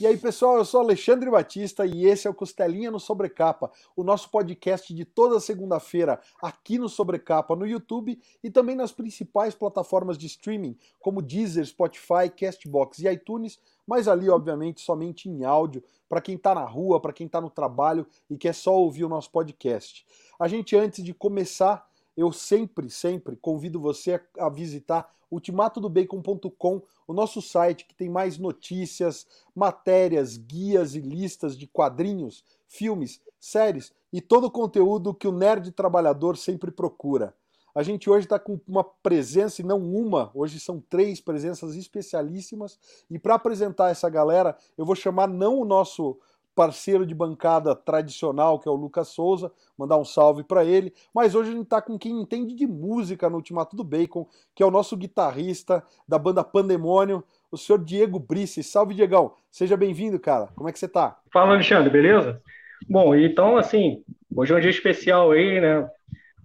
E 0.00 0.06
aí, 0.06 0.16
pessoal, 0.16 0.58
eu 0.58 0.64
sou 0.64 0.80
Alexandre 0.80 1.28
Batista 1.28 1.84
e 1.84 2.06
esse 2.06 2.28
é 2.28 2.30
o 2.30 2.34
Costelinha 2.34 2.88
no 2.88 3.00
Sobrecapa, 3.00 3.68
o 3.96 4.04
nosso 4.04 4.30
podcast 4.30 4.94
de 4.94 5.04
toda 5.04 5.40
segunda-feira 5.40 6.20
aqui 6.40 6.78
no 6.78 6.88
Sobrecapa, 6.88 7.56
no 7.56 7.66
YouTube 7.66 8.16
e 8.40 8.48
também 8.48 8.76
nas 8.76 8.92
principais 8.92 9.56
plataformas 9.56 10.16
de 10.16 10.26
streaming, 10.26 10.78
como 11.00 11.20
Deezer, 11.20 11.66
Spotify, 11.66 12.30
Castbox 12.36 13.00
e 13.00 13.08
iTunes, 13.08 13.58
mas 13.84 14.06
ali, 14.06 14.30
obviamente, 14.30 14.80
somente 14.82 15.28
em 15.28 15.44
áudio, 15.44 15.82
para 16.08 16.20
quem 16.20 16.36
está 16.36 16.54
na 16.54 16.64
rua, 16.64 17.00
para 17.00 17.12
quem 17.12 17.26
está 17.26 17.40
no 17.40 17.50
trabalho 17.50 18.06
e 18.30 18.38
quer 18.38 18.54
só 18.54 18.78
ouvir 18.78 19.04
o 19.04 19.08
nosso 19.08 19.32
podcast. 19.32 20.06
A 20.38 20.46
gente, 20.46 20.76
antes 20.76 21.02
de 21.02 21.12
começar, 21.12 21.87
eu 22.18 22.32
sempre, 22.32 22.90
sempre 22.90 23.36
convido 23.36 23.78
você 23.78 24.20
a 24.36 24.48
visitar 24.48 25.08
ultimatodobacon.com, 25.30 26.82
o 27.06 27.12
nosso 27.12 27.40
site 27.40 27.86
que 27.86 27.94
tem 27.94 28.10
mais 28.10 28.38
notícias, 28.38 29.24
matérias, 29.54 30.36
guias 30.36 30.96
e 30.96 31.00
listas 31.00 31.56
de 31.56 31.68
quadrinhos, 31.68 32.42
filmes, 32.66 33.20
séries 33.38 33.92
e 34.12 34.20
todo 34.20 34.48
o 34.48 34.50
conteúdo 34.50 35.14
que 35.14 35.28
o 35.28 35.32
nerd 35.32 35.70
trabalhador 35.70 36.36
sempre 36.36 36.72
procura. 36.72 37.32
A 37.72 37.84
gente 37.84 38.10
hoje 38.10 38.26
está 38.26 38.36
com 38.36 38.58
uma 38.66 38.82
presença, 38.82 39.62
e 39.62 39.64
não 39.64 39.78
uma, 39.78 40.32
hoje 40.34 40.58
são 40.58 40.82
três 40.90 41.20
presenças 41.20 41.76
especialíssimas. 41.76 42.76
E 43.08 43.20
para 43.20 43.36
apresentar 43.36 43.90
essa 43.90 44.10
galera, 44.10 44.56
eu 44.76 44.84
vou 44.84 44.96
chamar 44.96 45.28
não 45.28 45.60
o 45.60 45.64
nosso 45.64 46.18
parceiro 46.58 47.06
de 47.06 47.14
bancada 47.14 47.72
tradicional, 47.72 48.58
que 48.58 48.68
é 48.68 48.72
o 48.72 48.74
Lucas 48.74 49.06
Souza, 49.06 49.52
mandar 49.78 49.96
um 49.96 50.04
salve 50.04 50.42
para 50.42 50.64
ele. 50.64 50.92
Mas 51.14 51.36
hoje 51.36 51.50
a 51.50 51.52
gente 51.52 51.62
está 51.62 51.80
com 51.80 51.96
quem 51.96 52.20
entende 52.20 52.52
de 52.52 52.66
música 52.66 53.30
no 53.30 53.36
Ultimato 53.36 53.76
do 53.76 53.84
Bacon, 53.84 54.26
que 54.56 54.62
é 54.64 54.66
o 54.66 54.70
nosso 54.70 54.96
guitarrista 54.96 55.84
da 56.08 56.18
banda 56.18 56.42
Pandemônio, 56.42 57.22
o 57.48 57.56
senhor 57.56 57.78
Diego 57.78 58.18
Brice. 58.18 58.64
Salve, 58.64 58.92
Diegão. 58.92 59.34
Seja 59.48 59.76
bem-vindo, 59.76 60.18
cara. 60.18 60.48
Como 60.56 60.68
é 60.68 60.72
que 60.72 60.80
você 60.80 60.88
tá? 60.88 61.16
Fala, 61.32 61.52
Alexandre, 61.52 61.90
beleza? 61.90 62.42
Bom, 62.90 63.14
então, 63.14 63.56
assim, 63.56 64.02
hoje 64.34 64.52
é 64.52 64.56
um 64.56 64.60
dia 64.60 64.70
especial 64.70 65.30
aí, 65.30 65.60
né? 65.60 65.88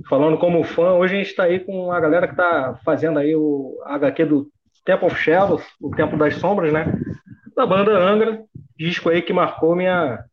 Falando 0.07 0.37
como 0.37 0.63
fã, 0.63 0.93
hoje 0.93 1.15
a 1.15 1.17
gente 1.17 1.29
está 1.29 1.45
aí 1.45 1.59
com 1.59 1.91
a 1.91 1.99
galera 1.99 2.27
que 2.27 2.33
está 2.33 2.79
fazendo 2.85 3.17
aí 3.17 3.35
o 3.35 3.81
HQ 3.83 4.25
do 4.25 4.47
Temple 4.85 5.07
of 5.07 5.15
Shadows, 5.15 5.63
o 5.81 5.89
Tempo 5.89 6.15
das 6.17 6.35
Sombras, 6.35 6.71
né? 6.71 6.85
Da 7.55 7.65
banda 7.65 7.97
Angra, 7.97 8.43
disco 8.77 9.09
aí 9.09 9.21
que 9.21 9.33
marcou 9.33 9.75
minha, 9.75 10.23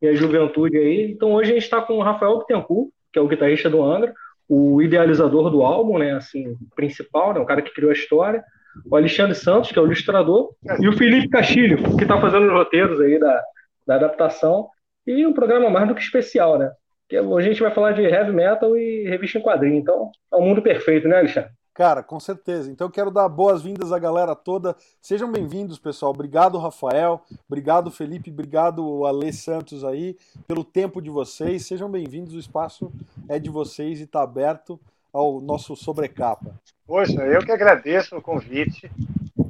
minha 0.00 0.14
juventude 0.14 0.76
aí. 0.76 1.10
Então 1.10 1.32
hoje 1.32 1.50
a 1.50 1.54
gente 1.54 1.64
está 1.64 1.80
com 1.80 1.94
o 1.94 2.02
Rafael 2.02 2.38
Bittencourt, 2.38 2.90
que 3.12 3.18
é 3.18 3.22
o 3.22 3.28
guitarrista 3.28 3.68
do 3.68 3.82
Angra, 3.82 4.12
o 4.48 4.82
idealizador 4.82 5.50
do 5.50 5.62
álbum, 5.62 5.98
né, 5.98 6.12
assim, 6.12 6.56
principal, 6.74 7.32
né, 7.34 7.40
o 7.40 7.46
cara 7.46 7.62
que 7.62 7.72
criou 7.72 7.90
a 7.90 7.94
história, 7.94 8.44
o 8.90 8.96
Alexandre 8.96 9.34
Santos, 9.34 9.70
que 9.70 9.78
é 9.78 9.82
o 9.82 9.86
ilustrador, 9.86 10.54
e 10.80 10.88
o 10.88 10.92
Felipe 10.92 11.28
Castilho, 11.28 11.96
que 11.96 12.04
está 12.04 12.20
fazendo 12.20 12.46
os 12.46 12.52
roteiros 12.52 13.00
aí 13.00 13.18
da, 13.18 13.42
da 13.86 13.94
adaptação, 13.96 14.68
e 15.06 15.26
um 15.26 15.32
programa 15.32 15.68
mais 15.68 15.88
do 15.88 15.94
que 15.94 16.02
especial, 16.02 16.58
né? 16.58 16.70
Que 17.08 17.16
a 17.16 17.40
gente 17.40 17.60
vai 17.60 17.70
falar 17.70 17.92
de 17.92 18.02
heavy 18.02 18.32
metal 18.32 18.76
e 18.76 19.04
revista 19.04 19.38
em 19.38 19.42
quadrinho, 19.42 19.76
então 19.76 20.10
é 20.32 20.36
um 20.36 20.42
mundo 20.42 20.62
perfeito, 20.62 21.08
né, 21.08 21.18
Alexandre? 21.18 21.50
Cara, 21.74 22.02
com 22.02 22.20
certeza. 22.20 22.70
Então 22.70 22.86
eu 22.86 22.90
quero 22.90 23.10
dar 23.10 23.26
boas-vindas 23.30 23.92
à 23.92 23.98
galera 23.98 24.36
toda. 24.36 24.76
Sejam 25.00 25.32
bem-vindos, 25.32 25.78
pessoal. 25.78 26.12
Obrigado, 26.12 26.58
Rafael. 26.58 27.22
Obrigado, 27.48 27.90
Felipe. 27.90 28.30
Obrigado, 28.30 29.06
Ale 29.06 29.32
Santos 29.32 29.82
aí, 29.82 30.14
pelo 30.46 30.64
tempo 30.64 31.00
de 31.00 31.08
vocês. 31.08 31.64
Sejam 31.66 31.90
bem-vindos. 31.90 32.34
O 32.34 32.38
espaço 32.38 32.92
é 33.26 33.38
de 33.38 33.48
vocês 33.48 34.00
e 34.00 34.02
está 34.02 34.22
aberto 34.22 34.78
ao 35.10 35.40
nosso 35.40 35.74
sobrecapa. 35.74 36.54
Poxa, 36.86 37.22
eu 37.22 37.40
que 37.40 37.52
agradeço 37.52 38.16
o 38.18 38.22
convite, 38.22 38.90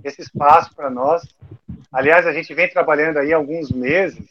esse 0.05 0.23
espaço 0.23 0.73
para 0.77 0.89
nós. 0.89 1.23
Aliás, 1.91 2.25
a 2.25 2.33
gente 2.33 2.55
vem 2.55 2.71
trabalhando 2.71 3.19
aí 3.19 3.33
alguns 3.33 3.69
meses 3.73 4.25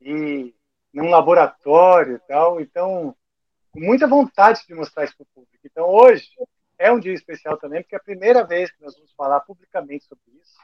e 0.00 0.54
num 0.94 1.10
laboratório 1.10 2.16
e 2.16 2.18
tal, 2.20 2.60
então 2.60 3.14
com 3.72 3.80
muita 3.80 4.06
vontade 4.06 4.62
de 4.66 4.74
mostrar 4.74 5.04
isso 5.04 5.16
para 5.16 5.24
o 5.24 5.34
público. 5.34 5.66
Então 5.66 5.88
hoje 5.88 6.28
é 6.78 6.92
um 6.92 7.00
dia 7.00 7.12
especial 7.12 7.56
também, 7.56 7.82
porque 7.82 7.94
é 7.94 7.98
a 7.98 8.02
primeira 8.02 8.44
vez 8.44 8.70
que 8.70 8.82
nós 8.82 8.94
vamos 8.94 9.12
falar 9.12 9.40
publicamente 9.40 10.04
sobre 10.04 10.24
isso. 10.40 10.58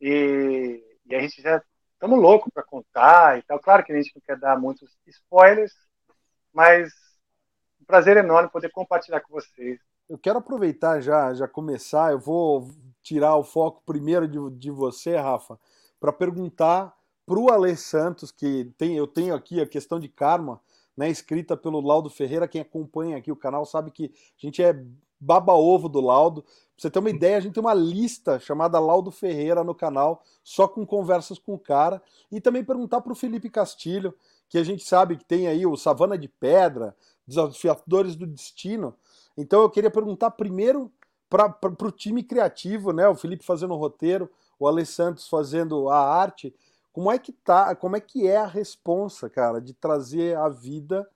E, 0.00 0.82
e 1.06 1.14
a 1.14 1.20
gente 1.20 1.40
já 1.40 1.62
estamos 1.94 2.20
loucos 2.20 2.52
para 2.52 2.62
contar 2.62 3.38
e 3.38 3.42
tal. 3.42 3.58
Claro 3.58 3.84
que 3.84 3.92
a 3.92 3.96
gente 3.96 4.12
não 4.14 4.22
quer 4.22 4.38
dar 4.38 4.58
muitos 4.58 4.96
spoilers, 5.06 5.72
mas 6.52 6.92
um 7.80 7.84
prazer 7.84 8.16
enorme 8.16 8.50
poder 8.50 8.70
compartilhar 8.70 9.20
com 9.20 9.32
vocês. 9.32 9.78
Eu 10.08 10.18
quero 10.18 10.38
aproveitar 10.38 11.00
já, 11.00 11.34
já 11.34 11.48
começar. 11.48 12.12
Eu 12.12 12.18
vou 12.18 12.70
tirar 13.02 13.36
o 13.36 13.44
foco 13.44 13.82
primeiro 13.84 14.28
de, 14.28 14.38
de 14.58 14.70
você, 14.70 15.16
Rafa, 15.16 15.58
para 15.98 16.12
perguntar 16.12 16.94
para 17.26 17.38
o 17.38 17.50
Ale 17.50 17.76
Santos, 17.76 18.30
que 18.30 18.72
tem, 18.78 18.96
eu 18.96 19.06
tenho 19.06 19.34
aqui 19.34 19.60
a 19.60 19.66
questão 19.66 19.98
de 19.98 20.08
karma, 20.08 20.60
né, 20.96 21.10
escrita 21.10 21.56
pelo 21.56 21.80
Laudo 21.80 22.08
Ferreira. 22.08 22.46
Quem 22.46 22.60
acompanha 22.60 23.16
aqui 23.16 23.32
o 23.32 23.36
canal 23.36 23.66
sabe 23.66 23.90
que 23.90 24.12
a 24.14 24.46
gente 24.46 24.62
é 24.62 24.72
baba-ovo 25.18 25.88
do 25.88 26.00
Laudo. 26.00 26.42
Pra 26.42 26.52
você 26.76 26.90
ter 26.90 26.98
uma 26.98 27.10
ideia, 27.10 27.38
a 27.38 27.40
gente 27.40 27.54
tem 27.54 27.62
uma 27.62 27.74
lista 27.74 28.38
chamada 28.38 28.78
Laudo 28.78 29.10
Ferreira 29.10 29.64
no 29.64 29.74
canal, 29.74 30.22
só 30.44 30.68
com 30.68 30.86
conversas 30.86 31.38
com 31.38 31.54
o 31.54 31.58
cara. 31.58 32.02
E 32.30 32.40
também 32.40 32.62
perguntar 32.62 33.00
para 33.00 33.12
o 33.12 33.16
Felipe 33.16 33.48
Castilho, 33.48 34.14
que 34.48 34.58
a 34.58 34.62
gente 34.62 34.84
sabe 34.84 35.16
que 35.16 35.24
tem 35.24 35.48
aí 35.48 35.66
o 35.66 35.76
Savana 35.76 36.18
de 36.18 36.28
Pedra, 36.28 36.94
Desafiadores 37.26 38.14
do 38.14 38.26
Destino. 38.26 38.94
Então 39.36 39.62
eu 39.62 39.70
queria 39.70 39.90
perguntar 39.90 40.30
primeiro 40.32 40.92
para 41.28 41.86
o 41.86 41.90
time 41.90 42.22
criativo, 42.22 42.92
né? 42.92 43.08
O 43.08 43.14
Felipe 43.14 43.44
fazendo 43.44 43.74
o 43.74 43.78
roteiro, 43.78 44.30
o 44.58 44.68
Ale 44.68 44.86
Santos 44.86 45.28
fazendo 45.28 45.88
a 45.88 45.98
arte. 45.98 46.54
Como 46.92 47.10
é 47.10 47.18
que 47.18 47.32
tá? 47.32 47.74
Como 47.74 47.96
é 47.96 48.00
que 48.00 48.26
é 48.26 48.36
a 48.36 48.46
responsa, 48.46 49.28
cara, 49.28 49.60
de 49.60 49.74
trazer 49.74 50.36
à 50.36 50.48
vida 50.48 51.06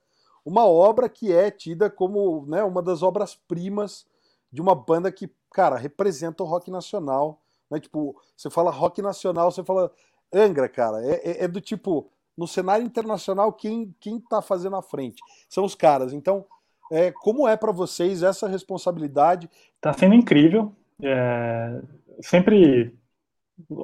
uma 0.51 0.67
obra 0.67 1.09
que 1.09 1.33
é 1.33 1.51
tida 1.51 1.89
como 1.89 2.45
né, 2.47 2.63
uma 2.65 2.83
das 2.83 3.03
obras-primas 3.03 4.05
de 4.53 4.61
uma 4.61 4.75
banda 4.75 5.13
que, 5.13 5.31
cara, 5.53 5.77
representa 5.77 6.43
o 6.43 6.47
rock 6.47 6.71
nacional. 6.71 7.41
Né? 7.71 7.79
Tipo, 7.79 8.21
você 8.37 8.51
fala 8.51 8.71
rock 8.71 9.01
nacional, 9.01 9.53
você 9.53 9.63
fala 9.63 9.93
Angra, 10.33 10.69
cara. 10.69 11.05
É, 11.05 11.31
é, 11.31 11.45
é 11.45 11.49
do 11.49 11.61
tipo, 11.61 12.11
no 12.37 12.49
cenário 12.49 12.85
internacional, 12.85 13.53
quem, 13.53 13.95
quem 14.01 14.19
tá 14.19 14.43
fazendo 14.43 14.75
a 14.75 14.83
frente? 14.83 15.23
São 15.49 15.65
os 15.65 15.77
caras. 15.77 16.13
Então, 16.13 16.45
é, 16.91 17.13
como 17.13 17.47
é 17.47 17.57
para 17.57 17.71
vocês 17.71 18.25
essa 18.25 18.49
responsabilidade? 18.49 19.49
Tá 19.81 19.93
sendo 19.93 20.15
incrível. 20.15 20.73
É, 21.01 21.81
sempre, 22.21 22.93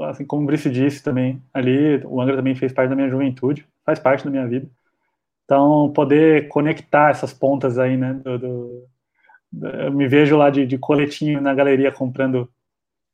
assim 0.03 0.25
como 0.25 0.43
o 0.43 0.47
Brice 0.47 0.69
disse 0.69 1.01
também, 1.01 1.41
ali, 1.55 2.03
o 2.05 2.21
Angra 2.21 2.37
também 2.37 2.57
fez 2.57 2.73
parte 2.73 2.91
da 2.91 2.97
minha 2.97 3.09
juventude, 3.09 3.65
faz 3.85 4.01
parte 4.01 4.25
da 4.25 4.31
minha 4.31 4.49
vida. 4.49 4.69
Então, 5.47 5.93
poder 5.93 6.49
conectar 6.49 7.11
essas 7.11 7.33
pontas 7.33 7.79
aí, 7.79 7.97
né? 7.97 8.13
Do, 8.15 8.39
do, 8.39 8.89
do, 9.51 9.67
eu 9.69 9.93
me 9.93 10.09
vejo 10.09 10.37
lá 10.37 10.51
de, 10.51 10.67
de, 10.67 10.77
coletinho 10.77 11.41
na 11.41 11.55
galeria 11.55 11.93
comprando 11.93 12.51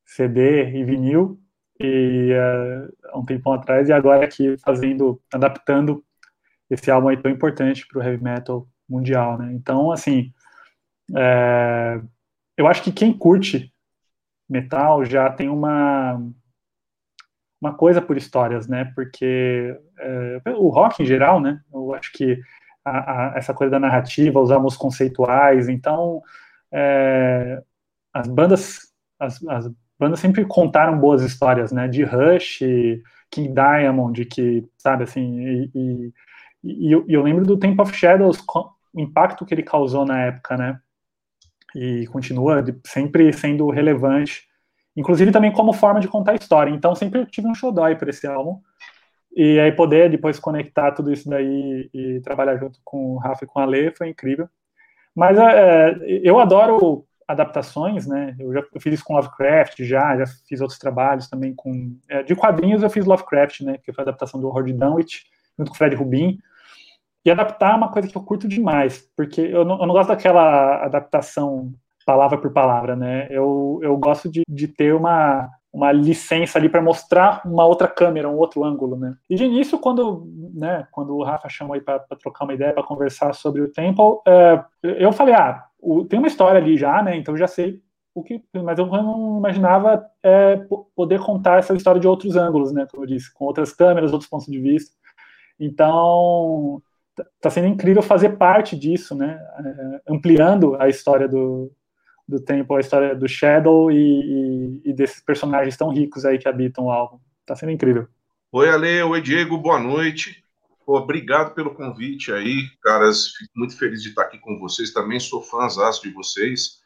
CD 0.04 0.70
e 0.70 0.82
vinil, 0.82 1.38
e 1.78 2.32
uh, 2.32 3.18
um 3.18 3.24
tempão 3.24 3.52
atrás, 3.52 3.88
e 3.88 3.92
agora 3.92 4.24
aqui 4.24 4.56
fazendo, 4.58 5.20
adaptando 5.32 6.02
esse 6.70 6.90
álbum 6.90 7.08
aí 7.08 7.18
tão 7.18 7.30
importante 7.30 7.86
para 7.86 8.00
o 8.00 8.02
heavy 8.02 8.22
metal 8.24 8.66
mundial, 8.88 9.36
né? 9.38 9.52
Então, 9.52 9.92
assim, 9.92 10.32
é, 11.14 12.00
eu 12.56 12.66
acho 12.66 12.82
que 12.82 12.92
quem 12.92 13.12
curte 13.12 13.70
metal 14.48 15.04
já 15.04 15.30
tem 15.30 15.50
uma 15.50 16.20
uma 17.62 17.72
coisa 17.72 18.02
por 18.02 18.16
histórias, 18.16 18.66
né? 18.66 18.92
Porque 18.92 19.78
é, 20.00 20.40
o 20.56 20.68
rock 20.68 21.00
em 21.00 21.06
geral, 21.06 21.40
né? 21.40 21.60
Eu 21.72 21.94
acho 21.94 22.12
que 22.12 22.36
a, 22.84 23.34
a, 23.34 23.38
essa 23.38 23.54
coisa 23.54 23.70
da 23.70 23.78
narrativa, 23.78 24.40
os 24.40 24.50
álbuns 24.50 24.76
conceituais, 24.76 25.68
então 25.68 26.20
é, 26.72 27.62
as 28.12 28.26
bandas 28.26 28.92
as, 29.16 29.40
as, 29.46 29.70
bandas 29.96 30.18
sempre 30.18 30.44
contaram 30.44 30.98
boas 30.98 31.22
histórias, 31.22 31.70
né? 31.70 31.86
De 31.86 32.02
Rush, 32.02 32.58
King 33.30 33.54
Diamond, 33.54 34.24
que 34.24 34.68
sabe 34.76 35.04
assim, 35.04 35.40
e, 35.40 35.70
e, 35.72 36.12
e 36.64 36.92
eu, 36.92 37.04
eu, 37.08 37.22
lembro 37.22 37.46
do 37.46 37.56
Temple 37.56 37.82
of 37.82 37.96
Shadows, 37.96 38.44
o 38.92 39.00
impacto 39.00 39.46
que 39.46 39.54
ele 39.54 39.62
causou 39.62 40.04
na 40.04 40.20
época, 40.20 40.56
né? 40.56 40.80
E 41.76 42.08
continua 42.08 42.64
sempre 42.84 43.32
sendo 43.32 43.70
relevante 43.70 44.48
inclusive 44.96 45.32
também 45.32 45.52
como 45.52 45.72
forma 45.72 46.00
de 46.00 46.08
contar 46.08 46.34
história. 46.34 46.70
Então 46.70 46.94
sempre 46.94 47.26
tive 47.26 47.48
um 47.48 47.54
xodói 47.54 47.96
para 47.96 48.10
esse 48.10 48.26
álbum. 48.26 48.60
E 49.34 49.58
aí 49.58 49.72
poder 49.72 50.10
depois 50.10 50.38
conectar 50.38 50.92
tudo 50.92 51.12
isso 51.12 51.28
daí 51.28 51.88
e 51.92 52.20
trabalhar 52.20 52.56
junto 52.58 52.78
com 52.84 53.14
o 53.14 53.18
Rafa 53.18 53.44
e 53.44 53.48
com 53.48 53.60
a 53.60 53.64
Lê 53.64 53.90
foi 53.90 54.08
incrível. 54.08 54.48
Mas 55.14 55.38
é, 55.38 55.98
eu 56.22 56.38
adoro 56.38 57.06
adaptações, 57.26 58.06
né? 58.06 58.36
Eu 58.38 58.52
já 58.52 58.62
eu 58.74 58.80
fiz 58.80 58.94
isso 58.94 59.04
com 59.04 59.14
Lovecraft 59.14 59.82
já, 59.82 60.16
já 60.18 60.24
fiz 60.46 60.60
outros 60.60 60.78
trabalhos 60.78 61.28
também 61.28 61.54
com 61.54 61.96
é, 62.08 62.22
de 62.22 62.34
quadrinhos 62.34 62.82
eu 62.82 62.90
fiz 62.90 63.06
Lovecraft, 63.06 63.60
né? 63.62 63.78
Que 63.78 63.92
foi 63.92 64.02
a 64.02 64.08
adaptação 64.08 64.40
do 64.40 64.48
Howard 64.48 64.72
Dunwich 64.72 65.24
junto 65.58 65.70
com 65.70 65.74
o 65.74 65.78
Fred 65.78 65.96
Rubin. 65.96 66.38
E 67.24 67.30
adaptar 67.30 67.72
é 67.72 67.76
uma 67.76 67.90
coisa 67.90 68.08
que 68.08 68.16
eu 68.16 68.22
curto 68.22 68.48
demais, 68.48 69.08
porque 69.16 69.40
eu 69.40 69.64
não, 69.64 69.80
eu 69.80 69.86
não 69.86 69.94
gosto 69.94 70.08
daquela 70.08 70.84
adaptação 70.84 71.72
palavra 72.04 72.38
por 72.38 72.52
palavra, 72.52 72.96
né? 72.96 73.26
Eu, 73.30 73.80
eu 73.82 73.96
gosto 73.96 74.30
de, 74.30 74.42
de 74.48 74.68
ter 74.68 74.94
uma, 74.94 75.48
uma 75.72 75.90
licença 75.90 76.58
ali 76.58 76.68
para 76.68 76.82
mostrar 76.82 77.40
uma 77.44 77.64
outra 77.64 77.88
câmera, 77.88 78.28
um 78.28 78.36
outro 78.36 78.62
ângulo, 78.62 78.96
né? 78.96 79.14
E 79.28 79.34
de 79.34 79.44
início, 79.44 79.78
quando, 79.78 80.26
né, 80.54 80.86
quando 80.90 81.16
o 81.16 81.22
Rafa 81.22 81.48
chamou 81.48 81.74
aí 81.74 81.80
para 81.80 82.00
trocar 82.20 82.44
uma 82.44 82.52
ideia, 82.52 82.74
para 82.74 82.82
conversar 82.82 83.32
sobre 83.34 83.62
o 83.62 83.72
Temple, 83.72 84.18
é, 84.26 84.62
eu 84.82 85.12
falei, 85.12 85.34
ah, 85.34 85.64
o, 85.80 86.04
tem 86.04 86.18
uma 86.18 86.28
história 86.28 86.60
ali 86.60 86.76
já, 86.76 87.02
né? 87.02 87.16
Então 87.16 87.36
já 87.36 87.46
sei 87.46 87.80
o 88.14 88.22
que, 88.22 88.42
mas 88.62 88.78
eu 88.78 88.86
não 88.86 89.38
imaginava 89.38 90.04
é, 90.22 90.60
poder 90.94 91.18
contar 91.20 91.58
essa 91.58 91.74
história 91.74 92.00
de 92.00 92.06
outros 92.06 92.36
ângulos, 92.36 92.70
né? 92.72 92.86
Como 92.90 93.04
eu 93.04 93.06
disse, 93.06 93.32
com 93.32 93.46
outras 93.46 93.72
câmeras, 93.72 94.12
outros 94.12 94.28
pontos 94.28 94.46
de 94.46 94.60
vista. 94.60 94.94
Então, 95.58 96.82
está 97.36 97.48
sendo 97.48 97.68
incrível 97.68 98.02
fazer 98.02 98.36
parte 98.36 98.76
disso, 98.76 99.14
né? 99.14 99.40
É, 99.64 100.12
ampliando 100.12 100.76
a 100.78 100.88
história 100.88 101.26
do, 101.26 101.72
do 102.28 102.40
tempo, 102.40 102.74
a 102.74 102.80
história 102.80 103.14
do 103.14 103.28
Shadow 103.28 103.90
e, 103.90 103.96
e, 103.96 104.90
e, 104.90 104.92
desses 104.92 105.20
personagens 105.20 105.76
tão 105.76 105.90
ricos 105.90 106.24
aí 106.24 106.38
que 106.38 106.48
habitam 106.48 106.84
o 106.84 106.90
álbum. 106.90 107.18
Tá 107.44 107.56
sendo 107.56 107.72
incrível. 107.72 108.06
Oi, 108.52 108.68
Ale, 108.68 109.02
oi, 109.02 109.20
Diego, 109.20 109.58
boa 109.58 109.78
noite. 109.78 110.42
Pô, 110.84 110.98
obrigado 110.98 111.54
pelo 111.54 111.74
convite 111.74 112.32
aí, 112.32 112.68
caras. 112.82 113.28
Fico 113.28 113.52
muito 113.56 113.76
feliz 113.76 114.02
de 114.02 114.10
estar 114.10 114.22
aqui 114.22 114.38
com 114.38 114.58
vocês. 114.58 114.92
Também 114.92 115.20
sou 115.20 115.42
fãzão 115.42 115.90
de 116.02 116.10
vocês. 116.10 116.80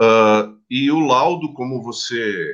Uh, 0.00 0.58
e 0.70 0.90
o 0.90 1.00
Laudo, 1.00 1.52
como 1.52 1.82
você 1.82 2.52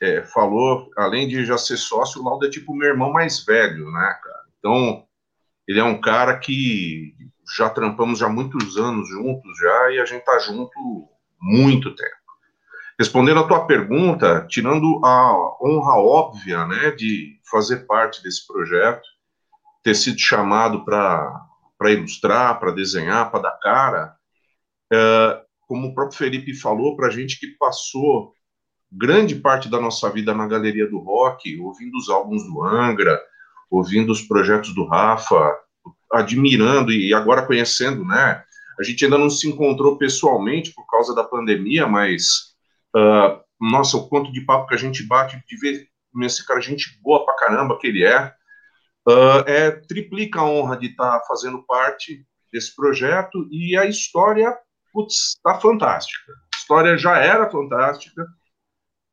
é, 0.00 0.22
falou, 0.22 0.90
além 0.96 1.28
de 1.28 1.44
já 1.44 1.58
ser 1.58 1.76
sócio, 1.76 2.20
o 2.20 2.24
Laudo 2.24 2.46
é 2.46 2.50
tipo 2.50 2.74
meu 2.74 2.88
irmão 2.88 3.12
mais 3.12 3.44
velho, 3.44 3.90
né, 3.90 4.18
cara? 4.22 4.44
Então, 4.58 5.04
ele 5.68 5.78
é 5.78 5.84
um 5.84 6.00
cara 6.00 6.38
que 6.38 7.14
já 7.56 7.68
trampamos 7.68 8.18
já 8.18 8.28
muitos 8.28 8.76
anos 8.76 9.08
juntos 9.08 9.58
já 9.58 9.92
e 9.92 10.00
a 10.00 10.04
gente 10.04 10.24
tá 10.24 10.38
junto 10.38 11.08
muito 11.40 11.94
tempo. 11.94 12.10
Respondendo 12.98 13.40
a 13.40 13.46
tua 13.46 13.66
pergunta, 13.66 14.46
tirando 14.48 15.00
a 15.04 15.56
honra 15.62 15.96
óbvia, 15.96 16.66
né, 16.66 16.90
de 16.90 17.40
fazer 17.50 17.86
parte 17.86 18.22
desse 18.22 18.46
projeto, 18.46 19.08
ter 19.82 19.94
sido 19.94 20.18
chamado 20.18 20.84
para 20.84 21.90
ilustrar, 21.90 22.60
para 22.60 22.72
desenhar, 22.72 23.30
para 23.30 23.40
dar 23.40 23.58
cara, 23.58 24.14
é, 24.92 25.40
como 25.66 25.88
o 25.88 25.94
próprio 25.94 26.18
Felipe 26.18 26.54
falou, 26.54 26.94
para 26.96 27.06
a 27.06 27.10
gente 27.10 27.40
que 27.40 27.46
passou 27.58 28.34
grande 28.92 29.36
parte 29.36 29.68
da 29.68 29.80
nossa 29.80 30.10
vida 30.10 30.34
na 30.34 30.46
galeria 30.46 30.86
do 30.88 30.98
rock, 30.98 31.58
ouvindo 31.60 31.96
os 31.96 32.10
álbuns 32.10 32.42
do 32.44 32.62
Angra, 32.62 33.18
ouvindo 33.70 34.10
os 34.10 34.20
projetos 34.20 34.74
do 34.74 34.84
Rafa, 34.84 35.56
admirando 36.12 36.92
e 36.92 37.14
agora 37.14 37.46
conhecendo, 37.46 38.04
né, 38.04 38.44
a 38.78 38.82
gente 38.82 39.04
ainda 39.04 39.18
não 39.18 39.30
se 39.30 39.48
encontrou 39.48 39.96
pessoalmente 39.96 40.72
por 40.74 40.86
causa 40.86 41.14
da 41.14 41.24
pandemia, 41.24 41.86
mas 41.86 42.54
uh, 42.96 43.40
nossa, 43.60 43.96
o 43.96 44.08
quanto 44.08 44.32
de 44.32 44.40
papo 44.40 44.66
que 44.66 44.74
a 44.74 44.78
gente 44.78 45.06
bate 45.06 45.42
de 45.46 45.56
ver 45.58 45.88
esse 46.22 46.44
cara, 46.46 46.60
gente 46.60 46.98
boa 47.02 47.24
pra 47.24 47.36
caramba 47.36 47.78
que 47.78 47.86
ele 47.86 48.04
é, 48.04 48.34
uh, 49.08 49.44
é 49.46 49.70
triplica 49.70 50.40
a 50.40 50.44
honra 50.44 50.76
de 50.76 50.86
estar 50.86 51.18
tá 51.18 51.24
fazendo 51.26 51.64
parte 51.66 52.24
desse 52.52 52.74
projeto 52.74 53.46
e 53.50 53.76
a 53.76 53.86
história, 53.86 54.56
putz, 54.92 55.38
tá 55.42 55.60
fantástica. 55.60 56.32
A 56.32 56.56
história 56.56 56.98
já 56.98 57.18
era 57.18 57.50
fantástica, 57.50 58.26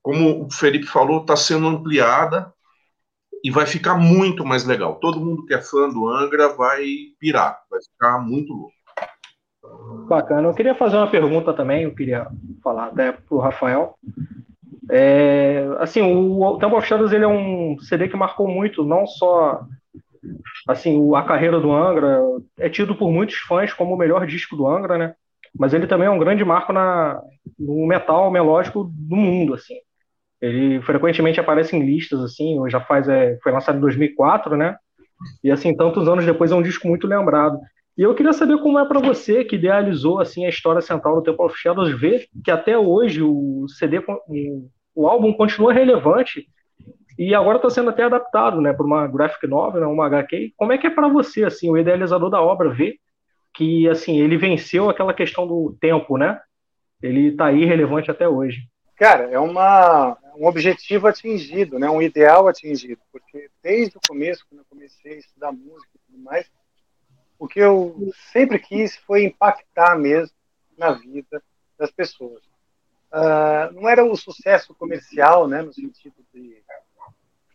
como 0.02 0.46
o 0.46 0.52
Felipe 0.52 0.88
falou, 0.88 1.22
está 1.22 1.36
sendo 1.36 1.68
ampliada 1.68 2.54
e 3.44 3.52
vai 3.52 3.66
ficar 3.66 3.96
muito 3.96 4.46
mais 4.46 4.64
legal. 4.64 5.00
Todo 5.00 5.20
mundo 5.20 5.46
que 5.46 5.54
é 5.54 5.62
fã 5.62 5.90
do 5.90 6.08
Angra 6.08 6.56
vai 6.56 6.86
pirar, 7.20 7.62
vai 7.70 7.80
ficar 7.82 8.20
muito 8.20 8.54
louco. 8.54 8.77
Bacana. 10.08 10.48
Eu 10.48 10.54
queria 10.54 10.74
fazer 10.74 10.96
uma 10.98 11.10
pergunta 11.10 11.54
também, 11.54 11.84
eu 11.84 11.94
queria 11.94 12.28
falar 12.64 12.88
até 12.88 13.12
para 13.12 13.36
o 13.36 13.40
Rafael. 13.40 13.96
É, 14.90 15.68
assim, 15.80 16.02
o 16.02 16.58
Temple 16.58 16.78
of 16.78 16.88
Shadows 16.88 17.12
ele 17.12 17.26
é 17.26 17.28
um 17.28 17.78
CD 17.80 18.08
que 18.08 18.16
marcou 18.16 18.48
muito, 18.48 18.86
não 18.86 19.06
só 19.06 19.66
assim, 20.68 21.14
a 21.16 21.24
carreira 21.24 21.60
do 21.60 21.72
Angra, 21.72 22.20
é 22.58 22.70
tido 22.70 22.96
por 22.96 23.12
muitos 23.12 23.36
fãs 23.40 23.74
como 23.74 23.94
o 23.94 23.98
melhor 23.98 24.26
disco 24.26 24.56
do 24.56 24.68
Angra, 24.68 24.98
né? 24.98 25.14
Mas 25.58 25.74
ele 25.74 25.88
também 25.88 26.08
é 26.08 26.12
um 26.12 26.20
grande 26.20 26.44
marco 26.44 26.72
na, 26.72 27.22
no 27.58 27.86
metal 27.88 28.30
melódico 28.32 28.90
do 28.94 29.16
mundo, 29.16 29.54
assim. 29.54 29.76
Ele 30.42 30.82
frequentemente 30.82 31.40
aparece 31.40 31.76
em 31.76 31.86
listas, 31.86 32.20
assim, 32.22 32.58
já 32.70 32.80
faz, 32.80 33.08
é, 33.10 33.38
foi 33.42 33.52
lançado 33.52 33.78
em 33.78 33.82
2004, 33.82 34.56
né? 34.56 34.78
E 35.44 35.50
assim, 35.50 35.76
tantos 35.76 36.08
anos 36.08 36.26
depois 36.26 36.52
é 36.52 36.56
um 36.56 36.62
disco 36.62 36.88
muito 36.88 37.08
lembrado. 37.08 37.60
E 37.98 38.04
eu 38.04 38.14
queria 38.14 38.32
saber 38.32 38.60
como 38.60 38.78
é 38.78 38.86
para 38.86 39.00
você, 39.00 39.44
que 39.44 39.56
idealizou 39.56 40.20
assim 40.20 40.46
a 40.46 40.50
história 40.50 40.82
central 40.82 41.16
do 41.16 41.24
Temple 41.24 41.46
of 41.46 41.58
Shadows, 41.58 42.00
ver 42.00 42.28
que 42.44 42.52
até 42.52 42.78
hoje 42.78 43.24
o 43.24 43.66
CD, 43.68 44.00
o, 44.96 45.08
álbum 45.08 45.34
continua 45.34 45.74
relevante 45.74 46.48
e 47.18 47.34
agora 47.34 47.58
está 47.58 47.72
sendo 47.72 47.90
até 47.90 48.04
adaptado, 48.04 48.62
né, 48.62 48.72
por 48.72 48.86
uma 48.86 49.08
graphic 49.08 49.48
novel, 49.48 49.82
né, 49.82 49.88
uma 49.88 50.06
HQ. 50.06 50.54
Como 50.56 50.72
é 50.72 50.78
que 50.78 50.86
é 50.86 50.92
para 50.92 51.08
você, 51.08 51.44
assim, 51.44 51.72
o 51.72 51.78
idealizador 51.78 52.30
da 52.30 52.40
obra, 52.40 52.70
ver 52.70 53.00
que 53.58 53.90
assim 53.90 54.20
ele 54.20 54.38
venceu 54.38 54.88
aquela 54.88 55.16
questão 55.16 55.48
do 55.48 55.76
tempo, 55.82 56.16
né? 56.16 56.40
Ele 57.02 57.30
está 57.30 57.48
aí 57.48 57.66
relevante 57.66 58.12
até 58.12 58.30
hoje. 58.30 58.62
Cara, 58.96 59.24
é 59.32 59.40
uma, 59.40 60.16
um 60.36 60.46
objetivo 60.46 61.08
atingido, 61.08 61.80
né? 61.80 61.90
Um 61.90 62.02
ideal 62.02 62.48
atingido, 62.48 63.02
porque 63.12 63.50
desde 63.64 63.98
o 63.98 64.02
começo, 64.08 64.46
quando 64.48 64.62
eu 64.62 64.66
comecei 64.70 65.14
a 65.14 65.18
estudar 65.18 65.52
música 65.52 65.90
e 65.96 66.12
tudo 66.12 66.24
mais, 66.24 66.48
o 67.40 67.48
que 67.48 67.60
eu 67.60 68.12
sempre 68.32 68.60
quis 68.60 68.96
foi 68.98 69.24
impactar 69.24 69.98
mesmo 69.98 70.36
na 70.78 70.92
vida 70.92 71.42
das 71.78 71.92
pessoas. 71.92 72.44
Uh, 73.12 73.74
não 73.74 73.88
era 73.88 74.04
o 74.04 74.16
sucesso 74.16 74.74
comercial, 74.76 75.48
né, 75.48 75.62
no 75.62 75.74
sentido 75.74 76.16
de 76.34 76.62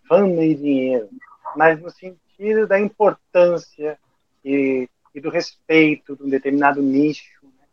fama 0.09 0.45
e 0.45 0.55
dinheiro, 0.55 1.11
mas 1.57 1.81
no 1.81 1.91
sentido 1.91 2.67
da 2.67 2.81
importância 2.81 3.99
e, 4.45 4.89
e 5.15 5.21
do 5.21 5.31
respeito 5.31 6.17
de 6.17 6.23
um 6.23 6.29
determinado 6.29 6.81
nicho. 6.83 7.45
Né? 7.45 7.65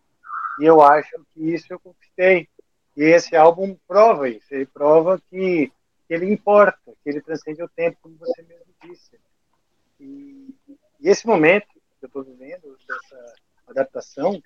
E 0.62 0.66
eu 0.66 0.82
acho 0.82 1.16
que 1.34 1.54
isso 1.54 1.68
eu 1.70 1.80
conquistei. 1.80 2.48
E 2.98 3.04
esse 3.04 3.36
álbum 3.36 3.78
prova 3.88 4.28
isso. 4.28 4.48
Ele 4.52 4.66
prova 4.66 5.22
que 5.30 5.72
ele 6.10 6.32
importa, 6.32 6.92
que 7.02 7.10
ele 7.10 7.22
transcende 7.22 7.64
o 7.64 7.70
tempo, 7.70 7.98
como 8.02 8.18
você 8.18 8.42
mesmo 8.42 8.66
disse. 8.84 9.18
E, 10.00 10.54
e 11.00 11.10
esse 11.10 11.26
momento 11.26 11.79
que 12.00 12.06
eu 12.06 12.08
estou 12.08 12.24
vivendo, 12.24 12.78
dessa 12.88 13.34
adaptação, 13.68 14.42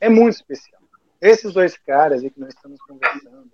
é 0.00 0.08
muito 0.08 0.34
especial. 0.34 0.82
Esses 1.20 1.52
dois 1.52 1.76
caras 1.78 2.22
aí 2.22 2.30
que 2.30 2.40
nós 2.40 2.52
estamos 2.54 2.80
conversando, 2.82 3.50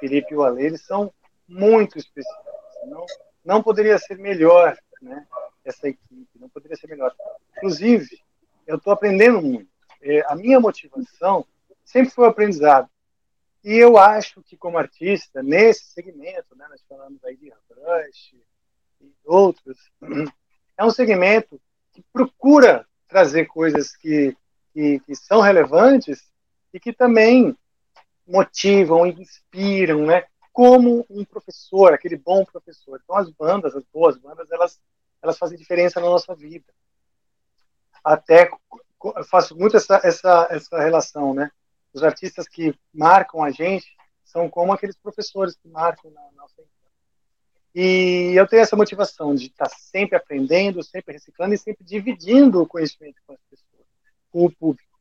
Felipe 0.00 0.32
e 0.32 0.36
o 0.36 0.42
Ale, 0.42 0.64
eles 0.64 0.82
são 0.82 1.12
muito 1.46 1.98
especiais. 1.98 2.46
Não, 2.86 3.04
não 3.44 3.62
poderia 3.62 3.98
ser 3.98 4.18
melhor, 4.18 4.76
né? 5.00 5.26
Essa 5.64 5.88
equipe, 5.88 6.28
não 6.36 6.48
poderia 6.48 6.76
ser 6.76 6.88
melhor. 6.88 7.14
Inclusive, 7.56 8.18
eu 8.66 8.76
estou 8.76 8.92
aprendendo 8.92 9.40
muito. 9.40 9.70
É, 10.00 10.20
a 10.26 10.34
minha 10.34 10.58
motivação 10.58 11.46
sempre 11.84 12.10
foi 12.10 12.24
o 12.24 12.30
aprendizado. 12.30 12.88
E 13.62 13.76
eu 13.76 13.96
acho 13.96 14.42
que, 14.42 14.56
como 14.56 14.78
artista, 14.78 15.42
nesse 15.42 15.84
segmento, 15.84 16.56
né, 16.56 16.66
nós 16.68 16.82
falamos 16.88 17.22
aí 17.24 17.36
de 17.36 17.50
Rush 17.50 18.34
e 19.00 19.12
outros, 19.24 19.78
é 20.76 20.84
um 20.84 20.90
segmento 20.90 21.60
que 21.92 22.02
procura 22.12 22.84
trazer 23.12 23.44
coisas 23.44 23.94
que, 23.94 24.34
que, 24.72 24.98
que 25.00 25.14
são 25.14 25.42
relevantes 25.42 26.32
e 26.72 26.80
que 26.80 26.94
também 26.94 27.54
motivam, 28.26 29.06
inspiram, 29.06 30.06
né? 30.06 30.24
Como 30.50 31.04
um 31.10 31.24
professor, 31.24 31.92
aquele 31.92 32.16
bom 32.16 32.44
professor. 32.44 32.98
Então, 33.02 33.16
as 33.16 33.30
bandas, 33.30 33.76
as 33.76 33.84
boas 33.92 34.16
bandas, 34.16 34.50
elas, 34.50 34.80
elas 35.22 35.36
fazem 35.36 35.58
diferença 35.58 36.00
na 36.00 36.06
nossa 36.06 36.34
vida. 36.34 36.64
Até 38.02 38.50
faço 39.28 39.54
muito 39.56 39.76
essa, 39.76 40.00
essa, 40.02 40.48
essa 40.50 40.78
relação, 40.78 41.34
né? 41.34 41.50
Os 41.92 42.02
artistas 42.02 42.48
que 42.48 42.74
marcam 42.92 43.44
a 43.44 43.50
gente 43.50 43.86
são 44.24 44.48
como 44.48 44.72
aqueles 44.72 44.96
professores 44.96 45.54
que 45.54 45.68
marcam 45.68 46.10
na 46.10 46.22
nossa. 46.32 46.62
E 47.74 48.34
eu 48.36 48.46
tenho 48.46 48.62
essa 48.62 48.76
motivação 48.76 49.34
de 49.34 49.46
estar 49.46 49.68
sempre 49.68 50.16
aprendendo, 50.16 50.82
sempre 50.82 51.14
reciclando 51.14 51.54
e 51.54 51.58
sempre 51.58 51.84
dividindo 51.84 52.60
o 52.60 52.66
conhecimento 52.66 53.16
com 53.26 53.32
as 53.32 53.40
pessoas, 53.48 53.86
com 54.30 54.44
o 54.44 54.52
público. 54.52 54.92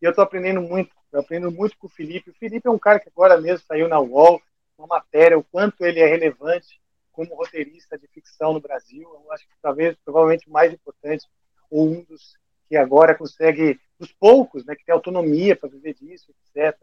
E 0.00 0.04
eu 0.04 0.10
estou 0.10 0.22
aprendendo 0.22 0.60
muito, 0.60 0.94
eu 1.10 1.20
aprendo 1.20 1.50
muito 1.50 1.76
com 1.78 1.86
o 1.86 1.90
Felipe. 1.90 2.30
O 2.30 2.34
Felipe 2.34 2.68
é 2.68 2.70
um 2.70 2.78
cara 2.78 3.00
que 3.00 3.08
agora 3.08 3.40
mesmo 3.40 3.64
saiu 3.66 3.88
na 3.88 3.98
UOL, 3.98 4.40
uma 4.76 4.86
matéria, 4.86 5.38
o 5.38 5.44
quanto 5.44 5.84
ele 5.84 6.00
é 6.00 6.06
relevante 6.06 6.80
como 7.10 7.34
roteirista 7.34 7.98
de 7.98 8.06
ficção 8.08 8.52
no 8.52 8.60
Brasil. 8.60 9.02
Eu 9.02 9.32
acho 9.32 9.44
que 9.44 9.54
talvez, 9.60 9.96
provavelmente, 10.04 10.48
o 10.48 10.52
mais 10.52 10.72
importante, 10.72 11.26
ou 11.70 11.88
um 11.88 12.04
dos 12.04 12.36
que 12.68 12.76
agora 12.76 13.14
consegue, 13.14 13.80
dos 13.98 14.12
poucos, 14.12 14.64
né, 14.66 14.76
que 14.76 14.84
tem 14.84 14.92
autonomia 14.92 15.56
para 15.56 15.70
viver 15.70 15.94
disso, 15.94 16.32
etc. 16.54 16.78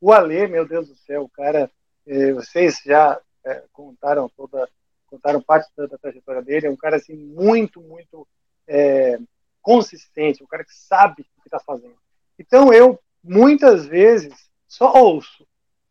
O 0.00 0.12
Alê, 0.12 0.48
meu 0.48 0.66
Deus 0.66 0.88
do 0.88 0.96
céu, 0.96 1.22
o 1.22 1.28
cara, 1.28 1.70
eh, 2.06 2.32
vocês 2.32 2.82
já 2.84 3.20
eh, 3.44 3.64
contaram 3.72 4.28
toda 4.28 4.68
contaram 5.08 5.40
parte 5.40 5.68
da, 5.76 5.86
da, 5.86 5.98
trajetória 5.98 6.42
dele. 6.42 6.66
É 6.66 6.70
um 6.70 6.76
cara 6.76 6.96
assim 6.96 7.14
muito, 7.14 7.80
muito 7.80 8.26
é, 8.66 9.18
consistente, 9.60 10.42
um 10.42 10.46
cara 10.46 10.64
que 10.64 10.74
sabe 10.74 11.22
o 11.22 11.42
que 11.42 11.48
está 11.48 11.58
fazendo. 11.58 11.96
Então 12.38 12.72
eu 12.72 12.98
muitas 13.22 13.86
vezes 13.86 14.32
só 14.66 14.92
ouço, 14.94 15.46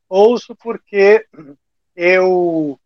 ouço 0.08 0.56
porque 0.56 1.26
eu 1.96 2.80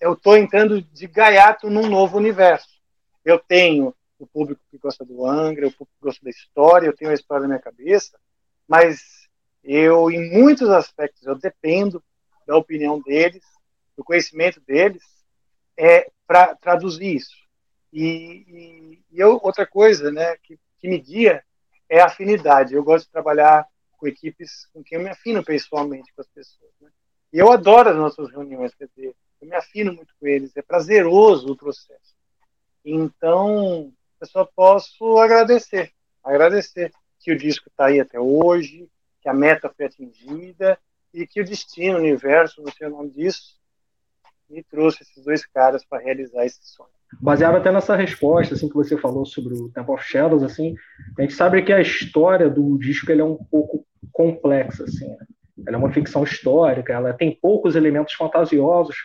eu 0.00 0.14
estou 0.14 0.36
entrando 0.36 0.80
de 0.80 1.06
gaiato 1.06 1.68
num 1.68 1.86
novo 1.86 2.16
universo. 2.16 2.80
Eu 3.22 3.38
tenho 3.38 3.94
o 4.18 4.26
público 4.26 4.62
que 4.70 4.78
gosta 4.78 5.04
do 5.04 5.26
Angra, 5.26 5.66
o 5.66 5.72
público 5.72 5.92
que 5.98 6.04
gosta 6.04 6.24
da 6.24 6.30
história, 6.30 6.86
eu 6.86 6.96
tenho 6.96 7.10
a 7.10 7.14
história 7.14 7.42
na 7.42 7.48
minha 7.48 7.60
cabeça, 7.60 8.18
mas 8.66 9.28
eu, 9.62 10.10
em 10.10 10.30
muitos 10.30 10.70
aspectos, 10.70 11.22
eu 11.26 11.34
dependo 11.34 12.02
da 12.46 12.56
opinião 12.56 13.00
deles, 13.00 13.42
do 13.96 14.02
conhecimento 14.02 14.60
deles, 14.60 15.02
é 15.80 16.10
para 16.26 16.54
traduzir 16.54 17.16
isso. 17.16 17.36
E, 17.90 18.04
e, 18.06 19.02
e 19.10 19.18
eu, 19.18 19.40
outra 19.42 19.66
coisa 19.66 20.12
né, 20.12 20.36
que, 20.42 20.58
que 20.78 20.88
me 20.88 20.98
guia 20.98 21.42
é 21.88 22.00
a 22.00 22.06
afinidade. 22.06 22.74
Eu 22.74 22.84
gosto 22.84 23.06
de 23.06 23.12
trabalhar 23.12 23.66
com 23.96 24.06
equipes 24.06 24.66
com 24.72 24.84
quem 24.84 24.98
eu 24.98 25.04
me 25.04 25.10
afino 25.10 25.42
pessoalmente 25.42 26.12
com 26.14 26.20
as 26.20 26.28
pessoas. 26.28 26.70
Né? 26.80 26.90
E 27.32 27.38
eu 27.38 27.50
adoro 27.50 27.88
as 27.88 27.96
nossas 27.96 28.30
reuniões, 28.30 28.74
quer 28.74 28.88
dizer, 28.94 29.14
eu 29.40 29.48
me 29.48 29.56
afino 29.56 29.94
muito 29.94 30.14
com 30.20 30.26
eles, 30.26 30.54
é 30.56 30.62
prazeroso 30.62 31.52
o 31.52 31.56
processo. 31.56 32.14
Então, 32.84 33.92
eu 34.20 34.26
só 34.26 34.44
posso 34.44 35.16
agradecer, 35.18 35.92
agradecer 36.22 36.92
que 37.18 37.32
o 37.32 37.38
disco 37.38 37.68
está 37.68 37.86
aí 37.86 38.00
até 38.00 38.20
hoje, 38.20 38.88
que 39.22 39.28
a 39.28 39.34
meta 39.34 39.72
foi 39.74 39.86
atingida 39.86 40.78
e 41.12 41.26
que 41.26 41.40
o 41.40 41.44
destino, 41.44 41.96
o 41.96 42.00
universo, 42.00 42.62
não 42.62 42.72
sei 42.72 42.86
o 42.86 42.90
nome 42.90 43.10
disso, 43.10 43.59
me 44.50 44.62
trouxe 44.64 45.02
esses 45.02 45.24
dois 45.24 45.46
caras 45.46 45.84
para 45.84 46.02
realizar 46.02 46.44
esse 46.44 46.60
sonho. 46.62 46.90
Baseado 47.20 47.56
até 47.56 47.72
nessa 47.72 47.96
resposta 47.96 48.54
assim 48.54 48.68
que 48.68 48.74
você 48.74 48.96
falou 48.96 49.24
sobre 49.24 49.54
o 49.54 49.68
Temple 49.70 49.94
of 49.94 50.04
Shadows, 50.04 50.42
assim, 50.42 50.74
a 51.18 51.22
gente 51.22 51.34
sabe 51.34 51.62
que 51.62 51.72
a 51.72 51.80
história 51.80 52.48
do 52.48 52.78
disco 52.78 53.10
ele 53.10 53.20
é 53.20 53.24
um 53.24 53.36
pouco 53.36 53.84
complexa, 54.12 54.84
assim. 54.84 55.08
Né? 55.08 55.26
Ela 55.66 55.76
é 55.76 55.78
uma 55.78 55.92
ficção 55.92 56.24
histórica, 56.24 56.92
ela 56.92 57.12
tem 57.12 57.38
poucos 57.40 57.76
elementos 57.76 58.14
fantasiosos, 58.14 58.96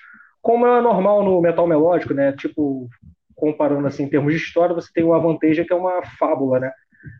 como 0.41 0.65
é 0.65 0.81
normal 0.81 1.23
no 1.23 1.41
metal 1.41 1.67
melódico, 1.67 2.13
né? 2.13 2.31
Tipo, 2.33 2.87
comparando 3.35 3.87
assim 3.87 4.03
em 4.03 4.09
termos 4.09 4.33
de 4.33 4.39
história, 4.39 4.75
você 4.75 4.89
tem 4.93 5.03
o 5.03 5.13
Avanteja 5.13 5.65
que 5.65 5.73
é 5.73 5.75
uma 5.75 6.03
fábula, 6.19 6.59
né? 6.59 6.71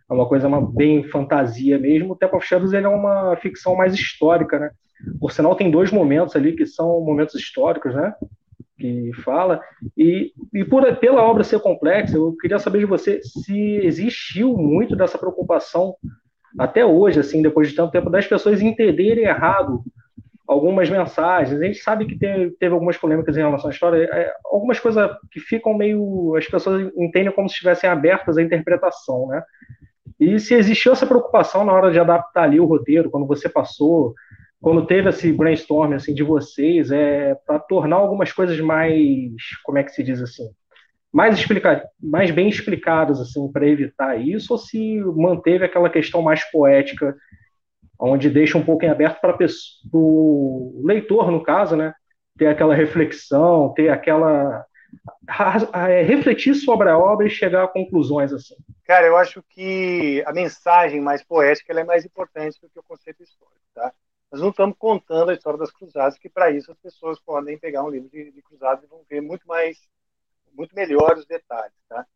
É 0.08 0.12
uma 0.12 0.26
coisa 0.26 0.48
uma, 0.48 0.60
bem 0.60 1.04
fantasia 1.04 1.78
mesmo. 1.78 2.12
O 2.12 2.16
Temple 2.16 2.36
of 2.36 2.46
Shadows 2.46 2.72
ele 2.72 2.86
é 2.86 2.88
uma 2.88 3.36
ficção 3.36 3.74
mais 3.74 3.94
histórica, 3.94 4.58
né? 4.58 4.70
Por 5.20 5.32
sinal, 5.32 5.54
tem 5.54 5.70
dois 5.70 5.90
momentos 5.90 6.34
ali 6.36 6.54
que 6.54 6.66
são 6.66 7.00
momentos 7.00 7.34
históricos, 7.34 7.94
né? 7.94 8.14
Que 8.78 9.10
fala. 9.24 9.60
E, 9.96 10.32
e 10.54 10.64
por, 10.64 10.84
pela 10.96 11.22
obra 11.22 11.44
ser 11.44 11.60
complexa, 11.60 12.16
eu 12.16 12.34
queria 12.36 12.58
saber 12.58 12.80
de 12.80 12.86
você 12.86 13.20
se 13.22 13.76
existiu 13.82 14.56
muito 14.56 14.96
dessa 14.96 15.18
preocupação 15.18 15.94
até 16.58 16.84
hoje, 16.84 17.20
assim, 17.20 17.42
depois 17.42 17.68
de 17.68 17.74
tanto 17.74 17.92
tempo, 17.92 18.08
das 18.08 18.26
pessoas 18.26 18.62
entenderem 18.62 19.24
errado 19.24 19.82
algumas 20.46 20.88
mensagens. 20.88 21.60
A 21.60 21.64
gente 21.64 21.78
sabe 21.78 22.06
que 22.06 22.18
teve, 22.18 22.50
teve 22.52 22.72
algumas 22.72 22.96
polêmicas 22.96 23.36
em 23.36 23.40
relação 23.40 23.68
à 23.68 23.72
história, 23.72 24.04
é, 24.04 24.32
algumas 24.44 24.78
coisas 24.78 25.10
que 25.30 25.40
ficam 25.40 25.74
meio. 25.74 26.34
as 26.36 26.46
pessoas 26.46 26.90
entendem 26.96 27.32
como 27.32 27.48
se 27.48 27.54
estivessem 27.54 27.88
abertas 27.90 28.38
à 28.38 28.42
interpretação, 28.42 29.28
né? 29.28 29.42
E 30.18 30.38
se 30.38 30.54
existiu 30.54 30.92
essa 30.92 31.06
preocupação 31.06 31.64
na 31.64 31.72
hora 31.72 31.90
de 31.90 31.98
adaptar 31.98 32.44
ali 32.44 32.58
o 32.58 32.64
roteiro, 32.64 33.10
quando 33.10 33.26
você 33.26 33.48
passou, 33.48 34.14
quando 34.60 34.86
teve 34.86 35.10
esse 35.10 35.30
brainstorm 35.32 35.92
assim 35.92 36.14
de 36.14 36.22
vocês, 36.22 36.90
é 36.90 37.34
para 37.46 37.58
tornar 37.58 37.96
algumas 37.96 38.32
coisas 38.32 38.58
mais, 38.60 38.94
como 39.62 39.78
é 39.78 39.82
que 39.82 39.92
se 39.92 40.02
diz 40.02 40.20
assim, 40.22 40.48
mais 41.12 41.44
mais 42.02 42.30
bem 42.30 42.48
explicadas 42.48 43.20
assim 43.20 43.50
para 43.52 43.68
evitar 43.68 44.16
isso, 44.16 44.54
ou 44.54 44.58
se 44.58 45.00
manteve 45.14 45.64
aquela 45.64 45.90
questão 45.90 46.22
mais 46.22 46.42
poética, 46.50 47.14
onde 47.98 48.30
deixa 48.30 48.58
um 48.58 48.64
pouco 48.64 48.84
em 48.84 48.88
aberto 48.88 49.20
para 49.20 49.36
o 49.92 50.82
leitor, 50.84 51.30
no 51.30 51.42
caso, 51.42 51.76
né, 51.76 51.94
ter 52.36 52.46
aquela 52.46 52.74
reflexão, 52.74 53.72
ter 53.74 53.88
aquela 53.88 54.64
é, 55.74 56.02
refletir 56.02 56.54
sobre 56.54 56.88
a 56.88 56.98
obra 56.98 57.26
e 57.26 57.30
chegar 57.30 57.64
a 57.64 57.68
conclusões 57.68 58.32
assim. 58.32 58.54
Cara, 58.84 59.06
eu 59.06 59.16
acho 59.16 59.42
que 59.42 60.22
a 60.26 60.32
mensagem 60.32 61.00
mais 61.00 61.22
poética 61.22 61.72
é 61.72 61.84
mais 61.84 62.04
importante 62.04 62.60
do 62.60 62.68
que 62.68 62.78
o 62.78 62.82
conceito 62.82 63.22
histórico, 63.22 63.60
tá? 63.74 63.92
Nós 64.30 64.40
não 64.40 64.50
estamos 64.50 64.76
contando 64.78 65.30
a 65.30 65.34
história 65.34 65.58
das 65.58 65.70
cruzadas, 65.70 66.18
que 66.18 66.28
para 66.28 66.50
isso 66.50 66.70
as 66.70 66.78
pessoas 66.78 67.20
podem 67.20 67.58
pegar 67.58 67.82
um 67.82 67.90
livro 67.90 68.08
de, 68.08 68.30
de 68.30 68.42
cruzadas 68.42 68.84
e 68.84 68.86
vão 68.86 69.02
ver 69.08 69.20
muito 69.20 69.46
mais, 69.46 69.78
muito 70.52 70.74
melhor 70.74 71.16
os 71.16 71.26
detalhes, 71.26 71.76
tá? 71.88 72.06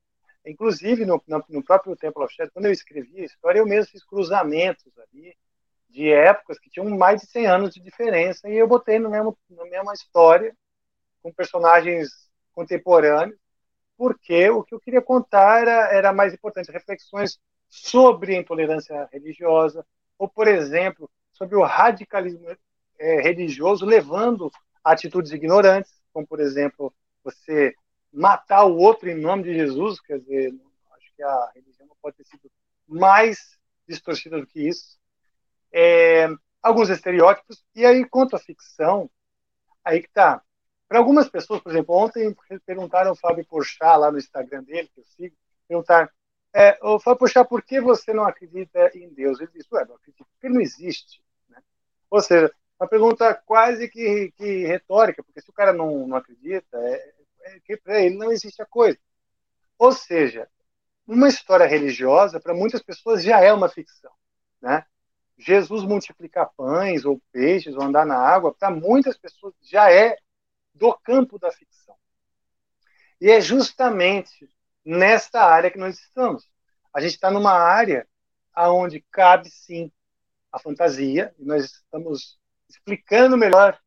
Inclusive 0.46 1.04
no, 1.04 1.22
no, 1.26 1.44
no 1.48 1.62
próprio 1.62 1.96
Temple 1.96 2.24
of 2.24 2.34
Shadow, 2.34 2.52
quando 2.52 2.66
eu 2.66 2.72
escrevi 2.72 3.20
a 3.20 3.24
história, 3.24 3.58
eu 3.58 3.66
mesmo 3.66 3.90
fiz 3.90 4.04
cruzamentos 4.04 4.92
ali 4.98 5.34
de 5.90 6.10
épocas 6.12 6.58
que 6.58 6.70
tinham 6.70 6.88
mais 6.96 7.20
de 7.20 7.26
100 7.26 7.46
anos 7.46 7.74
de 7.74 7.80
diferença 7.80 8.48
e 8.48 8.56
eu 8.56 8.66
botei 8.66 8.98
no 8.98 9.10
mesmo, 9.10 9.36
na 9.50 9.64
mesma 9.64 9.92
história 9.92 10.54
com 11.22 11.32
personagens 11.32 12.08
contemporâneo, 12.52 13.36
porque 13.96 14.48
o 14.50 14.62
que 14.62 14.74
eu 14.74 14.80
queria 14.80 15.02
contar 15.02 15.60
era, 15.62 15.92
era 15.92 16.12
mais 16.12 16.32
importante, 16.32 16.70
reflexões 16.70 17.38
sobre 17.68 18.34
a 18.34 18.40
intolerância 18.40 19.08
religiosa, 19.12 19.86
ou, 20.18 20.28
por 20.28 20.48
exemplo, 20.48 21.10
sobre 21.32 21.56
o 21.56 21.62
radicalismo 21.62 22.46
é, 22.98 23.20
religioso 23.20 23.86
levando 23.86 24.50
a 24.84 24.92
atitudes 24.92 25.32
ignorantes, 25.32 25.92
como, 26.12 26.26
por 26.26 26.40
exemplo, 26.40 26.92
você 27.22 27.74
matar 28.12 28.64
o 28.64 28.76
outro 28.76 29.08
em 29.08 29.14
nome 29.14 29.44
de 29.44 29.54
Jesus, 29.54 30.00
quer 30.00 30.18
dizer, 30.18 30.52
acho 30.96 31.14
que 31.14 31.22
a 31.22 31.50
religião 31.54 31.86
não 31.86 31.96
pode 32.02 32.16
ter 32.16 32.24
sido 32.24 32.50
mais 32.86 33.58
distorcida 33.88 34.38
do 34.38 34.46
que 34.46 34.68
isso. 34.68 34.99
É, 35.72 36.28
alguns 36.62 36.88
estereótipos, 36.90 37.64
e 37.74 37.84
aí, 37.84 38.04
quanto 38.04 38.36
à 38.36 38.38
ficção, 38.38 39.10
aí 39.84 40.00
que 40.00 40.08
está. 40.08 40.42
Para 40.88 40.98
algumas 40.98 41.28
pessoas, 41.28 41.60
por 41.60 41.70
exemplo, 41.70 41.94
ontem 41.94 42.34
perguntaram 42.66 43.10
ao 43.10 43.16
Fábio 43.16 43.46
Porchat 43.46 43.96
lá 43.96 44.10
no 44.10 44.18
Instagram 44.18 44.64
dele, 44.64 44.90
que 44.92 45.00
eu 45.00 45.04
sigo, 45.04 45.36
perguntaram, 45.68 46.08
é, 46.52 46.78
o 46.82 46.98
Fábio 46.98 47.20
Porchat, 47.20 47.48
por 47.48 47.62
que 47.62 47.80
você 47.80 48.12
não 48.12 48.24
acredita 48.24 48.90
em 48.94 49.08
Deus? 49.08 49.40
Ele 49.40 49.50
disse, 49.54 49.68
ué, 49.72 49.84
não 49.84 49.94
acredito, 49.94 50.26
porque 50.32 50.48
não 50.48 50.60
existe. 50.60 51.22
Né? 51.48 51.62
Ou 52.10 52.20
seja, 52.20 52.52
uma 52.78 52.88
pergunta 52.88 53.34
quase 53.46 53.88
que, 53.88 54.32
que 54.36 54.64
retórica, 54.66 55.22
porque 55.22 55.40
se 55.40 55.50
o 55.50 55.52
cara 55.52 55.72
não, 55.72 56.08
não 56.08 56.16
acredita, 56.16 56.76
é, 56.78 57.14
é 57.42 57.60
que 57.60 57.76
para 57.76 58.00
ele 58.00 58.16
não 58.16 58.32
existe 58.32 58.60
a 58.60 58.66
coisa. 58.66 58.98
Ou 59.78 59.92
seja, 59.92 60.48
uma 61.06 61.28
história 61.28 61.66
religiosa, 61.66 62.40
para 62.40 62.54
muitas 62.54 62.82
pessoas, 62.82 63.22
já 63.22 63.40
é 63.40 63.52
uma 63.52 63.68
ficção. 63.68 64.12
Né? 64.60 64.84
Jesus 65.40 65.84
multiplicar 65.84 66.50
pães 66.56 67.04
ou 67.04 67.20
peixes 67.32 67.74
ou 67.74 67.82
andar 67.82 68.04
na 68.04 68.16
água, 68.16 68.54
para 68.54 68.70
muitas 68.70 69.16
pessoas 69.16 69.54
já 69.62 69.90
é 69.90 70.16
do 70.74 70.92
campo 70.98 71.38
da 71.38 71.50
ficção. 71.50 71.96
E 73.20 73.30
é 73.30 73.40
justamente 73.40 74.48
nesta 74.84 75.42
área 75.42 75.70
que 75.70 75.78
nós 75.78 75.98
estamos. 75.98 76.48
A 76.92 77.00
gente 77.00 77.14
está 77.14 77.30
numa 77.30 77.52
área 77.52 78.06
aonde 78.52 79.04
cabe 79.10 79.50
sim 79.50 79.90
a 80.52 80.58
fantasia, 80.58 81.34
e 81.38 81.44
nós 81.44 81.64
estamos 81.64 82.38
explicando 82.68 83.36
melhor 83.36 83.78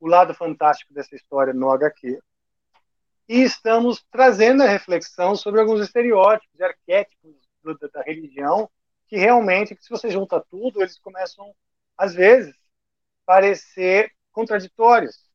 o 0.00 0.08
lado 0.08 0.34
fantástico 0.34 0.92
dessa 0.92 1.14
história 1.14 1.54
no 1.54 1.70
HQ. 1.70 2.20
E 3.28 3.42
estamos 3.42 4.04
trazendo 4.10 4.62
a 4.62 4.68
reflexão 4.68 5.36
sobre 5.36 5.60
alguns 5.60 5.80
estereótipos 5.80 6.58
e 6.58 6.64
arquétipos 6.64 7.34
da 7.92 8.02
religião 8.02 8.70
que 9.08 9.16
realmente, 9.16 9.76
se 9.80 9.88
você 9.88 10.10
junta 10.10 10.44
tudo, 10.50 10.82
eles 10.82 10.98
começam, 10.98 11.54
às 11.96 12.14
vezes, 12.14 12.54
parecer 13.24 14.12
contraditórios. 14.32 15.28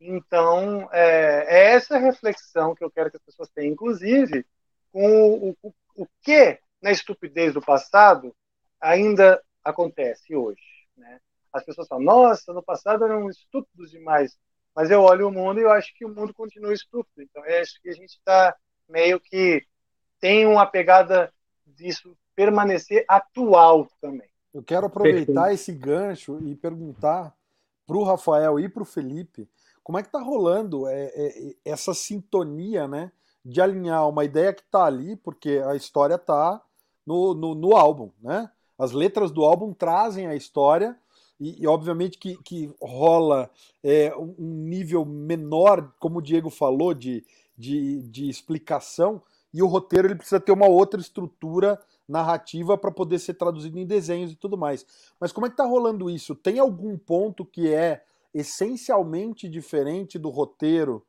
Então, 0.00 0.88
é, 0.92 1.44
é, 1.48 1.72
essa 1.72 1.98
reflexão 1.98 2.74
que 2.74 2.82
eu 2.82 2.90
quero 2.90 3.10
que 3.10 3.16
as 3.16 3.22
pessoas 3.22 3.50
tenham, 3.50 3.72
inclusive, 3.72 4.44
com 4.92 5.50
o, 5.50 5.56
o, 5.62 5.74
o 5.94 6.06
que 6.22 6.58
na 6.82 6.90
estupidez 6.90 7.54
do 7.54 7.60
passado 7.60 8.34
ainda 8.80 9.42
acontece 9.62 10.34
hoje. 10.34 10.62
Né? 10.96 11.20
As 11.52 11.64
pessoas 11.64 11.86
falam, 11.86 12.04
nossa, 12.04 12.52
no 12.52 12.62
passado 12.62 13.04
eram 13.04 13.28
estúpidos 13.28 13.90
demais, 13.90 14.36
mas 14.74 14.90
eu 14.90 15.02
olho 15.02 15.28
o 15.28 15.32
mundo 15.32 15.60
e 15.60 15.62
eu 15.62 15.70
acho 15.70 15.94
que 15.94 16.04
o 16.04 16.08
mundo 16.08 16.32
continua 16.32 16.72
estúpido. 16.72 17.22
Então, 17.22 17.42
acho 17.44 17.80
que 17.82 17.90
a 17.90 17.94
gente 17.94 18.10
está 18.10 18.56
meio 18.88 19.20
que 19.20 19.64
tem 20.18 20.46
uma 20.46 20.66
pegada 20.66 21.32
disso 21.66 22.16
permanecer 22.40 23.04
atual 23.06 23.86
também. 24.00 24.26
Eu 24.54 24.62
quero 24.62 24.86
aproveitar 24.86 25.26
Perfeito. 25.26 25.54
esse 25.54 25.72
gancho 25.72 26.38
e 26.42 26.54
perguntar 26.54 27.34
para 27.86 27.98
o 27.98 28.02
Rafael 28.02 28.58
e 28.58 28.66
para 28.66 28.82
o 28.82 28.86
Felipe 28.86 29.46
como 29.84 29.98
é 29.98 30.02
que 30.02 30.10
tá 30.10 30.20
rolando 30.22 30.88
é, 30.88 31.12
é, 31.14 31.54
essa 31.66 31.92
sintonia, 31.92 32.88
né? 32.88 33.12
De 33.44 33.60
alinhar 33.60 34.08
uma 34.08 34.24
ideia 34.24 34.54
que 34.54 34.62
tá 34.62 34.86
ali, 34.86 35.16
porque 35.16 35.62
a 35.66 35.76
história 35.76 36.16
tá 36.16 36.62
no, 37.06 37.34
no, 37.34 37.54
no 37.54 37.76
álbum, 37.76 38.10
né? 38.22 38.50
As 38.78 38.92
letras 38.92 39.30
do 39.30 39.44
álbum 39.44 39.74
trazem 39.74 40.26
a 40.26 40.34
história 40.34 40.96
e, 41.38 41.62
e 41.62 41.66
obviamente 41.66 42.16
que, 42.16 42.38
que 42.42 42.74
rola 42.80 43.50
é, 43.84 44.14
um 44.16 44.34
nível 44.38 45.04
menor, 45.04 45.92
como 46.00 46.20
o 46.20 46.22
Diego 46.22 46.48
falou, 46.48 46.94
de, 46.94 47.22
de, 47.56 48.00
de 48.04 48.30
explicação, 48.30 49.22
e 49.52 49.62
o 49.62 49.66
roteiro 49.66 50.08
ele 50.08 50.14
precisa 50.14 50.40
ter 50.40 50.52
uma 50.52 50.68
outra 50.68 51.00
estrutura 51.00 51.78
narrativa 52.10 52.76
para 52.76 52.90
poder 52.90 53.18
ser 53.18 53.34
traduzido 53.34 53.78
em 53.78 53.86
desenhos 53.86 54.32
e 54.32 54.36
tudo 54.36 54.58
mais. 54.58 54.84
Mas 55.18 55.32
como 55.32 55.46
é 55.46 55.50
que 55.50 55.56
tá 55.56 55.64
rolando 55.64 56.10
isso? 56.10 56.34
Tem 56.34 56.58
algum 56.58 56.98
ponto 56.98 57.44
que 57.44 57.72
é 57.72 58.02
essencialmente 58.34 59.48
diferente 59.48 60.18
do 60.18 60.28
roteiro 60.28 61.04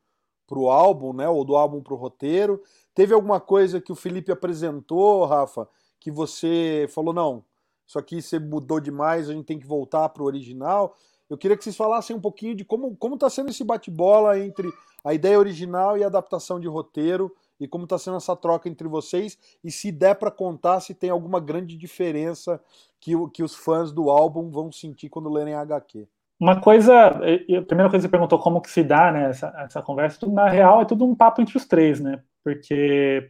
para 0.47 0.59
o 0.59 0.69
álbum, 0.69 1.13
né? 1.13 1.27
Ou 1.27 1.43
do 1.43 1.55
álbum 1.55 1.81
para 1.81 1.93
o 1.93 1.97
roteiro? 1.97 2.61
Teve 2.93 3.13
alguma 3.13 3.39
coisa 3.39 3.81
que 3.81 3.91
o 3.91 3.95
Felipe 3.95 4.31
apresentou, 4.31 5.25
Rafa, 5.25 5.67
que 5.99 6.11
você 6.11 6.87
falou, 6.89 7.13
não, 7.13 7.43
isso 7.87 7.97
aqui 7.97 8.21
você 8.21 8.39
mudou 8.39 8.79
demais, 8.79 9.29
a 9.29 9.33
gente 9.33 9.45
tem 9.45 9.59
que 9.59 9.67
voltar 9.67 10.09
para 10.09 10.23
o 10.23 10.25
original? 10.25 10.95
Eu 11.29 11.37
queria 11.37 11.55
que 11.55 11.63
vocês 11.63 11.77
falassem 11.77 12.15
um 12.15 12.19
pouquinho 12.19 12.53
de 12.53 12.65
como 12.65 12.97
está 13.13 13.29
sendo 13.29 13.49
esse 13.49 13.63
bate-bola 13.63 14.37
entre 14.37 14.69
a 15.03 15.13
ideia 15.13 15.39
original 15.39 15.97
e 15.97 16.03
a 16.03 16.07
adaptação 16.07 16.59
de 16.59 16.67
roteiro 16.67 17.33
e 17.61 17.67
como 17.67 17.83
está 17.83 17.97
sendo 17.97 18.17
essa 18.17 18.35
troca 18.35 18.67
entre 18.67 18.87
vocês 18.87 19.37
e 19.63 19.71
se 19.71 19.91
der 19.91 20.15
para 20.15 20.31
contar 20.31 20.79
se 20.79 20.95
tem 20.95 21.11
alguma 21.11 21.39
grande 21.39 21.77
diferença 21.77 22.59
que, 22.99 23.13
que 23.29 23.43
os 23.43 23.55
fãs 23.55 23.91
do 23.91 24.09
álbum 24.09 24.49
vão 24.49 24.71
sentir 24.71 25.09
quando 25.09 25.31
lerem 25.31 25.53
a 25.53 25.61
HQ. 25.61 26.07
Uma 26.39 26.59
coisa, 26.59 27.07
a 27.07 27.61
primeira 27.61 27.87
coisa 27.89 27.97
que 27.97 28.01
você 28.01 28.09
perguntou 28.09 28.39
como 28.39 28.61
que 28.61 28.71
se 28.71 28.83
dá 28.83 29.11
né, 29.11 29.29
essa, 29.29 29.53
essa 29.59 29.81
conversa, 29.81 30.19
tudo, 30.19 30.33
na 30.33 30.49
real 30.49 30.81
é 30.81 30.85
tudo 30.85 31.05
um 31.05 31.15
papo 31.15 31.39
entre 31.39 31.55
os 31.55 31.67
três, 31.67 31.99
né? 31.99 32.19
Porque 32.43 33.29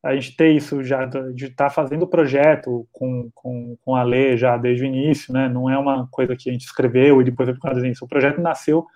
a 0.00 0.14
gente 0.14 0.36
tem 0.36 0.56
isso 0.56 0.84
já 0.84 1.04
de 1.04 1.46
estar 1.46 1.64
tá 1.64 1.70
fazendo 1.70 2.04
o 2.04 2.08
projeto 2.08 2.86
com, 2.92 3.28
com, 3.34 3.76
com 3.84 3.96
a 3.96 4.04
Lê 4.04 4.36
já 4.36 4.56
desde 4.56 4.84
o 4.84 4.86
início, 4.86 5.32
né? 5.32 5.48
Não 5.48 5.68
é 5.68 5.76
uma 5.76 6.06
coisa 6.08 6.36
que 6.36 6.48
a 6.48 6.52
gente 6.52 6.64
escreveu 6.64 7.20
e 7.20 7.24
depois 7.24 7.48
vai 7.48 7.56
ficar 7.56 7.76
isso. 7.84 8.04
O 8.04 8.08
projeto 8.08 8.40
nasceu 8.40 8.86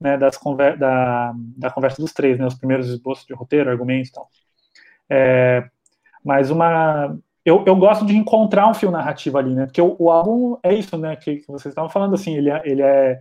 né, 0.00 0.16
das 0.16 0.36
conver 0.36 0.78
da, 0.78 1.32
da 1.56 1.70
conversa 1.70 2.00
dos 2.00 2.12
três, 2.12 2.38
né? 2.38 2.46
Os 2.46 2.54
primeiros 2.54 2.88
esboços 2.88 3.26
de 3.26 3.34
roteiro, 3.34 3.70
argumentos 3.70 4.10
e 4.10 4.12
tal. 4.12 4.28
É, 5.08 5.68
mas 6.24 6.50
uma 6.50 7.16
eu, 7.44 7.64
eu 7.64 7.76
gosto 7.76 8.04
de 8.04 8.16
encontrar 8.16 8.68
um 8.68 8.74
fio 8.74 8.90
narrativo 8.90 9.38
ali, 9.38 9.54
né? 9.54 9.66
Porque 9.66 9.80
o, 9.80 9.94
o 9.98 10.10
álbum 10.10 10.58
é 10.62 10.74
isso, 10.74 10.98
né? 10.98 11.14
Que, 11.14 11.36
que, 11.36 11.46
vocês 11.46 11.72
estavam 11.72 11.88
falando 11.88 12.14
assim, 12.14 12.36
ele 12.36 12.50
é, 12.50 12.62
ele 12.64 12.82
é 12.82 13.20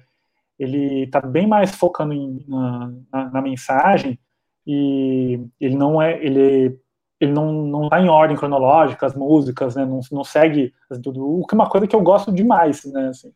ele 0.58 1.08
tá 1.08 1.22
bem 1.22 1.46
mais 1.48 1.76
focando 1.76 2.14
em, 2.14 2.44
na, 2.48 2.92
na, 3.12 3.30
na 3.32 3.42
mensagem 3.42 4.18
e 4.66 5.40
ele 5.60 5.76
não 5.76 6.02
é 6.02 6.18
ele 6.26 6.80
ele 7.20 7.32
não, 7.32 7.52
não 7.52 7.90
tá 7.90 8.02
em 8.02 8.10
ordem 8.10 8.36
cronológica, 8.36 9.06
as 9.06 9.16
músicas, 9.16 9.76
né, 9.76 9.86
não, 9.86 10.02
não 10.12 10.24
segue 10.24 10.74
tudo, 11.02 11.40
o 11.40 11.46
que 11.46 11.56
é 11.56 11.58
uma 11.58 11.70
coisa 11.70 11.88
que 11.88 11.96
eu 11.96 12.02
gosto 12.02 12.32
demais, 12.32 12.84
né, 12.86 13.08
assim. 13.08 13.32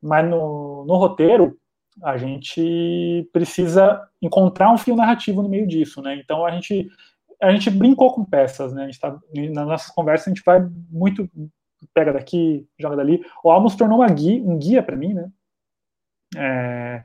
Mas 0.00 0.28
no, 0.28 0.84
no 0.86 0.96
roteiro, 0.96 1.56
a 2.02 2.16
gente 2.16 3.28
precisa 3.32 4.08
encontrar 4.20 4.72
um 4.72 4.78
fio 4.78 4.96
narrativo 4.96 5.42
no 5.42 5.48
meio 5.48 5.66
disso, 5.66 6.00
né, 6.00 6.16
então 6.16 6.46
a 6.46 6.50
gente, 6.50 6.88
a 7.40 7.50
gente 7.50 7.70
brincou 7.70 8.12
com 8.12 8.24
peças, 8.24 8.72
né, 8.72 8.84
a 8.84 8.86
gente 8.86 9.00
tá, 9.00 9.18
nas 9.52 9.66
nossas 9.66 9.90
conversas 9.90 10.28
a 10.28 10.30
gente 10.30 10.44
vai 10.44 10.60
muito, 10.90 11.28
pega 11.92 12.12
daqui, 12.12 12.66
joga 12.78 12.96
dali, 12.96 13.24
o 13.42 13.50
álbum 13.50 13.68
se 13.68 13.76
tornou 13.76 14.04
guia, 14.06 14.42
um 14.42 14.58
guia 14.58 14.82
para 14.82 14.96
mim, 14.96 15.14
né, 15.14 15.30
é, 16.36 17.04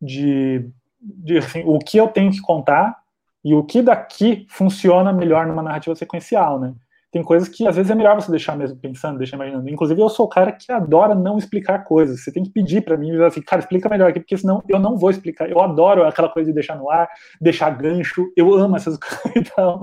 de, 0.00 0.68
de 1.00 1.38
assim, 1.38 1.62
o 1.64 1.78
que 1.78 1.96
eu 1.96 2.08
tenho 2.08 2.30
que 2.30 2.40
contar 2.40 3.02
e 3.44 3.54
o 3.54 3.64
que 3.64 3.82
daqui 3.82 4.46
funciona 4.48 5.12
melhor 5.12 5.46
numa 5.46 5.62
narrativa 5.62 5.94
sequencial, 5.96 6.60
né? 6.60 6.74
Tem 7.12 7.22
coisas 7.22 7.46
que 7.46 7.68
às 7.68 7.76
vezes 7.76 7.90
é 7.90 7.94
melhor 7.94 8.14
você 8.14 8.30
deixar 8.30 8.56
mesmo 8.56 8.78
pensando, 8.78 9.18
deixar 9.18 9.36
imaginando. 9.36 9.68
Inclusive, 9.68 10.00
eu 10.00 10.08
sou 10.08 10.24
o 10.24 10.28
cara 10.28 10.50
que 10.50 10.72
adora 10.72 11.14
não 11.14 11.36
explicar 11.36 11.84
coisas. 11.84 12.24
Você 12.24 12.32
tem 12.32 12.42
que 12.42 12.48
pedir 12.48 12.80
para 12.80 12.96
mim, 12.96 13.22
assim, 13.22 13.42
cara, 13.42 13.60
explica 13.60 13.86
melhor 13.86 14.08
aqui, 14.08 14.18
porque 14.18 14.38
senão 14.38 14.62
eu 14.66 14.78
não 14.78 14.96
vou 14.96 15.10
explicar. 15.10 15.50
Eu 15.50 15.60
adoro 15.60 16.04
aquela 16.04 16.30
coisa 16.30 16.48
de 16.48 16.54
deixar 16.54 16.74
no 16.74 16.90
ar, 16.90 17.06
deixar 17.38 17.68
gancho. 17.68 18.32
Eu 18.34 18.54
amo 18.54 18.76
essas 18.76 18.96
coisas. 18.98 19.30
Então, 19.36 19.78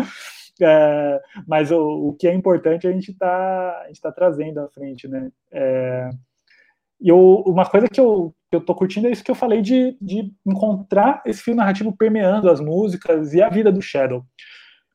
é, 0.59 1.21
mas 1.47 1.69
o, 1.69 2.09
o, 2.09 2.13
que 2.13 2.27
é 2.27 2.33
importante 2.33 2.87
a 2.87 2.91
gente 2.91 3.11
está 3.11 3.85
tá 4.01 4.11
trazendo 4.11 4.59
à 4.59 4.67
frente, 4.67 5.07
né? 5.07 5.29
É, 5.51 6.09
e 6.99 7.11
uma 7.11 7.65
coisa 7.65 7.87
que 7.87 7.99
eu, 7.99 8.33
que 8.49 8.55
eu 8.57 8.61
tô 8.61 8.73
curtindo 8.73 9.07
é 9.07 9.11
isso 9.11 9.23
que 9.23 9.31
eu 9.31 9.35
falei 9.35 9.61
de, 9.61 9.95
de 10.01 10.33
encontrar 10.45 11.21
esse 11.25 11.43
fio 11.43 11.55
narrativo 11.55 11.95
permeando 11.95 12.49
as 12.49 12.59
músicas 12.59 13.33
e 13.33 13.41
a 13.41 13.49
vida 13.49 13.71
do 13.71 13.81
Shadow. 13.81 14.25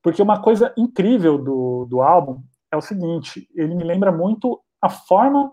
Porque 0.05 0.21
uma 0.21 0.43
coisa 0.43 0.71
incrível 0.77 1.39
do, 1.39 1.87
do 1.87 2.03
álbum 2.03 2.43
é 2.71 2.77
o 2.77 2.83
seguinte, 2.83 3.49
ele 3.55 3.75
me 3.75 3.83
lembra 3.83 4.13
muito 4.13 4.61
a 4.79 4.91
forma 4.91 5.51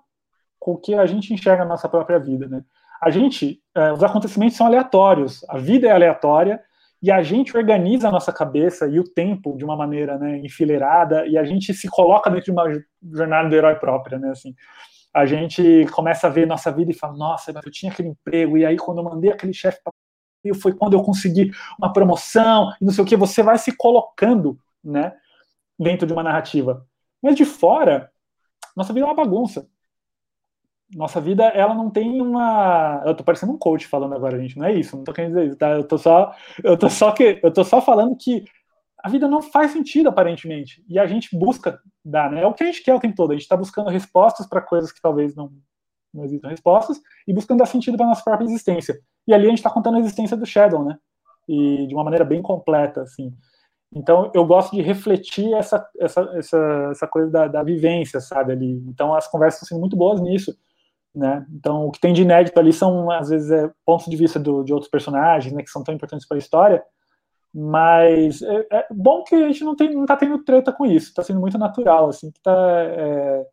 com 0.60 0.76
que 0.76 0.93
a 0.93 1.06
gente 1.06 1.34
enxerga 1.34 1.63
a 1.63 1.65
nossa 1.65 1.88
própria 1.88 2.19
vida, 2.19 2.49
né? 2.49 2.62
A 3.02 3.10
gente, 3.10 3.62
é, 3.73 3.93
os 3.93 4.04
acontecimentos 4.04 4.58
são 4.58 4.67
aleatórios, 4.67 5.43
a 5.47 5.58
vida 5.58 5.88
é 5.88 5.91
aleatória 5.91 6.62
e 7.02 7.10
a 7.10 7.23
gente 7.23 7.56
organiza 7.56 8.10
a 8.10 8.12
nossa 8.12 8.34
cabeça 8.34 8.86
e 8.88 8.99
o 8.99 9.06
tempo 9.06 9.56
de 9.58 9.63
uma 9.63 9.76
maneira 9.78 10.17
né, 10.17 10.39
enfileirada 10.39 11.26
e 11.26 11.38
a 11.38 11.45
gente 11.45 11.73
se 11.73 11.88
coloca 11.89 12.30
dentro 12.30 12.45
de 12.45 12.52
uma 12.52 12.65
jornada 13.10 13.47
do 13.47 13.56
herói 13.56 13.76
própria, 13.76 14.19
né? 14.19 14.32
Assim, 14.32 14.54
a 15.13 15.26
gente 15.26 15.86
começa 15.93 16.28
a 16.28 16.30
ver 16.30 16.45
nossa 16.45 16.69
vida 16.69 16.91
e 16.91 16.93
fala, 16.93 17.15
nossa, 17.15 17.52
eu 17.52 17.71
tinha 17.71 17.89
aquele 17.89 18.10
emprego, 18.10 18.58
e 18.58 18.65
aí 18.65 18.76
quando 18.76 18.97
eu 18.97 19.06
mandei 19.06 19.32
aquele 19.32 19.54
chefe 19.54 19.80
para 19.82 19.93
foi 20.56 20.73
quando 20.73 20.93
eu 20.93 21.04
consegui 21.04 21.51
uma 21.77 21.93
promoção, 21.93 22.73
e 22.82 22.86
não 22.86 22.91
sei 22.91 23.04
o 23.04 23.08
que, 23.08 23.15
você 23.15 23.43
vai 23.43 23.58
se 23.58 23.75
colocando, 23.75 24.58
né, 24.84 25.13
dentro 25.80 26.08
de 26.08 26.13
uma 26.13 26.23
narrativa. 26.23 26.86
Mas 27.21 27.36
de 27.36 27.45
fora, 27.45 28.12
nossa 28.75 28.93
vida 28.93 29.06
é 29.06 29.10
uma 29.10 29.15
bagunça. 29.15 29.67
Nossa 30.93 31.21
vida, 31.21 31.45
ela 31.45 31.73
não 31.73 31.89
tem 31.89 32.21
uma. 32.21 33.01
Eu 33.06 33.15
tô 33.15 33.23
parecendo 33.23 33.54
um 33.54 33.58
coach 33.58 33.88
falando 33.88 34.13
agora, 34.13 34.38
gente. 34.38 34.58
Não 34.58 34.65
é 34.65 34.73
isso, 34.73 34.97
não 34.97 35.06
tô 35.06 35.13
querendo 35.13 35.36
dizer 35.36 35.47
isso, 35.47 35.58
tá? 35.58 35.69
Eu 35.69 35.86
tô 35.86 35.97
só, 35.97 36.36
eu 36.62 36.77
tô 36.77 36.89
só 36.89 37.12
que, 37.12 37.39
eu 37.41 37.51
tô 37.51 37.63
só 37.63 37.82
falando 37.82 38.15
que 38.17 38.43
a 39.01 39.10
vida 39.10 39.27
não 39.27 39.41
faz 39.41 39.71
sentido, 39.71 40.10
aparentemente. 40.10 40.84
E 40.88 40.99
a 40.99 41.08
gente 41.08 41.36
busca 41.38 41.80
dar, 42.04 42.30
né? 42.30 42.43
É 42.43 42.47
o 42.47 42.54
que 42.54 42.63
a 42.63 42.67
gente 42.67 42.84
quer 42.84 42.93
o 42.93 42.99
tempo 42.99 43.15
todo. 43.15 43.32
A 43.32 43.34
gente 43.34 43.43
está 43.43 43.56
buscando 43.56 43.89
respostas 43.89 44.45
para 44.47 44.62
coisas 44.62 44.91
que 44.91 45.01
talvez 45.01 45.34
não, 45.34 45.51
não 46.13 46.26
existam 46.26 46.50
respostas 46.50 47.00
e 47.28 47.34
buscando 47.34 47.60
dar 47.60 47.65
sentido 47.65 47.97
para 47.97 48.08
nossa 48.08 48.24
própria 48.24 48.45
existência. 48.45 49.00
E 49.28 49.34
ali 49.34 49.45
a 49.45 49.50
gente 49.50 49.60
está 49.60 49.69
contando 49.69 49.97
a 49.97 50.00
existência 50.00 50.36
do 50.36 50.45
Shadow, 50.45 50.84
né? 50.84 50.97
E 51.47 51.88
de 51.88 51.93
uma 51.93 52.04
maneira 52.04 52.26
bem 52.26 52.41
completa, 52.41 53.02
assim. 53.02 53.34
Então 53.93 54.32
eu 54.34 54.45
gosto 54.45 54.76
de 54.76 54.82
refletir 54.82 55.54
essa, 55.54 55.86
essa, 56.00 56.21
essa, 56.36 56.89
essa 56.91 57.08
coisa 57.08 57.30
da, 57.30 57.47
da 57.47 57.63
vivência, 57.63 58.19
sabe? 58.19 58.54
Ali. 58.54 58.84
Então 58.88 59.13
as 59.13 59.28
conversas 59.28 59.62
estão 59.62 59.76
sendo 59.76 59.82
muito 59.82 59.97
boas 59.97 60.21
nisso. 60.21 60.56
Né? 61.13 61.45
Então, 61.52 61.88
o 61.88 61.91
que 61.91 62.00
tem 62.00 62.13
de 62.13 62.21
inédito 62.21 62.58
ali 62.58 62.71
são, 62.71 63.12
às 63.12 63.30
vezes, 63.30 63.52
é, 63.52 63.69
pontos 63.86 64.06
de 64.06 64.15
vista 64.15 64.39
do, 64.39 64.63
de 64.63 64.74
outros 64.74 64.89
personagens, 64.89 65.54
né, 65.54 65.62
que 65.62 65.69
são 65.69 65.84
tão 65.84 65.93
importantes 65.93 66.26
para 66.26 66.38
a 66.38 66.39
história, 66.39 66.82
mas 67.54 68.41
é, 68.41 68.67
é, 68.71 68.88
bom 68.89 69.24
que 69.24 69.36
a 69.36 69.47
gente 69.47 69.63
não, 69.63 69.76
tem, 69.76 69.93
não 69.93 70.06
tá 70.06 70.15
tendo 70.15 70.41
treta 70.43 70.71
com 70.71 70.86
isso, 70.86 71.10
está 71.10 71.21
sendo 71.21 71.41
muito 71.41 71.58
natural, 71.58 72.08
assim, 72.08 72.32
que 72.32 72.41
tá, 72.41 72.54
é, 72.54 73.45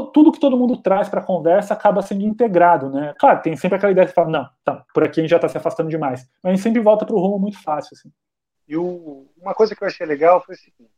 tudo 0.00 0.32
que 0.32 0.40
todo 0.40 0.56
mundo 0.56 0.76
traz 0.76 1.08
para 1.08 1.20
a 1.20 1.24
conversa 1.24 1.74
acaba 1.74 2.02
sendo 2.02 2.22
integrado, 2.22 2.88
né? 2.90 3.14
Claro, 3.18 3.42
tem 3.42 3.56
sempre 3.56 3.76
aquela 3.76 3.92
ideia 3.92 4.06
que 4.06 4.14
fala, 4.14 4.30
não, 4.30 4.50
tá, 4.64 4.84
por 4.94 5.04
aqui 5.04 5.20
a 5.20 5.22
gente 5.22 5.30
já 5.30 5.36
está 5.36 5.48
se 5.48 5.58
afastando 5.58 5.90
demais, 5.90 6.28
mas 6.42 6.52
a 6.52 6.54
gente 6.54 6.62
sempre 6.62 6.80
volta 6.80 7.04
para 7.04 7.14
o 7.14 7.20
rumo 7.20 7.38
muito 7.38 7.62
fácil, 7.62 7.94
assim. 7.96 8.10
E 8.66 8.76
o, 8.76 9.28
uma 9.36 9.54
coisa 9.54 9.74
que 9.74 9.82
eu 9.82 9.88
achei 9.88 10.06
legal 10.06 10.42
foi 10.42 10.54
o 10.54 10.58
seguinte, 10.58 10.90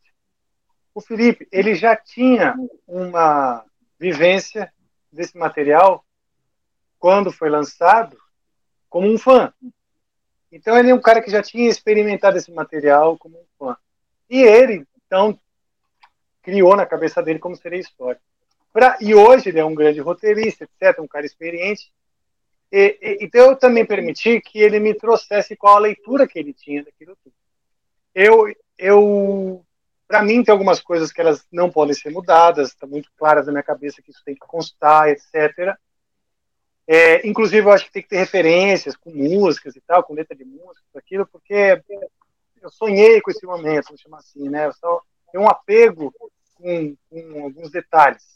o 0.94 1.00
Felipe, 1.00 1.48
ele 1.50 1.74
já 1.74 1.96
tinha 1.96 2.54
uma 2.86 3.64
vivência 3.98 4.72
desse 5.10 5.36
material 5.36 6.04
quando 6.98 7.32
foi 7.32 7.50
lançado 7.50 8.16
como 8.88 9.12
um 9.12 9.18
fã. 9.18 9.52
Então 10.52 10.78
ele 10.78 10.90
é 10.90 10.94
um 10.94 11.00
cara 11.00 11.20
que 11.20 11.30
já 11.30 11.42
tinha 11.42 11.68
experimentado 11.68 12.36
esse 12.36 12.52
material 12.52 13.18
como 13.18 13.36
um 13.36 13.44
fã. 13.58 13.76
E 14.30 14.40
ele, 14.40 14.86
então, 15.04 15.38
criou 16.42 16.76
na 16.76 16.86
cabeça 16.86 17.20
dele 17.20 17.40
como 17.40 17.56
seria 17.56 17.78
a 17.78 17.80
história. 17.80 18.20
Pra, 18.74 18.98
e 19.00 19.14
hoje 19.14 19.50
ele 19.50 19.60
é 19.60 19.64
um 19.64 19.74
grande 19.74 20.00
roteirista, 20.00 20.64
etc., 20.64 20.98
um 20.98 21.06
cara 21.06 21.24
experiente. 21.24 21.92
E, 22.72 22.98
e, 23.00 23.24
então 23.24 23.50
eu 23.50 23.56
também 23.56 23.86
permiti 23.86 24.40
que 24.40 24.58
ele 24.58 24.80
me 24.80 24.92
trouxesse 24.92 25.54
qual 25.54 25.76
a 25.76 25.78
leitura 25.78 26.26
que 26.26 26.36
ele 26.36 26.52
tinha 26.52 26.82
daquilo 26.82 27.16
tudo. 27.22 27.32
Eu, 28.12 28.52
eu 28.76 29.64
para 30.08 30.24
mim 30.24 30.42
tem 30.42 30.50
algumas 30.50 30.80
coisas 30.80 31.12
que 31.12 31.20
elas 31.20 31.46
não 31.52 31.70
podem 31.70 31.94
ser 31.94 32.10
mudadas, 32.10 32.70
está 32.70 32.84
muito 32.84 33.08
claras 33.16 33.46
na 33.46 33.52
minha 33.52 33.62
cabeça 33.62 34.02
que 34.02 34.10
isso 34.10 34.24
tem 34.24 34.34
que 34.34 34.40
constar, 34.40 35.08
etc. 35.08 35.78
É, 36.84 37.24
inclusive, 37.26 37.64
eu 37.64 37.72
acho 37.72 37.84
que 37.84 37.92
tem 37.92 38.02
que 38.02 38.08
ter 38.08 38.18
referências 38.18 38.96
com 38.96 39.10
músicas 39.10 39.76
e 39.76 39.80
tal, 39.82 40.02
com 40.02 40.14
letra 40.14 40.36
de 40.36 40.44
música, 40.44 40.84
aquilo, 40.96 41.24
porque 41.28 41.80
eu 42.60 42.70
sonhei 42.70 43.20
com 43.20 43.30
esse 43.30 43.46
momento, 43.46 43.86
vamos 43.86 44.00
chamar 44.00 44.18
assim, 44.18 44.48
né? 44.48 44.66
Eu 44.66 44.72
só 44.72 45.00
tenho 45.30 45.44
um 45.44 45.48
apego 45.48 46.12
com, 46.56 46.96
com 47.08 47.44
alguns 47.44 47.70
detalhes. 47.70 48.34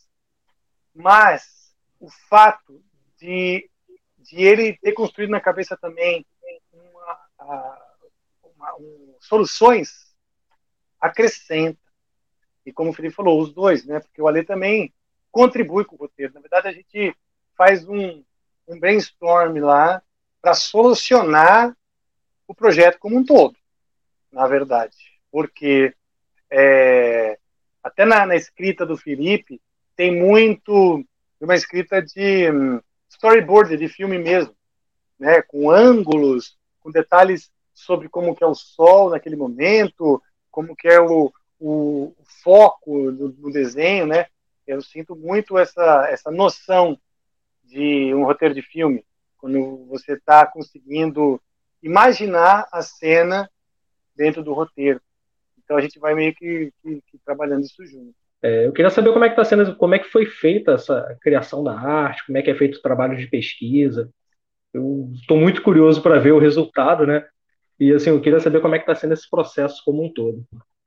Mas 0.99 1.73
o 2.01 2.11
fato 2.29 2.83
de, 3.17 3.71
de 4.19 4.43
ele 4.43 4.77
ter 4.79 4.93
construído 4.93 5.31
na 5.31 5.41
cabeça 5.41 5.77
também 5.77 6.27
uma, 6.73 7.79
uma, 8.43 8.77
um, 8.81 9.15
soluções 9.21 10.13
acrescenta. 11.01 11.79
E 12.67 12.73
como 12.73 12.91
o 12.91 12.93
Felipe 12.93 13.15
falou, 13.15 13.41
os 13.41 13.55
dois, 13.55 13.87
né? 13.87 14.01
Porque 14.01 14.21
o 14.21 14.27
Ale 14.27 14.43
também 14.43 14.93
contribui 15.31 15.85
com 15.85 15.95
o 15.95 15.99
roteiro. 16.01 16.35
Na 16.35 16.41
verdade, 16.41 16.67
a 16.67 16.73
gente 16.73 17.17
faz 17.57 17.89
um, 17.89 18.25
um 18.67 18.81
brainstorm 18.81 19.57
lá 19.61 20.03
para 20.43 20.53
solucionar 20.53 21.77
o 22.49 22.55
projeto 22.55 22.99
como 22.99 23.17
um 23.17 23.25
todo, 23.25 23.57
na 24.33 24.49
verdade. 24.49 24.97
Porque 25.31 25.95
é, 26.51 27.39
até 27.85 28.05
na, 28.05 28.27
na, 28.27 28.35
escrita 28.35 28.85
do 28.85 28.97
Felipe 28.97 29.61
tem 29.99 30.17
muito 30.17 31.05
uma 31.41 31.57
escrita 31.57 32.01
de 32.01 32.49
um, 32.53 32.81
storyboard, 33.11 33.77
de 33.77 33.89
filme 33.89 34.17
mesmo. 34.17 34.55
né, 35.19 35.43
com 35.43 35.69
ângulos, 35.69 36.57
com 36.79 36.93
detalhes 36.93 37.51
sobre 37.75 38.09
como 38.09 38.37
que 38.37 38.45
é 38.45 38.47
o 38.47 38.55
sol 38.55 39.11
naquele 39.11 39.35
momento, 39.35 40.23
como 40.53 40.77
que 40.77 40.87
é 40.87 41.01
o, 41.01 41.33
o, 41.59 42.15
foco 42.45 43.11
do, 43.11 43.31
do, 43.31 43.51
desenho, 43.51 44.07
né? 44.07 44.27
Eu 44.65 44.81
sinto 44.81 45.17
muito 45.17 45.59
essa, 45.59 46.07
essa 46.09 46.31
noção 46.31 46.97
de 47.65 48.15
um 48.15 48.25
roteiro 48.25 48.55
de 48.55 48.63
filme, 48.63 49.05
quando 49.37 49.85
você 49.87 50.13
está 50.13 50.47
conseguindo 50.47 51.43
imaginar 51.83 52.69
a 52.71 52.83
cena 52.83 53.51
dentro 54.15 54.45
do 54.45 54.53
roteiro. 54.53 55.01
Então 55.59 55.77
a 55.77 55.81
gente 55.81 55.99
vai 55.99 56.15
meio 56.15 56.33
que, 56.37 56.73
que, 56.81 57.03
que 57.09 57.19
trabalhando 57.19 57.65
isso 57.65 57.85
junto. 57.85 58.15
É, 58.43 58.67
eu 58.67 58.73
queria 58.73 58.91
saber 58.91 59.13
como 59.13 59.25
é 59.25 59.29
que 59.29 59.41
está 59.41 59.45
sendo, 59.45 59.75
como 59.77 59.95
é 59.95 59.99
que 59.99 60.11
foi 60.11 60.27
feita 60.27 60.73
essa 60.73 61.17
criação 61.21 61.65
da 61.65 61.79
arte, 61.79 62.25
como 62.27 62.39
é 62.39 62.43
que 62.43 62.51
é 62.51 62.55
feito 62.55 62.79
o 62.79 62.83
trabalho 62.83 63.17
de 63.17 63.27
pesquisa. 63.27 64.11
Eu 64.73 65.11
estou 65.15 65.37
muito 65.37 65.63
curioso 65.63 66.01
para 66.03 66.19
ver 66.19 66.33
o 66.33 66.39
resultado, 66.39 67.07
né? 67.07 67.27
E 67.81 67.93
assim, 67.93 68.11
eu 68.11 68.21
queria 68.21 68.41
saber 68.41 68.61
como 68.61 68.75
é 68.75 68.79
que 68.79 68.85
está 68.85 68.95
sendo 68.95 69.15
esse 69.15 69.29
processo 69.29 69.83
como 69.85 70.05
um 70.05 70.13
todo. 70.13 70.45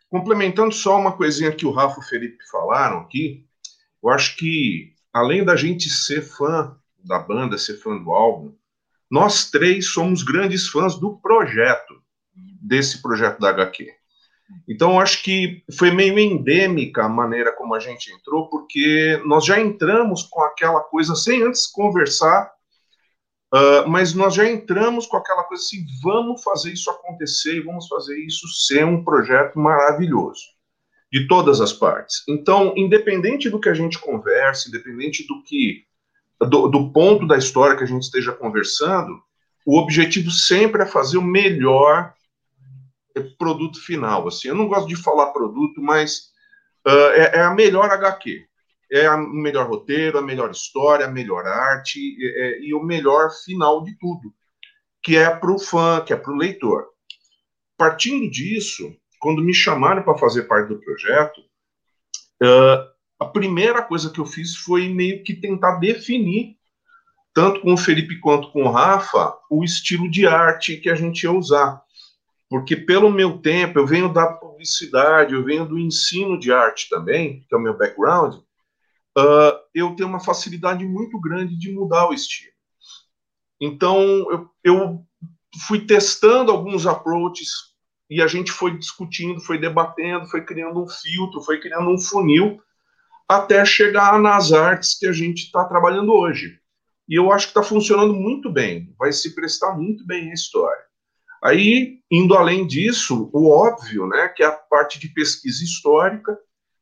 Complementando 0.10 0.74
só 0.74 0.98
uma 0.98 1.16
coisinha 1.16 1.52
que 1.52 1.66
o 1.66 1.72
Rafa 1.72 2.00
e 2.00 2.04
o 2.04 2.08
Felipe 2.08 2.44
falaram 2.50 3.00
aqui, 3.00 3.46
eu 4.04 4.10
acho 4.10 4.36
que 4.38 4.94
além 5.14 5.44
da 5.44 5.56
gente 5.56 5.90
ser 5.90 6.22
fã 6.22 6.76
da 7.04 7.20
banda, 7.20 7.58
ser 7.58 7.78
fã 7.78 7.98
do 7.98 8.12
álbum, 8.12 8.54
nós 9.10 9.50
três 9.50 9.88
somos 9.88 10.24
grandes 10.24 10.68
fãs 10.68 10.96
do 10.96 11.18
projeto, 11.18 12.02
desse 12.62 13.02
projeto 13.02 13.40
da 13.40 13.50
HQ. 13.50 13.94
Então, 14.68 15.00
acho 15.00 15.24
que 15.24 15.64
foi 15.78 15.92
meio 15.92 16.18
endêmica 16.18 17.04
a 17.04 17.10
maneira 17.10 17.52
como 17.52 17.76
a 17.76 17.80
gente 17.80 18.12
entrou, 18.12 18.50
porque 18.50 19.22
nós 19.26 19.46
já 19.46 19.60
entramos 19.60 20.24
com 20.24 20.42
aquela 20.44 20.82
coisa 20.82 21.16
sem 21.16 21.44
antes 21.44 21.68
conversar 21.68 22.52
Uh, 23.54 23.86
mas 23.86 24.14
nós 24.14 24.34
já 24.34 24.50
entramos 24.50 25.06
com 25.06 25.18
aquela 25.18 25.44
coisa 25.44 25.62
assim: 25.62 25.86
vamos 26.02 26.42
fazer 26.42 26.72
isso 26.72 26.90
acontecer 26.90 27.58
e 27.58 27.60
vamos 27.60 27.86
fazer 27.88 28.18
isso 28.18 28.48
ser 28.48 28.86
um 28.86 29.04
projeto 29.04 29.60
maravilhoso, 29.60 30.42
de 31.12 31.28
todas 31.28 31.60
as 31.60 31.74
partes. 31.74 32.24
Então, 32.30 32.74
independente 32.78 33.50
do 33.50 33.60
que 33.60 33.68
a 33.68 33.74
gente 33.74 34.00
converse, 34.00 34.70
independente 34.70 35.28
do 35.28 35.44
que 35.44 35.84
do, 36.40 36.70
do 36.70 36.94
ponto 36.94 37.28
da 37.28 37.38
história 37.38 37.76
que 37.76 37.84
a 37.84 37.88
gente 37.88 38.04
esteja 38.04 38.32
conversando, 38.32 39.22
o 39.66 39.78
objetivo 39.78 40.32
sempre 40.32 40.84
é 40.84 40.86
fazer 40.86 41.18
o 41.18 41.22
melhor 41.22 42.14
produto 43.38 43.80
final. 43.82 44.28
Assim, 44.28 44.48
eu 44.48 44.56
não 44.56 44.68
gosto 44.68 44.88
de 44.88 44.96
falar 44.96 45.32
produto, 45.32 45.82
mas 45.82 46.32
uh, 46.88 47.12
é, 47.14 47.38
é 47.38 47.42
a 47.42 47.52
melhor 47.52 47.90
HQ 47.90 48.46
é 48.92 49.10
o 49.10 49.30
melhor 49.30 49.68
roteiro, 49.70 50.18
a 50.18 50.22
melhor 50.22 50.52
história, 50.52 51.06
a 51.06 51.12
melhor 51.12 51.48
arte 51.48 52.18
é, 52.22 52.60
e 52.60 52.74
o 52.74 52.84
melhor 52.84 53.30
final 53.46 53.84
de 53.84 53.98
tudo, 53.98 54.34
que 55.02 55.16
é 55.16 55.30
para 55.34 55.52
o 55.52 55.58
fã, 55.58 56.04
que 56.06 56.12
é 56.12 56.18
para 56.18 56.34
o 56.34 56.36
leitor. 56.36 56.88
Partindo 57.78 58.30
disso, 58.30 58.94
quando 59.20 59.42
me 59.42 59.54
chamaram 59.54 60.04
para 60.04 60.18
fazer 60.18 60.44
parte 60.44 60.68
do 60.68 60.80
projeto, 60.80 61.40
uh, 62.44 62.92
a 63.18 63.26
primeira 63.26 63.82
coisa 63.82 64.10
que 64.10 64.20
eu 64.20 64.26
fiz 64.26 64.58
foi 64.58 64.90
meio 64.90 65.24
que 65.24 65.34
tentar 65.34 65.80
definir, 65.80 66.58
tanto 67.34 67.62
com 67.62 67.74
o 67.74 67.78
Felipe 67.78 68.20
quanto 68.20 68.52
com 68.52 68.64
o 68.64 68.72
Rafa, 68.72 69.34
o 69.50 69.64
estilo 69.64 70.12
de 70.12 70.28
arte 70.28 70.76
que 70.76 70.90
a 70.90 70.96
gente 70.96 71.24
ia 71.24 71.32
usar. 71.32 71.82
Porque, 72.52 72.76
pelo 72.76 73.10
meu 73.10 73.38
tempo, 73.38 73.80
eu 73.80 73.88
venho 73.88 74.12
da 74.12 74.28
publicidade, 74.28 75.34
eu 75.34 75.42
venho 75.42 75.66
do 75.66 75.80
ensino 75.80 76.38
de 76.38 76.52
arte 76.52 76.90
também, 76.90 77.46
que 77.48 77.56
é 77.56 77.58
o 77.58 77.62
meu 77.62 77.78
background, 77.78 78.34
uh, 79.18 79.58
eu 79.74 79.96
tenho 79.96 80.10
uma 80.10 80.20
facilidade 80.20 80.84
muito 80.84 81.18
grande 81.18 81.58
de 81.58 81.72
mudar 81.72 82.10
o 82.10 82.14
estilo. 82.14 82.52
Então, 83.62 84.02
eu, 84.02 84.50
eu 84.66 85.06
fui 85.66 85.86
testando 85.86 86.52
alguns 86.52 86.86
approaches 86.86 87.52
e 88.10 88.22
a 88.22 88.28
gente 88.28 88.52
foi 88.52 88.78
discutindo, 88.78 89.40
foi 89.40 89.58
debatendo, 89.58 90.28
foi 90.28 90.44
criando 90.44 90.84
um 90.84 90.90
filtro, 90.90 91.42
foi 91.42 91.58
criando 91.62 91.90
um 91.90 91.98
funil 91.98 92.62
até 93.30 93.64
chegar 93.64 94.20
nas 94.20 94.52
artes 94.52 95.00
que 95.00 95.08
a 95.08 95.14
gente 95.14 95.46
está 95.46 95.64
trabalhando 95.64 96.12
hoje. 96.12 96.60
E 97.08 97.18
eu 97.18 97.32
acho 97.32 97.46
que 97.46 97.52
está 97.52 97.64
funcionando 97.64 98.14
muito 98.14 98.52
bem, 98.52 98.94
vai 99.00 99.14
se 99.14 99.34
prestar 99.34 99.74
muito 99.78 100.06
bem 100.06 100.32
a 100.32 100.34
história. 100.34 100.91
Aí, 101.44 102.00
indo 102.12 102.36
além 102.36 102.68
disso, 102.68 103.30
o 103.34 103.50
óbvio, 103.50 104.08
né, 104.08 104.28
que 104.30 104.44
é 104.44 104.46
a 104.46 104.52
parte 104.52 105.00
de 105.00 105.08
pesquisa 105.10 105.64
histórica, 105.64 106.38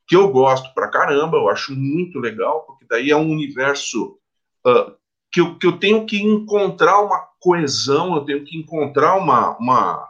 que 0.05 0.15
eu 0.15 0.29
gosto 0.31 0.73
pra 0.73 0.89
caramba, 0.89 1.37
eu 1.37 1.47
acho 1.47 1.73
muito 1.73 2.19
legal, 2.19 2.65
porque 2.65 2.85
daí 2.89 3.11
é 3.11 3.15
um 3.15 3.29
universo 3.31 4.17
uh, 4.65 4.91
que, 5.31 5.39
eu, 5.39 5.57
que 5.57 5.67
eu 5.67 5.77
tenho 5.77 6.05
que 6.05 6.21
encontrar 6.21 6.99
uma 6.99 7.19
coesão, 7.39 8.15
eu 8.15 8.25
tenho 8.25 8.43
que 8.43 8.57
encontrar 8.57 9.15
uma, 9.15 9.57
uma, 9.57 10.07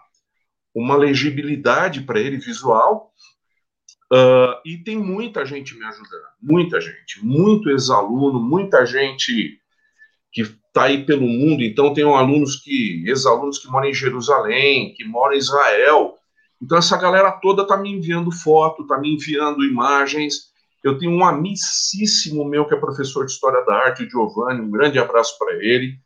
uma 0.74 0.96
legibilidade 0.96 2.02
para 2.02 2.20
ele 2.20 2.38
visual. 2.38 3.14
Uh, 4.12 4.58
e 4.66 4.78
tem 4.78 4.98
muita 4.98 5.46
gente 5.46 5.78
me 5.78 5.86
ajudando, 5.86 6.26
muita 6.42 6.82
gente, 6.82 7.24
muito 7.24 7.70
ex-aluno, 7.70 8.40
muita 8.40 8.84
gente 8.84 9.62
que 10.32 10.44
está 10.80 10.84
aí 10.84 11.06
pelo 11.06 11.28
mundo. 11.28 11.62
Então, 11.62 11.94
tem 11.94 12.04
alunos 12.04 12.56
que, 12.56 13.04
ex-alunos 13.06 13.60
que 13.60 13.68
moram 13.68 13.90
em 13.90 13.94
Jerusalém, 13.94 14.94
que 14.94 15.04
moram 15.04 15.36
em 15.36 15.40
Israel, 15.40 16.16
então 16.62 16.78
essa 16.78 16.98
galera 16.98 17.32
toda 17.32 17.68
tá 17.68 17.78
me 17.78 17.92
enviando 17.92 18.32
foto, 18.32 18.88
tá 18.88 18.98
me 18.98 19.14
enviando 19.14 19.64
imagens. 19.64 20.50
Eu 20.84 20.98
tenho 20.98 21.12
um 21.12 21.26
amicíssimo 21.26 22.46
meu 22.46 22.66
que 22.66 22.74
é 22.74 22.78
professor 22.78 23.26
de 23.26 23.32
História 23.32 23.64
da 23.66 23.76
Arte, 23.76 24.04
o 24.04 24.10
Giovanni, 24.10 24.62
um 24.62 24.72
grande 24.72 24.98
abraço 24.98 25.38
para 25.38 25.54
ele, 25.56 25.98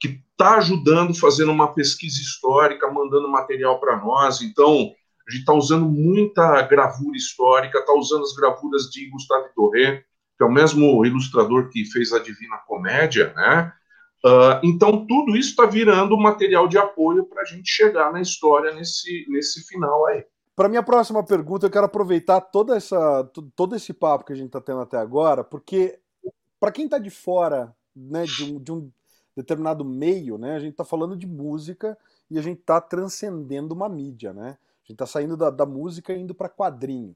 que 0.00 0.20
está 0.30 0.56
ajudando, 0.56 1.14
fazendo 1.14 1.50
uma 1.50 1.72
pesquisa 1.72 2.20
histórica, 2.20 2.90
mandando 2.90 3.28
material 3.28 3.80
para 3.80 3.96
nós. 3.96 4.40
Então, 4.42 4.92
a 5.26 5.30
gente 5.30 5.40
está 5.40 5.52
usando 5.52 5.86
muita 5.86 6.62
gravura 6.62 7.16
histórica, 7.16 7.78
está 7.78 7.92
usando 7.94 8.22
as 8.22 8.34
gravuras 8.34 8.90
de 8.90 9.08
Gustave 9.10 9.48
Doré, 9.56 10.04
que 10.36 10.42
é 10.42 10.46
o 10.46 10.52
mesmo 10.52 11.04
ilustrador 11.06 11.70
que 11.70 11.84
fez 11.86 12.12
a 12.12 12.18
Divina 12.18 12.58
Comédia, 12.66 13.32
né? 13.34 13.72
Uh, 14.24 14.56
então, 14.62 15.06
tudo 15.06 15.36
isso 15.36 15.50
está 15.50 15.66
virando 15.66 16.16
material 16.16 16.66
de 16.66 16.78
apoio 16.78 17.26
para 17.26 17.42
a 17.42 17.44
gente 17.44 17.68
chegar 17.70 18.10
na 18.10 18.22
história 18.22 18.72
nesse, 18.72 19.26
nesse 19.28 19.62
final 19.66 20.06
aí. 20.06 20.24
Para 20.56 20.68
minha 20.68 20.82
próxima 20.82 21.22
pergunta, 21.22 21.66
eu 21.66 21.70
quero 21.70 21.84
aproveitar 21.84 22.40
toda 22.40 22.74
essa, 22.74 23.24
todo 23.54 23.76
esse 23.76 23.92
papo 23.92 24.24
que 24.24 24.32
a 24.32 24.36
gente 24.36 24.46
está 24.46 24.62
tendo 24.62 24.80
até 24.80 24.96
agora, 24.96 25.44
porque 25.44 25.98
para 26.58 26.72
quem 26.72 26.86
está 26.86 26.96
de 26.96 27.10
fora 27.10 27.76
né, 27.94 28.24
de, 28.24 28.44
um, 28.44 28.58
de 28.58 28.72
um 28.72 28.90
determinado 29.36 29.84
meio, 29.84 30.38
né, 30.38 30.56
a 30.56 30.60
gente 30.60 30.70
está 30.70 30.84
falando 30.84 31.16
de 31.16 31.26
música 31.26 31.98
e 32.30 32.38
a 32.38 32.42
gente 32.42 32.60
está 32.60 32.80
transcendendo 32.80 33.74
uma 33.74 33.90
mídia. 33.90 34.32
Né? 34.32 34.56
A 34.56 34.82
gente 34.84 34.92
está 34.92 35.06
saindo 35.06 35.36
da, 35.36 35.50
da 35.50 35.66
música 35.66 36.14
e 36.14 36.20
indo 36.20 36.34
para 36.34 36.48
quadrinho. 36.48 37.14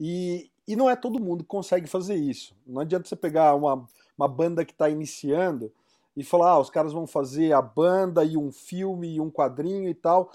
E, 0.00 0.50
e 0.66 0.74
não 0.74 0.90
é 0.90 0.96
todo 0.96 1.22
mundo 1.22 1.44
que 1.44 1.48
consegue 1.48 1.86
fazer 1.86 2.16
isso. 2.16 2.56
Não 2.66 2.80
adianta 2.80 3.08
você 3.08 3.14
pegar 3.14 3.54
uma, 3.54 3.86
uma 4.16 4.26
banda 4.26 4.64
que 4.64 4.72
está 4.72 4.88
iniciando 4.88 5.70
e 6.18 6.24
falar, 6.24 6.50
ah, 6.50 6.58
os 6.58 6.68
caras 6.68 6.92
vão 6.92 7.06
fazer 7.06 7.52
a 7.52 7.62
banda 7.62 8.24
e 8.24 8.36
um 8.36 8.50
filme 8.50 9.14
e 9.14 9.20
um 9.20 9.30
quadrinho 9.30 9.88
e 9.88 9.94
tal. 9.94 10.32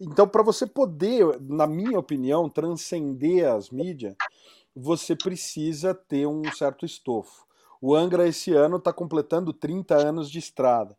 Então, 0.00 0.26
para 0.26 0.42
você 0.42 0.66
poder, 0.66 1.38
na 1.42 1.66
minha 1.66 1.98
opinião, 1.98 2.48
transcender 2.48 3.46
as 3.46 3.68
mídias, 3.68 4.16
você 4.74 5.14
precisa 5.14 5.94
ter 5.94 6.26
um 6.26 6.42
certo 6.52 6.86
estofo. 6.86 7.44
O 7.82 7.94
Angra 7.94 8.26
esse 8.26 8.54
ano 8.54 8.78
está 8.78 8.94
completando 8.94 9.52
30 9.52 9.94
anos 9.94 10.30
de 10.30 10.38
estrada. 10.38 10.96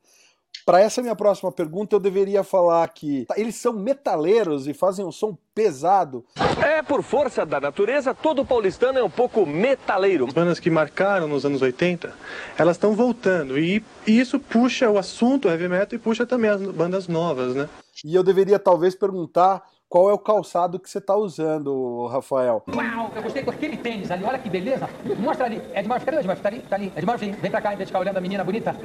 Para 0.65 0.81
essa 0.81 1.01
minha 1.01 1.15
próxima 1.15 1.51
pergunta, 1.51 1.95
eu 1.95 1.99
deveria 1.99 2.43
falar 2.43 2.87
que 2.89 3.25
eles 3.35 3.55
são 3.55 3.73
metaleiros 3.73 4.67
e 4.67 4.73
fazem 4.73 5.05
um 5.05 5.11
som 5.11 5.37
pesado. 5.53 6.25
É, 6.63 6.81
por 6.83 7.01
força 7.01 7.45
da 7.45 7.59
natureza, 7.59 8.13
todo 8.13 8.45
paulistano 8.45 8.99
é 8.99 9.03
um 9.03 9.09
pouco 9.09 9.45
metaleiro. 9.45 10.27
As 10.27 10.33
bandas 10.33 10.59
que 10.59 10.69
marcaram 10.69 11.27
nos 11.27 11.45
anos 11.45 11.61
80, 11.61 12.13
elas 12.57 12.75
estão 12.75 12.93
voltando. 12.93 13.57
E 13.57 13.83
isso 14.05 14.39
puxa 14.39 14.89
o 14.89 14.97
assunto 14.97 15.47
heavy 15.47 15.67
metal 15.67 15.95
e 15.95 15.99
puxa 15.99 16.25
também 16.25 16.49
as 16.49 16.61
bandas 16.61 17.07
novas, 17.07 17.55
né? 17.55 17.69
E 18.05 18.13
eu 18.13 18.23
deveria 18.23 18.59
talvez 18.59 18.93
perguntar 18.93 19.63
qual 19.89 20.09
é 20.09 20.13
o 20.13 20.17
calçado 20.17 20.79
que 20.79 20.89
você 20.89 20.97
está 20.97 21.15
usando, 21.15 22.07
Rafael? 22.07 22.63
Uau, 22.67 23.11
eu 23.15 23.21
gostei 23.21 23.43
com 23.43 23.51
aquele 23.51 23.77
tênis 23.77 24.11
ali, 24.11 24.23
olha 24.23 24.37
que 24.37 24.49
beleza. 24.49 24.89
Mostra 25.17 25.45
ali. 25.45 25.61
Edmar, 25.73 26.03
cadê 26.03 26.17
o 26.17 26.19
Edmar? 26.19 26.37
Tá 26.37 26.49
ali, 26.49 26.59
tá 26.59 26.75
ali. 26.75 26.91
Edmar, 26.95 27.17
vem, 27.17 27.31
vem 27.31 27.49
pra 27.49 27.61
cá, 27.61 27.73
em 27.73 27.77
vez 27.77 27.87
de 27.87 27.91
ficar 27.91 27.99
olhando 27.99 28.17
a 28.17 28.21
menina 28.21 28.43
bonita. 28.43 28.75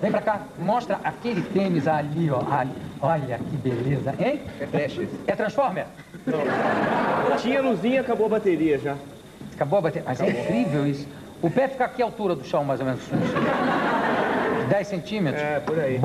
Vem 0.00 0.10
pra 0.10 0.20
cá, 0.20 0.40
mostra 0.58 0.98
aquele 1.04 1.42
tênis 1.42 1.86
ali, 1.86 2.30
ó. 2.30 2.40
Ali. 2.50 2.72
Olha 3.00 3.38
que 3.38 3.56
beleza, 3.56 4.14
hein? 4.18 4.42
É 4.60 4.66
flash. 4.66 5.08
É 5.26 5.36
Transformer? 5.36 5.86
Não. 6.26 7.36
Tinha 7.38 7.62
luzinha, 7.62 8.00
acabou 8.00 8.26
a 8.26 8.30
bateria 8.30 8.78
já. 8.78 8.96
Acabou 9.54 9.78
a 9.78 9.82
bateria? 9.82 10.04
Mas 10.08 10.20
é 10.20 10.24
acabou. 10.24 10.40
é 10.40 10.44
incrível 10.44 10.86
isso. 10.86 11.06
O 11.42 11.50
pé 11.50 11.68
fica 11.68 11.84
a 11.84 11.88
que 11.88 12.02
altura 12.02 12.34
do 12.34 12.44
chão, 12.44 12.64
mais 12.64 12.80
ou 12.80 12.86
menos? 12.86 13.02
10 14.70 14.86
centímetros. 14.86 15.42
É, 15.42 15.58
por 15.58 15.78
aí. 15.80 16.00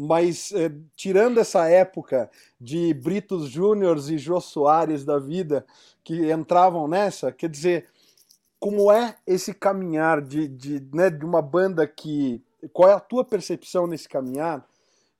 Mas, 0.00 0.50
é, 0.52 0.72
tirando 0.96 1.38
essa 1.38 1.68
época 1.68 2.28
de 2.60 2.92
Britos 2.92 3.48
Júniors 3.48 4.08
e 4.10 4.18
Jô 4.18 4.40
Soares 4.40 5.04
da 5.04 5.20
vida, 5.20 5.64
que 6.02 6.32
entravam 6.32 6.88
nessa, 6.88 7.30
quer 7.30 7.48
dizer, 7.48 7.86
como 8.58 8.90
é 8.90 9.16
esse 9.24 9.54
caminhar 9.54 10.20
de, 10.20 10.48
de, 10.48 10.84
né, 10.92 11.08
de 11.10 11.24
uma 11.24 11.40
banda 11.40 11.86
que. 11.86 12.42
Qual 12.72 12.90
é 12.90 12.94
a 12.94 13.00
tua 13.00 13.24
percepção 13.24 13.86
nesse 13.86 14.08
caminhar 14.08 14.66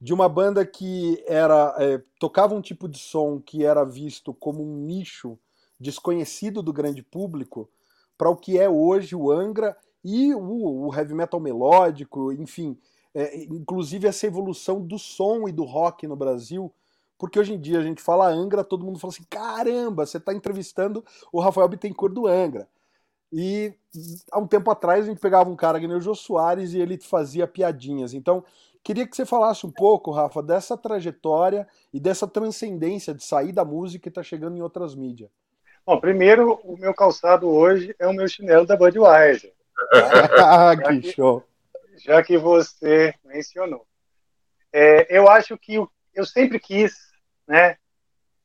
de 0.01 0.13
uma 0.13 0.29
banda 0.29 0.67
que 0.67 1.23
era 1.25 1.77
é, 1.79 2.03
tocava 2.19 2.53
um 2.53 2.61
tipo 2.61 2.89
de 2.89 2.99
som 2.99 3.41
que 3.41 3.65
era 3.65 3.85
visto 3.85 4.35
como 4.35 4.61
um 4.61 4.77
nicho 4.77 5.39
desconhecido 5.79 6.65
do 6.65 6.73
grande 6.73 7.01
público 7.01 7.71
para 8.17 8.29
o 8.29 8.37
que 8.37 8.59
é 8.59 8.69
hoje 8.69 9.15
o 9.15 9.31
Angra 9.31 9.77
e 10.09 10.35
o, 10.35 10.87
o 10.87 10.95
heavy 10.95 11.13
metal 11.13 11.39
melódico, 11.39 12.33
enfim, 12.33 12.79
é, 13.15 13.45
inclusive 13.45 14.07
essa 14.07 14.27
evolução 14.27 14.81
do 14.81 14.99
som 14.99 15.47
e 15.47 15.53
do 15.53 15.65
rock 15.65 16.07
no 16.07 16.17
Brasil, 16.17 16.73
porque 17.19 17.39
hoje 17.39 17.53
em 17.53 17.61
dia 17.61 17.79
a 17.79 17.83
gente 17.83 18.01
fala 18.01 18.27
Angra, 18.27 18.65
todo 18.65 18.87
mundo 18.87 18.99
fala 18.99 19.13
assim: 19.13 19.27
caramba, 19.29 20.07
você 20.07 20.17
está 20.17 20.33
entrevistando 20.33 21.05
o 21.31 21.41
Rafael 21.41 21.69
Bittencourt 21.69 22.15
do 22.15 22.27
Angra. 22.27 22.67
E 23.31 23.75
há 24.33 24.39
um 24.39 24.47
tempo 24.47 24.71
atrás 24.71 25.05
a 25.05 25.09
gente 25.09 25.21
pegava 25.21 25.51
um 25.51 25.57
cara 25.57 25.79
que 25.79 25.87
nem 25.87 25.99
o 25.99 26.01
Jô 26.01 26.15
Soares 26.15 26.73
e 26.73 26.81
ele 26.81 26.97
fazia 26.97 27.47
piadinhas. 27.47 28.15
Então, 28.15 28.43
queria 28.83 29.07
que 29.07 29.15
você 29.15 29.27
falasse 29.27 29.67
um 29.67 29.71
pouco, 29.71 30.11
Rafa, 30.11 30.43
dessa 30.43 30.75
trajetória 30.75 31.69
e 31.93 32.01
dessa 32.01 32.27
transcendência 32.27 33.13
de 33.13 33.23
sair 33.23 33.53
da 33.53 33.65
música 33.65 34.09
e 34.09 34.11
estar 34.11 34.23
tá 34.23 34.27
chegando 34.27 34.57
em 34.57 34.63
outras 34.63 34.95
mídias. 34.95 35.29
Bom, 35.85 36.01
primeiro, 36.01 36.59
o 36.65 36.79
meu 36.79 36.95
calçado 36.95 37.47
hoje 37.47 37.95
é 37.99 38.07
o 38.07 38.15
meu 38.15 38.27
chinelo 38.27 38.65
da 38.65 38.77
Budweiser. 38.77 39.53
Ah, 39.93 40.77
que, 40.77 41.13
show! 41.13 41.45
Já 41.97 42.23
que 42.23 42.37
você 42.37 43.15
mencionou. 43.25 43.87
É, 44.73 45.17
eu 45.17 45.29
acho 45.29 45.57
que 45.57 45.75
eu, 45.75 45.91
eu 46.15 46.25
sempre 46.25 46.59
quis 46.59 46.95
né, 47.47 47.77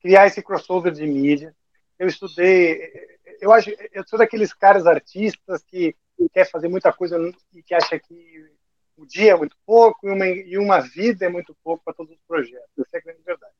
criar 0.01 0.27
esse 0.27 0.41
crossover 0.41 0.91
de 0.91 1.05
mídia. 1.05 1.55
Eu 1.99 2.07
estudei 2.07 3.13
eu 3.43 3.51
acho, 3.51 3.69
eu 3.91 4.07
sou 4.07 4.17
daqueles 4.17 4.53
caras 4.53 4.87
artistas 4.87 5.61
que 5.63 5.93
quer 6.33 6.49
fazer 6.49 6.69
muita 6.69 6.93
coisa 6.93 7.17
e 7.53 7.61
que 7.61 7.75
acha 7.75 7.99
que 7.99 8.49
o 8.95 9.05
dia 9.05 9.33
é 9.33 9.35
muito 9.35 9.57
pouco 9.65 10.07
e 10.07 10.11
uma, 10.11 10.25
e 10.25 10.57
uma 10.57 10.79
vida 10.79 11.25
é 11.25 11.29
muito 11.29 11.53
pouco 11.61 11.83
para 11.83 11.93
todos 11.93 12.13
os 12.13 12.21
projetos. 12.25 12.69
Essa 12.79 12.97
é 12.97 12.99
a 12.99 13.03
grande 13.03 13.21
verdade. 13.21 13.53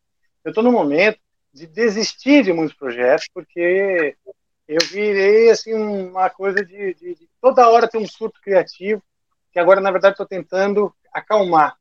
Eu 0.43 0.49
estou 0.49 0.63
no 0.63 0.71
momento 0.71 1.19
de 1.53 1.67
desistir 1.67 2.45
de 2.45 2.53
muitos 2.53 2.75
projetos 2.75 3.27
porque 3.33 4.15
eu 4.67 4.79
virei 4.89 5.49
assim 5.49 5.73
uma 5.73 6.29
coisa 6.29 6.63
de, 6.63 6.93
de, 6.93 7.15
de 7.15 7.29
toda 7.43 7.67
hora 7.67 7.89
ter 7.89 7.97
um 7.97 8.08
surto 8.08 8.39
criativo 8.41 9.03
que 9.51 9.60
agora 9.60 9.82
na 9.82 9.91
verdade 9.91 10.13
estou 10.13 10.25
tentando 10.25 10.95
acalmar. 11.13 11.77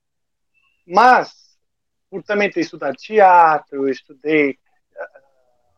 Mas 0.84 1.56
por 2.10 2.20
também 2.24 2.50
ter 2.50 2.62
estudado 2.62 2.96
teatro, 2.96 3.86
eu 3.86 3.88
estudei 3.88 4.58
ah, 4.96 5.20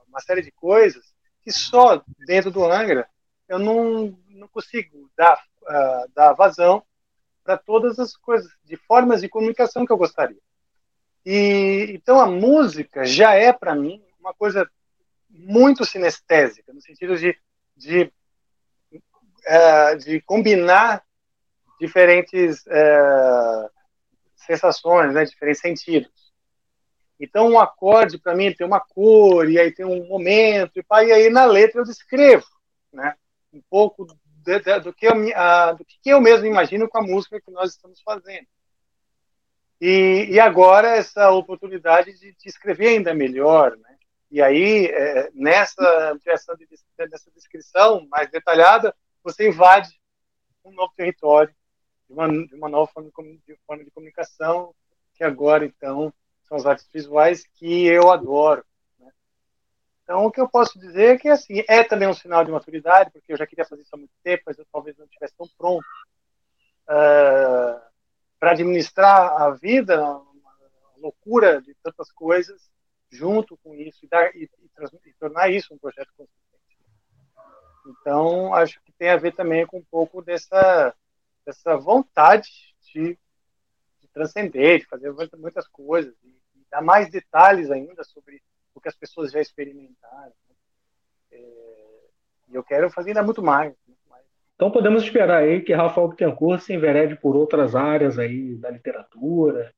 uma 0.08 0.20
série 0.20 0.40
de 0.40 0.50
coisas 0.50 1.04
que 1.42 1.52
só 1.52 2.02
dentro 2.26 2.50
do 2.50 2.64
Angra 2.64 3.06
eu 3.46 3.58
não, 3.58 4.18
não 4.30 4.48
consigo 4.48 5.10
dar, 5.14 5.38
uh, 5.60 6.10
dar 6.14 6.32
vazão 6.32 6.82
para 7.44 7.58
todas 7.58 7.98
as 7.98 8.16
coisas, 8.16 8.50
de 8.64 8.78
formas 8.78 9.20
de 9.20 9.28
comunicação 9.28 9.84
que 9.84 9.92
eu 9.92 9.98
gostaria. 9.98 10.40
E 11.26 11.90
então 11.90 12.18
a 12.18 12.26
música 12.26 13.04
já 13.04 13.34
é 13.34 13.52
para 13.52 13.74
mim 13.74 14.02
uma 14.18 14.32
coisa 14.32 14.66
muito 15.28 15.84
sinestésica, 15.84 16.72
no 16.72 16.80
sentido 16.80 17.18
de, 17.18 17.38
de, 17.76 18.10
uh, 19.48 19.98
de 19.98 20.20
combinar 20.20 21.02
diferentes 21.80 22.64
uh, 22.66 23.70
sensações, 24.36 25.14
né, 25.14 25.24
diferentes 25.24 25.60
sentidos. 25.60 26.12
Então, 27.18 27.48
um 27.48 27.58
acorde, 27.58 28.18
para 28.18 28.34
mim, 28.34 28.52
tem 28.52 28.66
uma 28.66 28.80
cor, 28.80 29.48
e 29.48 29.58
aí 29.58 29.72
tem 29.72 29.86
um 29.86 30.06
momento, 30.06 30.72
e, 30.76 31.12
aí 31.12 31.30
na 31.30 31.44
letra 31.44 31.80
eu 31.80 31.84
descrevo 31.84 32.46
né, 32.92 33.14
um 33.52 33.62
pouco 33.70 34.06
de, 34.44 34.58
do, 34.80 34.92
que 34.92 35.06
eu, 35.06 35.14
do 35.14 35.84
que 35.84 36.10
eu 36.10 36.20
mesmo 36.20 36.46
imagino 36.46 36.88
com 36.88 36.98
a 36.98 37.02
música 37.02 37.40
que 37.40 37.50
nós 37.50 37.70
estamos 37.70 38.00
fazendo. 38.02 38.46
E, 39.80 40.26
e 40.30 40.40
agora 40.40 40.96
essa 40.96 41.30
oportunidade 41.30 42.12
de, 42.18 42.32
de, 42.32 42.48
escrever 42.48 42.88
ainda 42.88 43.14
melhor. 43.14 43.76
Né? 43.76 43.96
E 44.30 44.40
aí, 44.40 44.86
é, 44.86 45.30
nessa 45.34 46.14
de, 46.56 47.08
dessa 47.08 47.30
descrição 47.32 48.06
mais 48.08 48.30
detalhada, 48.30 48.94
você 49.24 49.48
invade 49.48 49.88
um 50.64 50.72
novo 50.72 50.92
território, 50.94 51.54
de 52.06 52.12
uma, 52.12 52.28
de 52.28 52.54
uma 52.54 52.68
nova 52.68 52.90
forma 52.92 53.10
de, 53.10 53.56
forma 53.66 53.82
de 53.82 53.90
comunicação, 53.90 54.74
que 55.14 55.24
agora, 55.24 55.64
então, 55.64 56.12
são 56.44 56.56
as 56.56 56.66
artes 56.66 56.86
visuais 56.92 57.46
que 57.54 57.86
eu 57.86 58.10
adoro. 58.10 58.64
Né? 58.98 59.10
Então, 60.02 60.26
o 60.26 60.30
que 60.30 60.40
eu 60.40 60.48
posso 60.48 60.78
dizer 60.78 61.14
é 61.14 61.18
que 61.18 61.28
assim, 61.28 61.64
é 61.68 61.82
também 61.82 62.06
um 62.06 62.14
sinal 62.14 62.44
de 62.44 62.50
maturidade, 62.50 63.10
porque 63.10 63.32
eu 63.32 63.36
já 63.36 63.46
queria 63.46 63.64
fazer 63.64 63.82
isso 63.82 63.94
há 63.94 63.98
muito 63.98 64.12
tempo, 64.22 64.44
mas 64.46 64.58
eu 64.58 64.66
talvez 64.70 64.96
não 64.96 65.06
estivesse 65.06 65.34
tão 65.36 65.48
pronto 65.56 65.86
uh, 66.88 67.80
para 68.38 68.50
administrar 68.50 69.40
a 69.40 69.50
vida, 69.50 70.02
uma 70.04 70.52
loucura 70.98 71.62
de 71.62 71.74
tantas 71.82 72.12
coisas, 72.12 72.60
junto 73.10 73.56
com 73.58 73.74
isso, 73.74 74.04
e, 74.04 74.08
dar, 74.08 74.34
e, 74.34 74.50
e, 74.58 75.08
e 75.08 75.14
tornar 75.14 75.48
isso 75.50 75.72
um 75.72 75.78
projeto. 75.78 76.10
Então, 77.86 78.54
acho 78.54 78.80
que 78.82 78.92
tem 78.92 79.10
a 79.10 79.16
ver 79.16 79.34
também 79.34 79.66
com 79.66 79.78
um 79.78 79.84
pouco 79.90 80.22
dessa, 80.22 80.94
dessa 81.44 81.76
vontade 81.76 82.48
de 82.92 83.18
transcender, 84.12 84.78
de 84.78 84.86
fazer 84.86 85.12
muitas 85.36 85.66
coisas, 85.66 86.14
e, 86.22 86.28
e 86.28 86.66
dar 86.70 86.80
mais 86.80 87.10
detalhes 87.10 87.70
ainda 87.70 88.04
sobre 88.04 88.40
o 88.74 88.80
que 88.80 88.88
as 88.88 88.96
pessoas 88.96 89.32
já 89.32 89.40
experimentaram. 89.40 90.32
Né? 90.48 90.54
É, 91.32 92.08
e 92.48 92.54
eu 92.54 92.62
quero 92.62 92.88
fazer 92.90 93.10
ainda 93.10 93.22
muito 93.22 93.42
mais, 93.42 93.74
muito 93.86 94.00
mais. 94.08 94.22
Então 94.54 94.70
podemos 94.70 95.02
esperar 95.02 95.42
aí 95.42 95.60
que 95.60 95.72
Rafael 95.72 96.08
Bittencourt 96.08 96.60
se 96.60 96.72
enverede 96.72 97.16
por 97.16 97.34
outras 97.34 97.74
áreas 97.74 98.18
aí 98.18 98.54
da 98.54 98.70
literatura. 98.70 99.74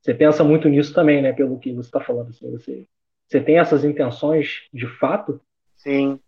Você 0.00 0.14
pensa 0.14 0.44
muito 0.44 0.68
nisso 0.68 0.94
também, 0.94 1.20
né? 1.20 1.32
Pelo 1.32 1.58
que 1.58 1.72
você 1.72 1.88
está 1.88 2.00
falando. 2.00 2.30
Assim, 2.30 2.50
você, 2.50 2.86
você 3.26 3.40
tem 3.40 3.58
essas 3.58 3.84
intenções 3.84 4.68
de 4.72 4.86
fato? 4.86 5.40
Sim, 5.76 6.20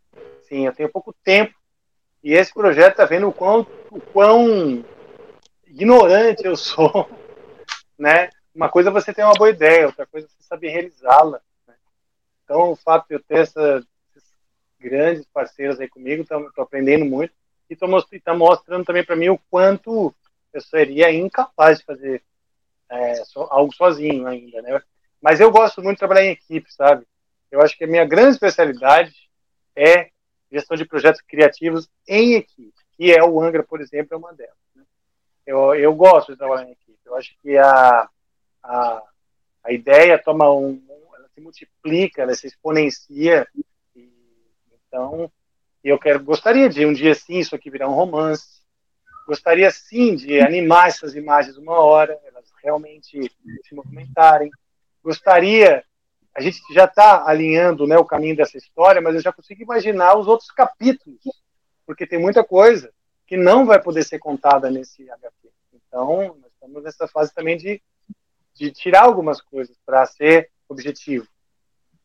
sim. 0.48 0.66
Eu 0.66 0.74
tenho 0.74 0.88
pouco 0.88 1.14
tempo 1.24 1.54
e 2.22 2.34
esse 2.34 2.52
projeto 2.52 2.92
está 2.92 3.04
vendo 3.04 3.28
o 3.28 3.32
quão, 3.32 3.66
o 3.90 4.00
quão 4.00 4.84
ignorante 5.66 6.44
eu 6.44 6.56
sou, 6.56 7.10
né? 7.98 8.30
Uma 8.54 8.68
coisa 8.68 8.90
é 8.90 8.92
você 8.92 9.12
ter 9.12 9.24
uma 9.24 9.34
boa 9.34 9.50
ideia, 9.50 9.86
outra 9.86 10.06
coisa 10.06 10.26
é 10.26 10.30
você 10.30 10.42
saber 10.42 10.68
realizá-la. 10.68 11.40
Né? 11.66 11.74
Então, 12.44 12.70
o 12.70 12.76
fato 12.76 13.08
de 13.08 13.14
eu 13.14 13.20
ter 13.20 13.38
essa, 13.38 13.82
esses 14.14 14.30
grandes 14.78 15.26
parceiros 15.32 15.80
aí 15.80 15.88
comigo, 15.88 16.22
estou 16.22 16.50
aprendendo 16.58 17.04
muito 17.04 17.32
e 17.70 17.74
está 17.74 18.34
mostrando 18.34 18.84
também 18.84 19.04
para 19.04 19.16
mim 19.16 19.30
o 19.30 19.40
quanto 19.50 20.14
eu 20.52 20.60
seria 20.60 21.10
incapaz 21.10 21.78
de 21.78 21.84
fazer 21.84 22.22
é, 22.90 23.24
so, 23.24 23.40
algo 23.50 23.72
sozinho 23.74 24.26
ainda, 24.26 24.60
né? 24.60 24.80
Mas 25.20 25.40
eu 25.40 25.50
gosto 25.50 25.82
muito 25.82 25.96
de 25.96 26.00
trabalhar 26.00 26.26
em 26.26 26.32
equipe, 26.32 26.70
sabe? 26.72 27.06
Eu 27.50 27.62
acho 27.62 27.76
que 27.76 27.84
a 27.84 27.86
minha 27.86 28.04
grande 28.04 28.32
especialidade 28.32 29.14
é 29.74 30.11
gestão 30.52 30.76
de 30.76 30.84
projetos 30.84 31.22
criativos 31.22 31.88
em 32.06 32.34
equipe, 32.34 32.74
que 32.96 33.10
é 33.10 33.24
o 33.24 33.40
Angra, 33.40 33.62
por 33.62 33.80
exemplo, 33.80 34.14
é 34.14 34.16
uma 34.16 34.34
delas. 34.34 34.54
Eu, 35.46 35.74
eu 35.74 35.94
gosto 35.94 36.32
de 36.32 36.38
trabalhar 36.38 36.68
em 36.68 36.72
equipe. 36.72 36.98
Eu 37.04 37.16
acho 37.16 37.34
que 37.40 37.56
a, 37.56 38.08
a, 38.62 39.02
a 39.64 39.72
ideia 39.72 40.22
toma 40.22 40.52
um, 40.52 40.80
ela 41.16 41.28
se 41.34 41.40
multiplica, 41.40 42.22
ela 42.22 42.34
se 42.34 42.46
exponencia. 42.46 43.46
E, 43.96 44.08
então, 44.88 45.30
eu 45.82 45.98
quero, 45.98 46.22
gostaria 46.22 46.68
de 46.68 46.86
um 46.86 46.92
dia 46.92 47.14
sim 47.14 47.38
isso 47.38 47.56
aqui 47.56 47.70
virar 47.70 47.88
um 47.88 47.94
romance. 47.94 48.62
Gostaria 49.26 49.70
sim 49.70 50.14
de 50.14 50.40
animar 50.40 50.88
essas 50.88 51.14
imagens 51.14 51.56
uma 51.56 51.78
hora, 51.78 52.18
elas 52.24 52.50
realmente 52.62 53.30
se 53.64 53.74
movimentarem. 53.74 54.50
Gostaria, 55.02 55.84
a 56.34 56.40
gente 56.40 56.60
já 56.72 56.84
está 56.84 57.26
alinhando 57.26 57.86
né, 57.86 57.98
o 57.98 58.04
caminho 58.04 58.36
dessa 58.36 58.56
história, 58.56 59.02
mas 59.02 59.14
eu 59.14 59.20
já 59.20 59.32
consigo 59.32 59.62
imaginar 59.62 60.16
os 60.16 60.26
outros 60.26 60.50
capítulos, 60.50 61.20
porque 61.84 62.06
tem 62.06 62.18
muita 62.18 62.42
coisa 62.42 62.92
que 63.26 63.36
não 63.36 63.66
vai 63.66 63.80
poder 63.80 64.02
ser 64.04 64.18
contada 64.18 64.70
nesse 64.70 65.10
HQ. 65.10 65.50
Então, 65.74 66.36
nós 66.40 66.52
estamos 66.52 66.82
nessa 66.82 67.06
fase 67.06 67.34
também 67.34 67.56
de, 67.56 67.82
de 68.54 68.70
tirar 68.70 69.02
algumas 69.02 69.40
coisas 69.42 69.76
para 69.84 70.06
ser 70.06 70.50
objetivo. 70.68 71.26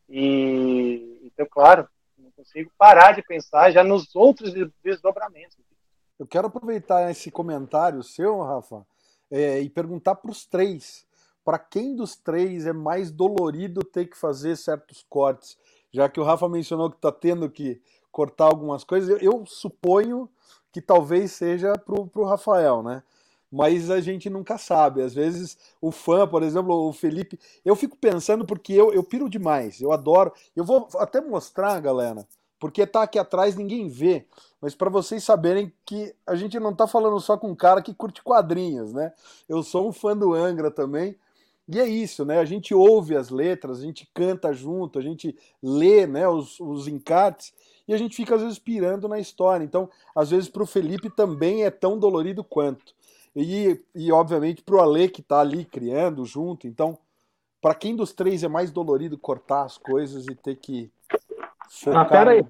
E, 0.10 1.22
então, 1.24 1.46
claro, 1.50 1.88
não 2.18 2.32
consigo 2.32 2.70
parar 2.78 3.14
de 3.14 3.22
pensar 3.22 3.72
já 3.72 3.84
nos 3.84 4.14
outros 4.14 4.54
desdobramentos. 4.84 5.58
Eu 6.20 6.28
quero 6.28 6.48
aproveitar 6.48 7.10
esse 7.10 7.32
comentário 7.32 8.04
seu, 8.04 8.42
Rafa, 8.42 8.86
é, 9.32 9.62
e 9.62 9.70
perguntar 9.70 10.16
para 10.16 10.32
os 10.32 10.46
três. 10.46 11.07
Para 11.48 11.58
quem 11.58 11.96
dos 11.96 12.14
três 12.14 12.66
é 12.66 12.74
mais 12.74 13.10
dolorido 13.10 13.82
ter 13.82 14.08
que 14.08 14.18
fazer 14.18 14.58
certos 14.58 15.06
cortes? 15.10 15.58
Já 15.94 16.10
que 16.10 16.20
o 16.20 16.24
Rafa 16.26 16.50
mencionou 16.50 16.90
que 16.90 16.98
está 16.98 17.10
tendo 17.10 17.50
que 17.50 17.82
cortar 18.12 18.48
algumas 18.48 18.84
coisas, 18.84 19.10
eu, 19.10 19.18
eu 19.20 19.46
suponho 19.46 20.30
que 20.74 20.82
talvez 20.82 21.32
seja 21.32 21.72
pro, 21.78 22.06
pro 22.06 22.26
Rafael, 22.26 22.84
né? 22.84 23.02
Mas 23.50 23.90
a 23.90 24.02
gente 24.02 24.30
nunca 24.30 24.58
sabe. 24.58 25.02
Às 25.02 25.14
vezes 25.14 25.58
o 25.80 25.90
fã, 25.90 26.28
por 26.28 26.44
exemplo, 26.44 26.76
o 26.86 26.92
Felipe, 26.92 27.40
eu 27.64 27.78
fico 27.78 27.96
pensando 27.96 28.46
porque 28.46 28.74
eu, 28.74 28.92
eu 28.92 29.02
piro 29.02 29.30
demais, 29.30 29.80
eu 29.80 29.94
adoro. 29.94 30.34
Eu 30.54 30.66
vou 30.66 30.90
até 30.96 31.22
mostrar, 31.22 31.80
galera, 31.80 32.28
porque 32.60 32.86
tá 32.86 33.04
aqui 33.04 33.18
atrás 33.18 33.56
ninguém 33.56 33.88
vê, 33.88 34.28
mas 34.60 34.76
para 34.76 34.90
vocês 34.90 35.24
saberem 35.24 35.72
que 35.86 36.14
a 36.28 36.36
gente 36.36 36.60
não 36.60 36.76
tá 36.76 36.88
falando 36.88 37.18
só 37.22 37.38
com 37.38 37.48
um 37.52 37.56
cara 37.56 37.82
que 37.82 37.94
curte 37.94 38.22
quadrinhos, 38.22 38.92
né? 38.92 39.14
Eu 39.48 39.64
sou 39.64 39.88
um 39.88 39.94
fã 39.94 40.14
do 40.14 40.34
Angra 40.34 40.70
também. 40.70 41.16
E 41.70 41.80
é 41.80 41.86
isso, 41.86 42.24
né? 42.24 42.40
A 42.40 42.46
gente 42.46 42.74
ouve 42.74 43.16
as 43.16 43.30
letras, 43.30 43.80
a 43.80 43.82
gente 43.84 44.10
canta 44.14 44.54
junto, 44.54 44.98
a 44.98 45.02
gente 45.02 45.36
lê 45.62 46.08
né, 46.08 46.28
os, 46.28 46.60
os 46.60 46.88
encartes 46.88 47.54
e 47.88 47.94
a 47.94 47.98
gente 47.98 48.16
fica 48.16 48.36
às 48.36 48.42
vezes 48.42 48.58
pirando 48.58 49.08
na 49.08 49.20
história. 49.20 49.64
Então, 49.64 49.90
às 50.16 50.30
vezes 50.30 50.48
para 50.48 50.64
o 50.64 50.68
Felipe 50.68 51.10
também 51.10 51.66
é 51.66 51.70
tão 51.70 52.00
dolorido 52.00 52.44
quanto. 52.44 52.96
E, 53.36 53.80
e 53.94 54.12
obviamente 54.12 54.62
para 54.62 54.76
o 54.76 54.80
Ale 54.80 55.10
que 55.10 55.22
está 55.22 55.42
ali 55.42 55.66
criando 55.66 56.24
junto. 56.24 56.68
Então, 56.68 56.98
para 57.62 57.76
quem 57.76 57.96
dos 57.96 58.14
três 58.14 58.44
é 58.44 58.48
mais 58.48 58.72
dolorido 58.72 59.18
cortar 59.18 59.64
as 59.64 59.78
coisas 59.78 60.26
e 60.26 60.36
ter 60.36 60.56
que 60.56 60.90
focar... 61.70 62.02
Ah, 62.02 62.06
pera 62.06 62.32
aí. 62.32 62.46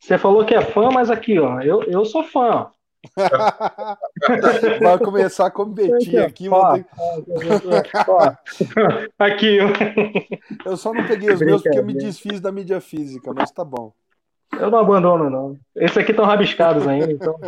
Você 0.00 0.16
falou 0.16 0.44
que 0.44 0.54
é 0.54 0.62
fã, 0.62 0.88
mas 0.90 1.10
aqui, 1.10 1.38
ó, 1.38 1.60
eu, 1.60 1.82
eu 1.82 2.04
sou 2.04 2.22
fã. 2.24 2.70
Vai 4.80 4.98
começar 4.98 5.46
a 5.46 5.50
competir 5.50 6.18
aqui. 6.18 6.48
Ó, 6.48 6.74
ter... 6.74 6.86
ó, 8.08 8.34
aqui. 9.18 9.58
Eu 10.64 10.76
só 10.76 10.92
não 10.92 11.06
peguei 11.06 11.32
os 11.32 11.40
meus 11.40 11.62
porque 11.62 11.78
eu 11.78 11.84
me 11.84 11.94
desfiz 11.94 12.40
da 12.40 12.50
mídia 12.50 12.80
física, 12.80 13.32
mas 13.34 13.50
tá 13.50 13.64
bom. 13.64 13.92
Eu 14.52 14.70
não 14.70 14.78
abandono, 14.78 15.28
não. 15.28 15.58
Esses 15.74 15.98
aqui 15.98 16.12
estão 16.12 16.24
rabiscados 16.24 16.86
ainda, 16.86 17.10
então 17.10 17.38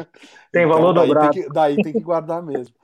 tem 0.50 0.64
então, 0.64 0.68
valor 0.68 0.92
daí 0.92 1.06
dobrado. 1.06 1.32
Tem 1.32 1.42
que, 1.42 1.48
daí 1.52 1.76
tem 1.76 1.92
que 1.92 2.00
guardar 2.00 2.42
mesmo. 2.42 2.74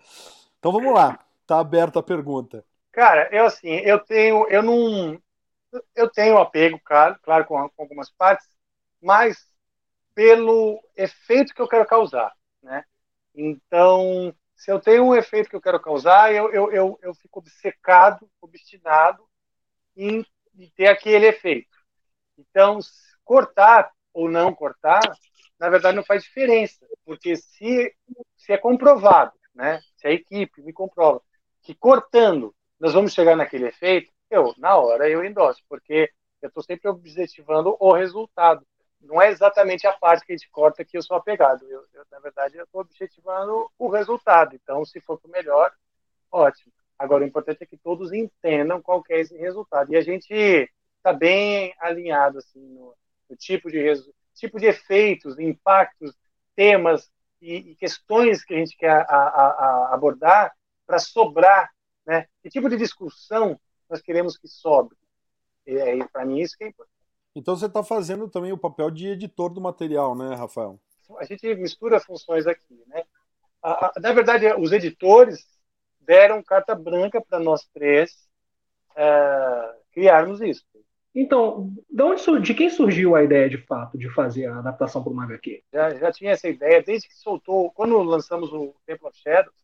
Então 0.59 0.71
vamos 0.73 0.95
lá, 0.95 1.19
tá 1.47 1.59
aberta 1.59 1.99
a 1.99 2.03
pergunta. 2.03 2.65
Cara, 2.93 3.29
eu 3.33 3.47
assim, 3.47 3.69
eu 3.69 3.99
tenho, 3.99 4.47
eu 4.49 4.63
não, 4.63 5.19
eu 5.97 6.09
tenho 6.09 6.39
apego, 6.39 6.81
claro, 6.85 7.17
claro 7.23 7.45
com, 7.47 7.69
com 7.71 7.83
algumas 7.83 8.11
partes, 8.11 8.47
mas 9.01 9.37
pelo 10.15 10.81
efeito 10.97 11.55
que 11.55 11.63
eu 11.63 11.69
quero 11.69 11.87
causar, 11.87 12.33
né? 12.63 12.85
Então, 13.35 14.35
se 14.57 14.71
eu 14.71 14.81
tenho 14.81 15.05
um 15.05 15.15
efeito 15.15 15.49
que 15.49 15.57
eu 15.57 15.61
quero 15.61 15.81
causar, 15.81 16.33
eu, 16.33 16.53
eu, 16.53 16.73
eu, 16.73 16.99
eu 17.03 17.15
fico 17.15 17.41
obcecado, 17.41 18.31
obstinado 18.41 19.27
em, 19.97 20.25
em 20.55 20.71
ter 20.77 20.89
aquele 20.89 21.27
efeito. 21.27 21.77
Então, 22.39 22.79
cortar 23.25 23.91
ou 24.13 24.31
não 24.31 24.55
cortar, 24.55 25.01
na 25.59 25.69
verdade 25.71 25.97
não 25.97 26.05
faz 26.05 26.23
diferença, 26.23 26.87
porque 27.05 27.37
se, 27.37 27.95
se 28.37 28.53
é 28.53 28.59
comprovado, 28.59 29.33
né? 29.55 29.81
Se 29.97 30.07
a 30.09 30.13
equipe 30.13 30.63
me 30.63 30.73
comprova 30.73 31.23
que 31.63 31.75
cortando 31.75 32.55
nós 32.79 32.93
vamos 32.95 33.13
chegar 33.13 33.37
naquele 33.37 33.69
efeito, 33.69 34.13
eu, 34.29 34.55
na 34.59 34.77
hora, 34.77 35.09
eu 35.09 35.25
endosso, 35.25 35.63
porque 35.69 36.11
eu 36.41 36.49
estou 36.49 36.63
sempre 36.63 36.89
objetivando 36.91 37.77
o 37.79 37.93
resultado. 37.93 38.67
Não 39.03 39.21
é 39.21 39.31
exatamente 39.31 39.87
a 39.87 39.93
parte 39.93 40.25
que 40.25 40.33
a 40.33 40.37
gente 40.37 40.51
corta 40.51 40.85
que 40.85 40.97
eu 40.97 41.03
sou 41.03 41.17
apegado. 41.17 41.65
Eu, 41.69 41.85
eu 41.93 42.05
na 42.11 42.19
verdade, 42.19 42.57
eu 42.57 42.65
estou 42.65 42.81
objetivando 42.81 43.71
o 43.79 43.89
resultado. 43.89 44.55
Então, 44.55 44.85
se 44.85 45.01
for 45.01 45.19
para 45.19 45.29
o 45.29 45.33
melhor, 45.33 45.73
ótimo. 46.31 46.73
Agora, 46.99 47.25
o 47.25 47.27
importante 47.27 47.63
é 47.63 47.67
que 47.67 47.77
todos 47.77 48.13
entendam 48.13 48.81
qual 48.81 49.03
é 49.11 49.21
esse 49.21 49.37
resultado. 49.37 49.93
E 49.93 49.97
a 49.97 50.03
gente 50.03 50.33
está 50.97 51.13
bem 51.13 51.75
alinhado 51.81 52.39
assim, 52.39 52.61
no, 52.61 52.95
no 53.29 53.37
tipo, 53.37 53.71
de 53.71 53.83
tipo 54.35 54.59
de 54.59 54.67
efeitos, 54.67 55.39
impactos, 55.39 56.15
temas 56.55 57.11
e, 57.41 57.73
e 57.73 57.75
questões 57.75 58.45
que 58.45 58.55
a 58.55 58.59
gente 58.59 58.77
quer 58.77 59.05
a, 59.09 59.17
a, 59.17 59.89
a 59.91 59.95
abordar 59.95 60.55
para 60.87 60.99
sobrar 60.99 61.71
né? 62.07 62.27
Que 62.43 62.51
tipo 62.51 62.69
de 62.69 62.77
discussão 62.77 63.59
nós 63.89 64.01
queremos 64.01 64.37
que 64.37 64.49
sobre? 64.49 64.97
Aí, 65.67 66.07
para 66.09 66.25
mim, 66.25 66.41
isso 66.41 66.57
que 66.57 66.65
é 66.65 66.69
importante. 66.69 66.92
Então 67.35 67.57
você 67.57 67.67
está 67.67 67.83
fazendo 67.83 68.29
também 68.29 68.53
o 68.53 68.59
papel 68.59 68.91
de 68.91 69.09
editor 69.09 69.51
do 69.51 69.61
material, 69.61 70.15
né, 70.15 70.35
Rafael? 70.35 70.79
A 71.19 71.25
gente 71.25 71.55
mistura 71.55 72.01
funções 72.01 72.47
aqui, 72.47 72.83
né? 72.87 73.05
A, 73.63 73.87
a, 73.87 73.93
na 74.01 74.13
verdade, 74.13 74.47
os 74.55 74.73
editores 74.73 75.47
deram 76.01 76.43
carta 76.43 76.75
branca 76.75 77.21
para 77.21 77.39
nós 77.39 77.65
três 77.73 78.29
uh, 78.91 79.75
criarmos 79.93 80.41
isso. 80.41 80.65
Então, 81.15 81.71
de, 81.91 82.03
onde, 82.03 82.41
de 82.41 82.55
quem 82.55 82.71
surgiu 82.71 83.15
a 83.15 83.23
ideia 83.23 83.49
de 83.49 83.59
fato 83.59 83.99
de 83.99 84.09
fazer 84.11 84.47
a 84.47 84.59
adaptação 84.59 85.03
para 85.05 85.13
o 85.13 85.21
HQ? 85.21 85.63
Já, 85.73 85.95
já 85.95 86.13
tinha 86.13 86.33
essa 86.33 86.49
ideia, 86.49 86.83
desde 86.83 87.07
que 87.07 87.15
soltou, 87.15 87.71
quando 87.73 87.99
lançamos 88.03 88.53
o 88.53 88.75
Temple 88.87 89.09
of 89.09 89.19
Shadows, 89.19 89.55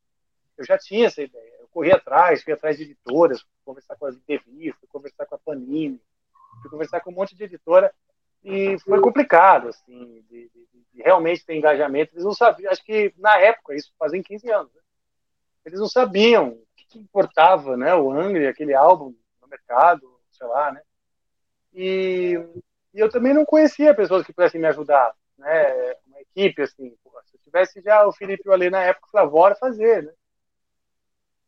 eu 0.58 0.64
já 0.64 0.76
tinha 0.78 1.06
essa 1.06 1.22
ideia 1.22 1.58
corri 1.78 1.92
atrás, 1.92 2.42
fui 2.42 2.52
atrás 2.52 2.76
de 2.76 2.84
editoras, 2.84 3.44
conversar 3.64 3.96
com 3.96 4.06
a 4.06 4.10
Devi, 4.26 4.72
fui 4.72 4.88
conversar 4.88 5.26
com 5.26 5.34
a 5.34 5.38
Panini, 5.38 6.00
fui 6.60 6.70
conversar 6.70 7.00
com 7.00 7.10
um 7.10 7.14
monte 7.14 7.36
de 7.36 7.44
editora 7.44 7.92
e 8.44 8.78
foi 8.80 9.00
complicado, 9.00 9.68
assim, 9.68 10.24
de, 10.28 10.48
de, 10.48 10.68
de 10.92 11.02
realmente 11.02 11.44
ter 11.44 11.56
engajamento. 11.56 12.14
Eles 12.14 12.24
não 12.24 12.32
sabiam, 12.32 12.70
acho 12.70 12.84
que 12.84 13.12
na 13.18 13.38
época, 13.38 13.74
isso 13.74 13.92
fazem 13.98 14.22
15 14.22 14.50
anos, 14.50 14.72
né? 14.74 14.80
eles 15.64 15.80
não 15.80 15.88
sabiam 15.88 16.48
o 16.48 16.66
que, 16.76 16.86
que 16.86 16.98
importava, 16.98 17.76
né, 17.76 17.94
o 17.94 18.10
Angry, 18.10 18.46
aquele 18.46 18.74
álbum 18.74 19.14
no 19.40 19.48
mercado, 19.48 20.20
sei 20.30 20.46
lá, 20.46 20.72
né? 20.72 20.80
E, 21.74 22.34
e 22.94 22.98
eu 22.98 23.10
também 23.10 23.34
não 23.34 23.44
conhecia 23.44 23.94
pessoas 23.94 24.24
que 24.24 24.32
pudessem 24.32 24.60
me 24.60 24.66
ajudar, 24.66 25.14
né? 25.36 25.94
Uma 26.06 26.20
equipe, 26.20 26.62
assim, 26.62 26.96
se 27.26 27.36
eu 27.36 27.40
tivesse 27.44 27.82
já 27.82 28.06
o 28.06 28.12
Felipe 28.12 28.42
e 28.46 28.48
o 28.48 28.52
Ale 28.52 28.70
na 28.70 28.82
época, 28.82 29.06
eu 29.06 29.10
falava, 29.10 29.30
bora 29.30 29.54
fazer, 29.54 30.04
né? 30.04 30.12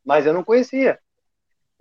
mas 0.03 0.25
eu 0.25 0.33
não 0.33 0.43
conhecia. 0.43 0.99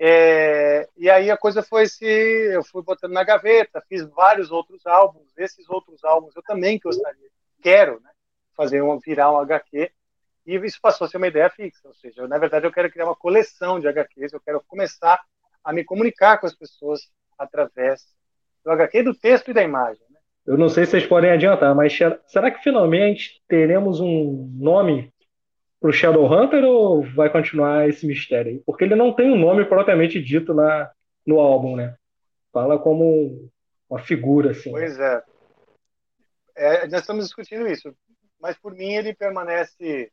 É, 0.02 0.88
e 0.96 1.10
aí 1.10 1.30
a 1.30 1.36
coisa 1.36 1.62
foi 1.62 1.86
se 1.86 2.06
eu 2.06 2.64
fui 2.64 2.82
botando 2.82 3.12
na 3.12 3.22
gaveta, 3.22 3.84
fiz 3.86 4.02
vários 4.08 4.50
outros 4.50 4.86
álbuns. 4.86 5.30
Esses 5.36 5.68
outros 5.68 6.02
álbuns 6.02 6.34
eu 6.34 6.42
também 6.42 6.80
gostaria, 6.82 7.28
quero, 7.60 8.00
né, 8.00 8.10
fazer 8.56 8.80
um 8.80 8.98
virar 8.98 9.30
um 9.30 9.36
HQ. 9.36 9.90
E 10.46 10.56
isso 10.56 10.78
passou 10.80 11.04
a 11.04 11.08
ser 11.08 11.18
uma 11.18 11.28
ideia 11.28 11.50
fixa, 11.50 11.86
ou 11.86 11.92
seja, 11.92 12.22
eu, 12.22 12.28
na 12.28 12.38
verdade 12.38 12.66
eu 12.66 12.72
quero 12.72 12.90
criar 12.90 13.04
uma 13.04 13.14
coleção 13.14 13.78
de 13.78 13.88
HQs. 13.88 14.32
Eu 14.32 14.40
quero 14.40 14.64
começar 14.66 15.20
a 15.62 15.70
me 15.70 15.84
comunicar 15.84 16.38
com 16.38 16.46
as 16.46 16.54
pessoas 16.54 17.02
através 17.38 18.06
do 18.64 18.70
HQ, 18.70 19.02
do 19.02 19.14
texto 19.14 19.50
e 19.50 19.54
da 19.54 19.62
imagem. 19.62 20.02
Né? 20.08 20.18
Eu 20.46 20.56
não 20.56 20.70
sei 20.70 20.86
se 20.86 20.92
vocês 20.92 21.06
podem 21.06 21.30
adiantar, 21.30 21.74
mas 21.74 21.92
será 22.26 22.50
que 22.50 22.62
finalmente 22.62 23.42
teremos 23.46 24.00
um 24.00 24.50
nome 24.58 25.12
pro 25.80 25.92
Shadowhunter 25.92 26.62
ou 26.64 27.02
vai 27.02 27.30
continuar 27.30 27.88
esse 27.88 28.06
mistério 28.06 28.52
aí? 28.52 28.62
Porque 28.66 28.84
ele 28.84 28.94
não 28.94 29.12
tem 29.12 29.30
um 29.30 29.38
nome 29.38 29.64
propriamente 29.64 30.22
dito 30.22 30.52
na, 30.52 30.90
no 31.26 31.40
álbum, 31.40 31.74
né? 31.74 31.96
Fala 32.52 32.78
como 32.78 33.50
uma 33.88 33.98
figura, 33.98 34.50
assim. 34.50 34.70
Pois 34.70 34.98
é. 34.98 35.22
é. 36.56 36.86
Nós 36.88 37.00
estamos 37.00 37.24
discutindo 37.24 37.66
isso. 37.66 37.94
Mas 38.40 38.58
por 38.58 38.74
mim 38.74 38.92
ele 38.92 39.14
permanece 39.14 40.10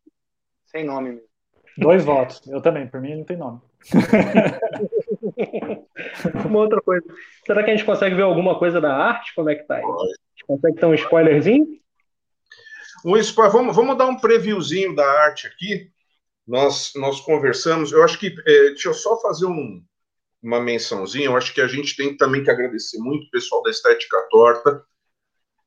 sem 0.65 0.84
nome 0.84 1.12
mesmo. 1.12 1.27
Dois 1.77 2.03
votos. 2.03 2.41
Eu 2.47 2.62
também. 2.62 2.88
Por 2.88 3.01
mim 3.01 3.10
ele 3.10 3.19
não 3.19 3.25
tem 3.25 3.38
nome. 3.38 3.62
uma 6.45 6.60
outra 6.60 6.82
coisa. 6.82 7.06
Será 7.45 7.63
que 7.63 7.69
a 7.69 7.75
gente 7.75 7.86
consegue 7.86 8.15
ver 8.15 8.23
alguma 8.23 8.58
coisa 8.58 8.82
da 8.82 8.95
arte? 8.95 9.36
Como 9.36 9.49
é 9.49 9.56
que 9.56 9.63
tá 9.63 9.75
aí? 9.75 9.84
A 9.84 9.88
gente 9.88 10.45
consegue 10.47 10.77
ter 10.77 10.86
um 10.86 10.93
spoilerzinho? 10.95 11.67
Um 13.06 13.18
spoiler, 13.18 13.54
vamos, 13.54 13.76
vamos 13.76 13.98
dar 13.98 14.08
um 14.08 14.20
previewzinho 14.20 14.96
da 14.96 15.06
arte 15.06 15.48
aqui. 15.48 15.92
Nós, 16.48 16.94
nós 16.96 17.20
conversamos. 17.22 17.92
Eu 17.92 18.04
acho 18.04 18.18
que. 18.18 18.28
É, 18.28 18.70
deixa 18.70 18.90
eu 18.90 18.94
só 18.94 19.20
fazer 19.22 19.46
um, 19.46 19.84
uma 20.42 20.60
mençãozinha. 20.60 21.26
Eu 21.26 21.38
acho 21.38 21.54
que 21.54 21.62
a 21.62 21.68
gente 21.68 21.96
tem 21.96 22.16
também 22.16 22.44
que 22.44 22.50
agradecer 22.50 22.98
muito 23.00 23.28
o 23.28 23.32
pessoal 23.32 23.62
da 23.64 23.70
Estética 23.70 24.28
Torta, 24.30 24.84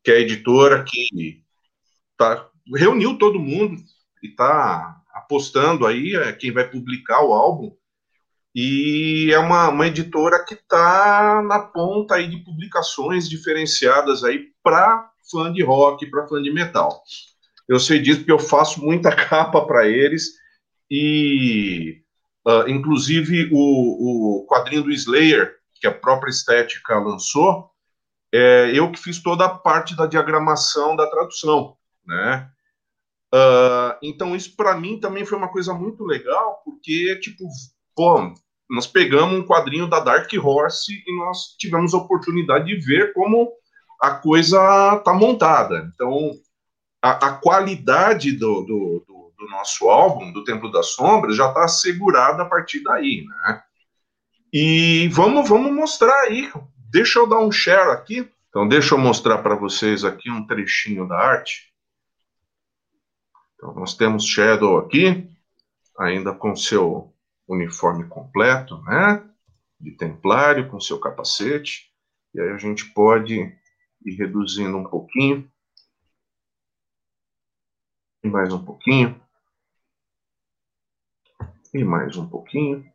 que 0.03 0.11
é 0.11 0.16
a 0.16 0.21
editora 0.21 0.85
que 0.85 1.43
tá, 2.16 2.49
reuniu 2.75 3.19
todo 3.19 3.38
mundo 3.38 3.81
e 4.23 4.29
está 4.29 5.01
apostando 5.12 5.87
aí 5.87 6.14
é, 6.16 6.33
quem 6.33 6.53
vai 6.53 6.69
publicar 6.69 7.23
o 7.23 7.33
álbum. 7.33 7.77
E 8.55 9.31
é 9.33 9.38
uma, 9.38 9.69
uma 9.69 9.87
editora 9.87 10.45
que 10.45 10.55
está 10.55 11.40
na 11.43 11.61
ponta 11.61 12.16
aí 12.16 12.29
de 12.29 12.38
publicações 12.38 13.29
diferenciadas 13.29 14.25
aí 14.25 14.49
para 14.62 15.10
fã 15.30 15.52
de 15.52 15.62
rock, 15.62 16.06
para 16.06 16.28
fã 16.28 16.40
de 16.42 16.52
metal. 16.52 17.02
Eu 17.68 17.78
sei 17.78 18.00
disso 18.00 18.20
porque 18.20 18.33
eu 18.33 18.38
faço 18.38 18.83
muita 18.83 19.11
capa 19.14 19.64
para 19.64 19.86
eles 19.86 20.40
e, 20.90 22.03
uh, 22.47 22.68
inclusive, 22.68 23.49
o, 23.53 24.42
o 24.42 24.47
quadrinho 24.47 24.82
do 24.82 24.90
Slayer, 24.90 25.57
que 25.80 25.86
a 25.86 25.95
própria 25.95 26.30
Estética 26.30 26.99
lançou, 26.99 27.70
é 28.32 28.70
eu 28.74 28.90
que 28.90 28.99
fiz 28.99 29.22
toda 29.22 29.45
a 29.45 29.49
parte 29.49 29.97
da 29.97 30.07
diagramação 30.07 30.97
da 30.97 31.09
tradução, 31.09 31.76
né? 32.05 32.51
Uh, 33.32 33.95
então, 34.03 34.34
isso 34.34 34.57
para 34.57 34.76
mim 34.76 34.99
também 34.99 35.24
foi 35.24 35.38
uma 35.38 35.51
coisa 35.51 35.72
muito 35.72 36.05
legal, 36.05 36.61
porque, 36.64 37.16
tipo, 37.20 37.45
nós 38.68 38.86
pegamos 38.86 39.38
um 39.38 39.47
quadrinho 39.47 39.86
da 39.88 40.01
Dark 40.01 40.28
Horse 40.32 40.92
e 41.07 41.16
nós 41.16 41.55
tivemos 41.59 41.95
a 41.95 41.99
oportunidade 41.99 42.66
de 42.66 42.76
ver 42.84 43.12
como 43.12 43.53
a 44.01 44.12
coisa 44.12 44.59
tá 45.05 45.12
montada. 45.12 45.90
Então, 45.94 46.32
a, 47.03 47.28
a 47.28 47.32
qualidade 47.34 48.32
do, 48.32 48.62
do, 48.62 49.05
do, 49.07 49.32
do, 49.38 49.48
nosso 49.48 49.88
álbum, 49.90 50.32
do 50.32 50.42
Templo 50.42 50.70
das 50.70 50.92
Sombras, 50.92 51.36
já 51.36 51.48
está 51.48 51.64
assegurada 51.64 52.42
a 52.42 52.46
partir 52.46 52.82
daí, 52.82 53.26
né? 53.26 53.62
E 54.53 55.09
vamos, 55.09 55.48
vamos 55.48 55.72
mostrar 55.72 56.18
aí. 56.22 56.51
Deixa 56.90 57.18
eu 57.18 57.28
dar 57.28 57.40
um 57.40 57.53
share 57.53 57.90
aqui. 57.90 58.28
Então, 58.48 58.66
deixa 58.66 58.94
eu 58.94 58.98
mostrar 58.98 59.38
para 59.38 59.55
vocês 59.55 60.03
aqui 60.05 60.30
um 60.30 60.46
trechinho 60.46 61.07
da 61.07 61.16
arte. 61.16 61.72
Então, 63.55 63.74
nós 63.74 63.94
temos 63.94 64.24
Shadow 64.24 64.78
aqui, 64.78 65.28
ainda 65.98 66.32
com 66.32 66.57
seu 66.57 67.14
uniforme 67.46 68.09
completo, 68.09 68.80
né? 68.82 69.22
De 69.78 69.92
templário 69.92 70.68
com 70.68 70.80
seu 70.80 70.98
capacete. 70.98 71.90
E 72.34 72.40
aí 72.40 72.51
a 72.51 72.57
gente 72.57 72.86
pode 72.86 73.55
ir 74.05 74.14
reduzindo 74.16 74.76
um 74.76 74.84
pouquinho. 74.84 75.51
E 78.22 78.28
mais 78.28 78.53
um 78.53 78.64
pouquinho. 78.64 79.20
E 81.72 81.84
mais 81.84 82.16
um 82.16 82.28
pouquinho. 82.28 82.90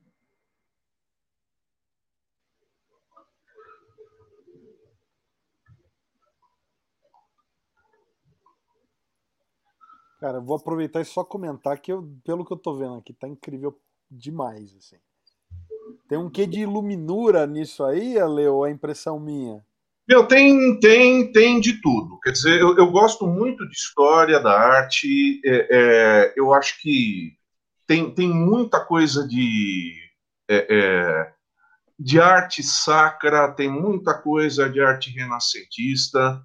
Cara, 10.19 10.39
vou 10.39 10.57
aproveitar 10.57 11.01
e 11.01 11.05
só 11.05 11.23
comentar 11.23 11.79
que 11.79 11.91
eu, 11.91 12.03
pelo 12.23 12.45
que 12.45 12.51
eu 12.51 12.57
tô 12.57 12.73
vendo 12.75 12.95
aqui, 12.95 13.13
tá 13.13 13.27
incrível 13.27 13.79
demais, 14.09 14.75
assim. 14.75 14.97
Tem 16.07 16.17
um 16.17 16.29
quê 16.29 16.47
de 16.47 16.61
iluminura 16.61 17.45
nisso 17.45 17.83
aí, 17.83 18.17
Ale, 18.19 18.47
ou 18.47 18.65
é 18.65 18.71
impressão 18.71 19.19
minha? 19.19 19.65
Meu, 20.07 20.27
tem, 20.27 20.79
tem, 20.79 21.31
tem 21.31 21.59
de 21.59 21.81
tudo. 21.81 22.19
Quer 22.19 22.31
dizer, 22.31 22.61
eu, 22.61 22.77
eu 22.77 22.91
gosto 22.91 23.25
muito 23.25 23.67
de 23.67 23.75
história 23.75 24.39
da 24.39 24.51
arte. 24.51 25.41
É, 25.43 25.67
é, 25.71 26.33
eu 26.37 26.53
acho 26.53 26.79
que 26.81 27.33
tem, 27.87 28.13
tem 28.13 28.29
muita 28.29 28.79
coisa 28.79 29.27
de, 29.27 29.93
é, 30.47 30.67
é 30.69 31.33
de 31.97 32.19
arte 32.19 32.61
sacra, 32.61 33.51
tem 33.51 33.69
muita 33.69 34.13
coisa 34.13 34.69
de 34.69 34.79
arte 34.79 35.09
renascentista. 35.09 36.41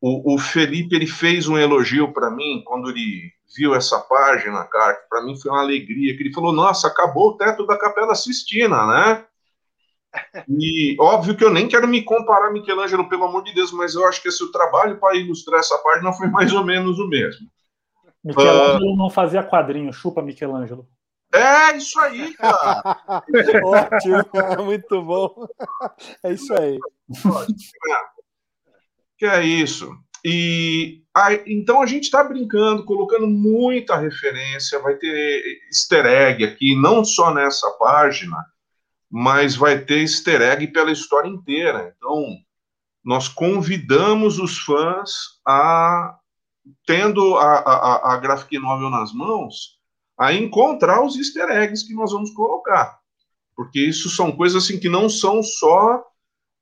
O, 0.00 0.34
o 0.34 0.38
Felipe 0.38 0.94
ele 0.94 1.06
fez 1.06 1.48
um 1.48 1.58
elogio 1.58 2.12
para 2.12 2.30
mim 2.30 2.62
quando 2.64 2.90
ele 2.90 3.32
viu 3.56 3.74
essa 3.74 3.98
página, 3.98 4.64
cara, 4.64 4.94
que 4.94 5.08
para 5.08 5.22
mim 5.22 5.36
foi 5.36 5.50
uma 5.50 5.60
alegria, 5.60 6.16
que 6.16 6.22
ele 6.22 6.32
falou, 6.32 6.52
nossa, 6.52 6.86
acabou 6.86 7.30
o 7.30 7.36
teto 7.36 7.66
da 7.66 7.76
Capela 7.76 8.14
Sistina, 8.14 8.86
né? 8.86 9.26
E 10.48 10.96
óbvio 10.98 11.36
que 11.36 11.44
eu 11.44 11.52
nem 11.52 11.68
quero 11.68 11.86
me 11.86 12.02
comparar 12.02 12.48
a 12.48 12.52
Michelangelo, 12.52 13.08
pelo 13.08 13.24
amor 13.24 13.44
de 13.44 13.54
Deus, 13.54 13.72
mas 13.72 13.94
eu 13.94 14.06
acho 14.06 14.20
que 14.20 14.28
esse 14.28 14.42
o 14.42 14.50
trabalho 14.50 14.98
para 14.98 15.16
ilustrar 15.16 15.60
essa 15.60 15.78
página 15.78 16.12
foi 16.12 16.28
mais 16.28 16.52
ou 16.52 16.64
menos 16.64 16.98
o 16.98 17.06
mesmo. 17.06 17.46
Michelangelo 18.24 18.92
uh... 18.92 18.96
não 18.96 19.08
fazia 19.08 19.42
quadrinho, 19.42 19.92
chupa 19.92 20.22
Michelangelo. 20.22 20.88
É 21.32 21.76
isso 21.76 21.98
aí, 22.00 22.34
cara. 22.34 22.82
Ótimo, 23.64 24.64
muito 24.64 25.02
bom. 25.02 25.46
É 26.24 26.32
isso 26.32 26.52
aí. 26.54 26.76
Que 29.16 29.26
é 29.26 29.42
isso. 29.44 29.88
E 30.24 31.02
então 31.46 31.82
a 31.82 31.86
gente 31.86 32.04
está 32.04 32.22
brincando, 32.22 32.84
colocando 32.84 33.26
muita 33.26 33.96
referência, 33.96 34.78
vai 34.80 34.96
ter 34.96 35.60
easter 35.68 36.06
egg 36.06 36.44
aqui, 36.44 36.74
não 36.80 37.04
só 37.04 37.32
nessa 37.32 37.70
página, 37.72 38.36
mas 39.10 39.56
vai 39.56 39.80
ter 39.80 40.00
easter 40.00 40.40
egg 40.40 40.68
pela 40.68 40.92
história 40.92 41.28
inteira. 41.28 41.94
Então, 41.96 42.36
nós 43.04 43.28
convidamos 43.28 44.38
os 44.38 44.58
fãs 44.58 45.40
a, 45.46 46.16
tendo 46.86 47.36
a, 47.36 47.58
a, 47.58 48.14
a 48.14 48.16
graphic 48.18 48.58
novel 48.58 48.90
nas 48.90 49.12
mãos, 49.12 49.80
a 50.18 50.32
encontrar 50.32 51.02
os 51.02 51.16
easter 51.16 51.50
eggs 51.50 51.86
que 51.86 51.94
nós 51.94 52.12
vamos 52.12 52.30
colocar. 52.30 53.00
Porque 53.56 53.80
isso 53.80 54.08
são 54.08 54.30
coisas 54.32 54.62
assim 54.62 54.78
que 54.78 54.88
não 54.88 55.08
são 55.08 55.42
só 55.42 56.04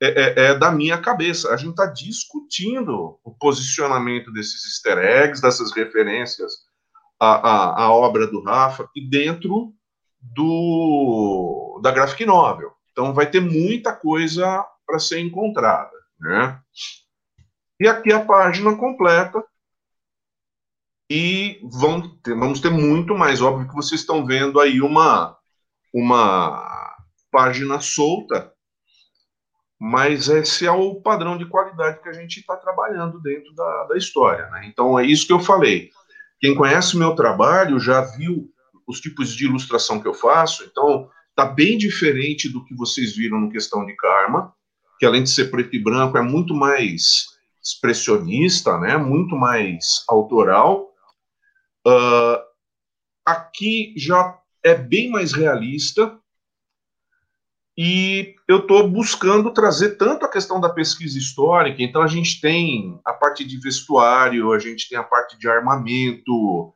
é, 0.01 0.07
é, 0.09 0.45
é, 0.47 0.55
da 0.55 0.71
minha 0.71 0.97
cabeça. 0.99 1.53
A 1.53 1.57
gente 1.57 1.71
está 1.71 1.87
discutindo 1.87 3.19
o 3.25 3.33
posicionamento 3.33 4.33
desses 4.33 4.65
easter 4.65 4.99
eggs, 4.99 5.43
dessas 5.43 5.73
referências 5.73 6.53
à, 7.19 7.35
à, 7.35 7.83
à, 7.83 7.93
obra 7.93 8.27
do 8.27 8.43
Rafa, 8.43 8.89
e 8.95 9.01
dentro 9.01 9.75
do, 10.21 11.81
da 11.83 11.91
graphic 11.91 12.25
novel. 12.27 12.73
Então 12.93 13.15
vai 13.15 13.31
ter 13.31 13.41
muita 13.41 13.93
coisa 13.93 14.65
para 14.87 14.99
ser 14.99 15.21
encontrada. 15.21 15.97
Né? 16.19 16.61
E 17.81 17.87
aqui 17.87 18.13
a 18.13 18.25
página 18.25 18.75
completa. 18.77 19.45
E 21.11 21.61
ter, 22.23 22.35
vamos 22.35 22.61
ter 22.61 22.71
muito 22.71 23.17
mais. 23.17 23.41
Óbvio 23.41 23.69
que 23.69 23.75
vocês 23.75 24.01
estão 24.01 24.27
vendo 24.27 24.61
aí 24.61 24.83
uma, 24.83 25.37
uma 25.95 26.97
página 27.31 27.81
solta 27.81 28.53
mas 29.79 30.29
esse 30.29 30.67
é 30.67 30.73
o 30.73 30.97
padrão 30.97 31.39
de 31.39 31.47
qualidade 31.47 32.03
que 32.03 32.09
a 32.09 32.13
gente 32.13 32.41
está 32.41 32.57
trabalhando 32.57 33.21
dentro 33.21 33.55
da, 33.55 33.85
da 33.85 33.97
história. 33.97 34.49
Né? 34.51 34.67
Então 34.67 34.99
é 34.99 35.07
isso 35.07 35.27
que 35.27 35.33
eu 35.33 35.39
falei. 35.39 35.91
Quem 36.41 36.55
conhece 36.55 36.97
o 36.97 36.99
meu 36.99 37.15
trabalho 37.15 37.79
já 37.79 38.01
viu 38.01 38.51
os 38.89 39.01
tipos 39.01 39.35
de 39.35 39.45
ilustração 39.45 40.01
que 40.01 40.09
eu 40.09 40.15
faço, 40.15 40.65
então 40.65 41.11
está 41.29 41.45
bem 41.45 41.77
diferente 41.77 42.49
do 42.49 42.65
que 42.65 42.75
vocês 42.75 43.15
viram 43.15 43.39
no 43.39 43.51
questão 43.51 43.85
de 43.85 43.95
Karma, 43.95 44.53
que 44.99 45.05
além 45.05 45.23
de 45.23 45.31
ser 45.31 45.51
preto 45.51 45.77
e 45.77 45.79
branco 45.79 46.17
é 46.17 46.23
muito 46.23 46.55
mais 46.55 47.27
expressionista, 47.63 48.79
né? 48.79 48.97
muito 48.97 49.37
mais 49.37 50.03
autoral. 50.09 50.91
Uh, 51.87 52.43
aqui 53.25 53.93
já 53.97 54.37
é 54.65 54.75
bem 54.75 55.11
mais 55.11 55.33
realista, 55.33 56.19
e 57.81 58.35
eu 58.49 58.59
estou 58.59 58.89
buscando 58.89 59.53
trazer 59.53 59.91
tanto 59.91 60.27
a 60.27 60.29
questão 60.29 60.61
da 60.61 60.69
pesquisa 60.69 61.17
histórica, 61.17 61.81
então 61.81 62.03
a 62.03 62.09
gente 62.09 62.41
tem 62.41 62.99
a 63.05 63.13
parte 63.13 63.45
de 63.45 63.57
vestuário, 63.57 64.51
a 64.51 64.59
gente 64.59 64.89
tem 64.89 64.99
a 64.99 65.05
parte 65.05 65.39
de 65.39 65.49
armamento, 65.49 66.75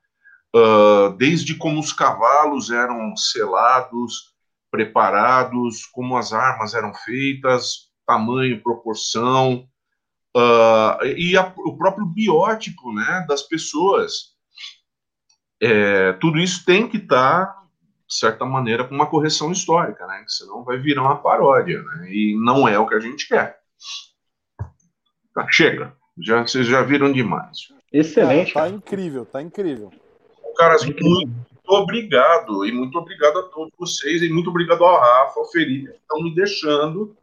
uh, 0.55 1.17
desde 1.17 1.55
como 1.55 1.81
os 1.81 1.93
cavalos 1.93 2.71
eram 2.71 3.17
selados, 3.17 4.33
preparados, 4.71 5.87
como 5.87 6.17
as 6.17 6.33
armas 6.33 6.75
eram 6.75 6.95
feitas, 6.95 7.91
tamanho, 8.07 8.63
proporção, 8.63 9.69
uh, 10.37 11.05
e 11.17 11.37
a, 11.37 11.53
o 11.59 11.77
próprio 11.77 12.07
biótipo 12.07 12.93
né, 12.93 13.25
das 13.29 13.43
pessoas. 13.43 14.33
É, 15.61 16.13
tudo 16.15 16.41
isso 16.41 16.65
tem 16.65 16.89
que 16.89 16.97
estar 16.97 17.47
tá 17.47 17.63
de 18.13 18.19
certa 18.19 18.45
maneira, 18.45 18.85
com 18.85 18.95
uma 18.95 19.07
correção 19.07 19.51
histórica, 19.51 20.07
né? 20.07 20.23
Senão 20.29 20.63
vai 20.65 20.77
virar 20.77 21.01
uma 21.01 21.23
paródia, 21.23 21.83
né? 21.83 22.11
E 22.11 22.37
não 22.39 22.69
é 22.69 22.79
o 22.79 22.87
que 22.87 22.95
a 22.95 23.01
gente 23.01 23.27
quer. 23.27 23.59
Tá, 25.35 25.47
chega. 25.51 25.97
Já, 26.21 26.43
vocês 26.43 26.67
já 26.67 26.83
viram 26.83 27.11
demais. 27.11 27.69
Excelente. 27.91 28.53
Cara, 28.53 28.69
tá 28.69 28.77
incrível, 28.77 29.25
tá 29.25 29.41
incrível. 29.41 29.91
Caras, 30.57 30.85
muito 30.85 31.05
obrigado. 31.67 32.65
E 32.65 32.73
muito 32.73 32.99
obrigado 32.99 33.39
a 33.39 33.43
todos 33.45 33.73
vocês. 33.79 34.23
E 34.23 34.29
muito 34.29 34.51
obrigado 34.51 34.85
ao 34.85 35.01
Rafa, 35.01 35.41
ao 35.41 35.51
Felipe, 35.51 35.91
que 35.91 35.99
estão 35.99 36.23
me 36.23 36.35
deixando 36.35 37.17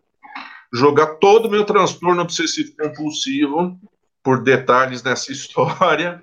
jogar 0.71 1.15
todo 1.15 1.47
o 1.47 1.51
meu 1.51 1.65
transtorno 1.65 2.21
obsessivo 2.21 2.73
compulsivo 2.77 3.79
por 4.23 4.43
detalhes 4.43 5.03
nessa 5.03 5.31
história. 5.33 6.21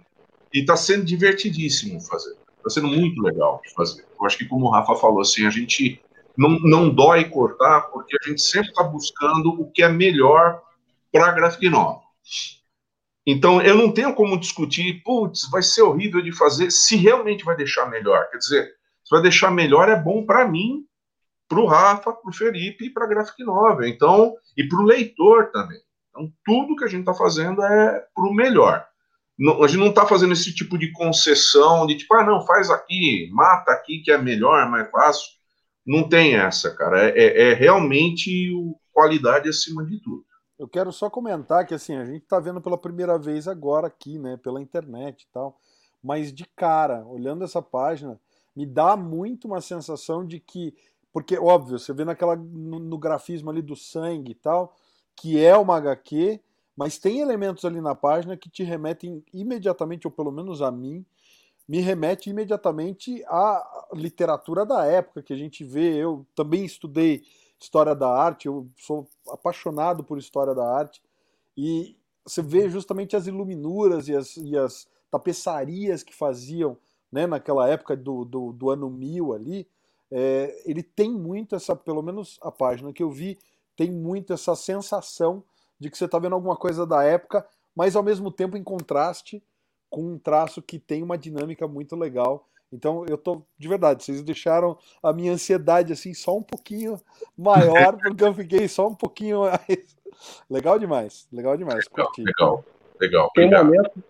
E 0.55 0.61
está 0.61 0.77
sendo 0.77 1.05
divertidíssimo 1.05 2.01
fazer. 2.01 2.37
Está 2.59 2.71
sendo 2.71 2.89
muito 2.89 3.21
legal 3.23 3.61
de 3.65 3.73
fazer. 3.75 4.05
Eu 4.19 4.27
acho 4.27 4.39
que, 4.39 4.47
como 4.47 4.67
o 4.67 4.71
Rafa 4.71 4.95
falou, 4.97 5.21
assim, 5.21 5.47
a 5.47 5.51
gente 5.51 6.01
não, 6.37 6.59
não 6.61 6.89
dói 6.89 7.25
cortar, 7.25 7.83
porque 7.93 8.17
a 8.17 8.29
gente 8.29 8.41
sempre 8.41 8.69
está 8.69 8.83
buscando 8.83 9.61
o 9.61 9.71
que 9.71 9.83
é 9.83 9.89
melhor 9.89 10.63
para 11.13 11.29
a 11.29 11.33
graphic 11.33 11.69
novel. 11.69 12.03
Então, 13.27 13.61
eu 13.61 13.75
não 13.75 13.91
tenho 13.91 14.15
como 14.15 14.39
discutir, 14.39 15.03
putz, 15.03 15.51
vai 15.51 15.63
ser 15.63 15.83
horrível 15.83 16.23
de 16.23 16.31
fazer, 16.31 16.71
se 16.71 16.97
realmente 16.97 17.45
vai 17.45 17.57
deixar 17.57 17.91
melhor. 17.91 18.31
Quer 18.31 18.39
dizer, 18.39 18.65
se 19.05 19.11
vai 19.11 19.21
deixar 19.21 19.51
melhor, 19.51 19.89
é 19.89 19.97
bom 19.97 20.25
para 20.25 20.47
mim, 20.47 20.85
para 21.49 21.59
o 21.59 21.67
Rafa, 21.67 22.13
para 22.13 22.31
o 22.31 22.33
Felipe 22.33 22.87
e 22.87 22.91
para 22.91 23.05
a 23.05 23.09
graphic 23.09 23.43
novel. 23.43 23.89
Então, 23.89 24.35
e 24.57 24.69
para 24.69 24.79
o 24.79 24.85
leitor 24.85 25.51
também. 25.51 25.81
Então, 26.11 26.33
tudo 26.45 26.77
que 26.77 26.85
a 26.85 26.89
gente 26.89 27.01
está 27.01 27.15
fazendo 27.15 27.63
é 27.65 28.05
para 28.15 28.29
o 28.29 28.33
melhor. 28.33 28.87
Não, 29.39 29.63
a 29.63 29.67
gente 29.67 29.81
não 29.81 29.89
está 29.89 30.07
fazendo 30.07 30.33
esse 30.33 30.55
tipo 30.55 30.79
de 30.79 30.93
concessão 30.93 31.87
de 31.87 31.97
tipo, 31.97 32.15
ah, 32.15 32.25
não, 32.25 32.47
faz 32.47 32.71
aqui, 32.71 33.29
mata 33.33 33.73
aqui 33.73 34.01
que 34.03 34.11
é 34.11 34.17
melhor, 34.17 34.71
mais 34.71 34.91
fácil. 34.91 35.27
Não 35.85 36.09
tem 36.09 36.37
essa, 36.37 36.75
cara. 36.75 37.11
É, 37.11 37.19
é, 37.19 37.51
é 37.51 37.55
realmente 37.55 38.51
o, 38.55 38.77
qualidade 38.97 39.49
acima 39.49 39.85
de 39.85 40.01
tudo. 40.01 40.25
Eu 40.59 40.67
quero 40.67 40.91
só 40.93 41.11
comentar 41.11 41.67
que 41.67 41.75
assim, 41.75 41.97
a 41.97 42.05
gente 42.05 42.23
está 42.23 42.41
vendo 42.41 42.61
pela 42.61 42.79
primeira 42.79 43.19
vez 43.19 43.47
agora 43.47 43.87
aqui, 43.89 44.19
né, 44.19 44.37
pela 44.39 44.61
internet 44.61 45.23
e 45.23 45.27
tal, 45.33 45.59
mas 46.03 46.33
de 46.33 46.45
cara, 46.45 47.05
olhando 47.07 47.45
essa 47.45 47.61
página, 47.61 48.19
me 48.55 48.65
dá 48.65 48.97
muito 48.97 49.47
uma 49.47 49.61
sensação 49.61 50.25
de 50.25 50.41
que, 50.41 50.75
porque 51.13 51.39
óbvio, 51.39 51.79
você 51.79 51.93
vê 51.93 52.05
naquela 52.05 52.37
no, 52.37 52.79
no 52.79 52.99
grafismo 52.99 53.51
ali 53.51 53.61
do 53.61 53.77
sangue 53.77 54.33
e 54.33 54.35
tal, 54.35 54.75
que 55.15 55.43
é 55.43 55.55
uma 55.57 55.77
HQ, 55.77 56.41
mas 56.77 56.99
tem 56.99 57.21
elementos 57.21 57.65
ali 57.65 57.81
na 57.81 57.95
página 57.95 58.37
que 58.37 58.49
te 58.49 58.63
remetem 58.63 59.25
imediatamente, 59.33 60.07
ou 60.07 60.11
pelo 60.11 60.31
menos 60.31 60.63
a 60.63 60.71
mim, 60.71 61.05
me 61.69 61.81
remete 61.81 62.31
imediatamente 62.31 63.25
à 63.27 63.89
literatura 63.93 64.65
da 64.65 64.85
época 64.85 65.23
que 65.23 65.33
a 65.33 65.37
gente 65.37 65.65
vê. 65.65 65.97
Eu 65.97 66.27
também 66.35 66.65
estudei 66.65 67.25
história 67.59 67.95
da 67.95 68.09
arte, 68.09 68.47
eu 68.47 68.69
sou 68.77 69.09
apaixonado 69.29 70.05
por 70.05 70.19
história 70.19 70.55
da 70.55 70.67
arte, 70.67 71.03
e 71.57 71.97
você 72.25 72.43
vê 72.43 72.69
justamente 72.69 73.17
as 73.17 73.27
iluminuras 73.27 74.09
e 74.09 74.17
as, 74.17 74.37
e 74.37 74.57
as 74.57 74.87
tapeçarias 75.11 76.03
que 76.03 76.15
faziam 76.15 76.77
né, 77.11 77.27
naquela 77.27 77.69
época 77.69 77.97
do, 77.97 78.25
do, 78.25 78.53
do 78.53 78.71
ano 78.71 78.91
1000 78.91 79.33
ali, 79.33 79.69
é, 80.11 80.63
ele 80.65 80.83
tem 80.83 81.11
muito 81.11 81.55
essa, 81.55 81.75
pelo 81.75 82.03
menos 82.03 82.39
a 82.43 82.51
página 82.51 82.93
que 82.93 83.03
eu 83.03 83.11
vi, 83.11 83.39
tem 83.77 83.91
muito 83.91 84.33
essa 84.33 84.55
sensação 84.55 85.43
de 85.79 85.91
que 85.91 85.99
você 85.99 86.07
está 86.07 86.19
vendo 86.19 86.35
alguma 86.35 86.57
coisa 86.57 86.87
da 86.87 87.03
época, 87.03 87.47
mas 87.75 87.97
ao 87.97 88.03
mesmo 88.03 88.31
tempo 88.31 88.57
em 88.57 88.63
contraste 88.63 89.43
com 89.91 90.03
um 90.13 90.19
traço 90.19 90.63
que 90.63 90.79
tem 90.79 91.03
uma 91.03 91.19
dinâmica 91.19 91.69
muito 91.69 91.95
legal. 91.95 92.49
Então 92.73 93.05
eu 93.09 93.17
tô 93.17 93.43
de 93.57 93.69
verdade, 93.69 94.05
vocês 94.05 94.23
deixaram 94.23 94.77
a 95.03 95.13
minha 95.13 95.33
ansiedade 95.33 95.93
assim 95.93 96.13
só 96.13 96.37
um 96.37 96.43
pouquinho 96.43 97.01
maior, 97.37 97.97
porque 97.97 98.25
eu 98.25 98.35
fiquei 98.35 98.69
só 98.69 98.89
um 98.89 98.95
pouquinho 98.95 99.43
mais. 99.43 99.97
Legal 100.51 100.79
demais, 100.79 101.29
legal 101.33 101.57
demais. 101.57 101.85
Legal, 101.91 102.13
legal, 102.19 102.65
legal. 103.01 103.31
Tem, 103.35 103.51
momento, 103.51 104.05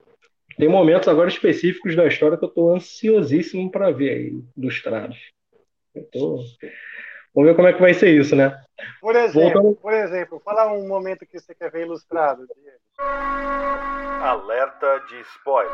tem 0.57 0.69
momentos 0.69 1.09
agora 1.09 1.29
específicos 1.29 1.97
da 1.97 2.07
história 2.07 2.39
que 2.39 2.45
eu 2.45 2.49
tô 2.49 2.75
ansiosíssimo 2.75 3.71
para 3.71 3.91
ver 3.91 4.11
aí, 4.11 4.45
ilustrados. 4.57 5.19
Tô... 6.13 6.43
Vamos 7.35 7.51
ver 7.51 7.57
como 7.57 7.69
é 7.69 7.73
que 7.73 7.81
vai 7.81 7.93
ser 7.93 8.19
isso, 8.19 8.35
né? 8.35 8.59
Por 9.01 9.15
exemplo, 9.15 9.53
Voltando... 9.53 9.77
por 9.77 9.93
exemplo, 9.93 10.41
fala 10.45 10.73
um 10.73 10.89
momento 10.89 11.27
que 11.27 11.39
você 11.39 11.55
quer 11.55 11.71
ver 11.71 11.83
ilustrado, 11.83 12.47
Diego. 12.47 12.79
Alerta 14.23 15.01
de 15.09 15.21
spoiler. 15.21 15.73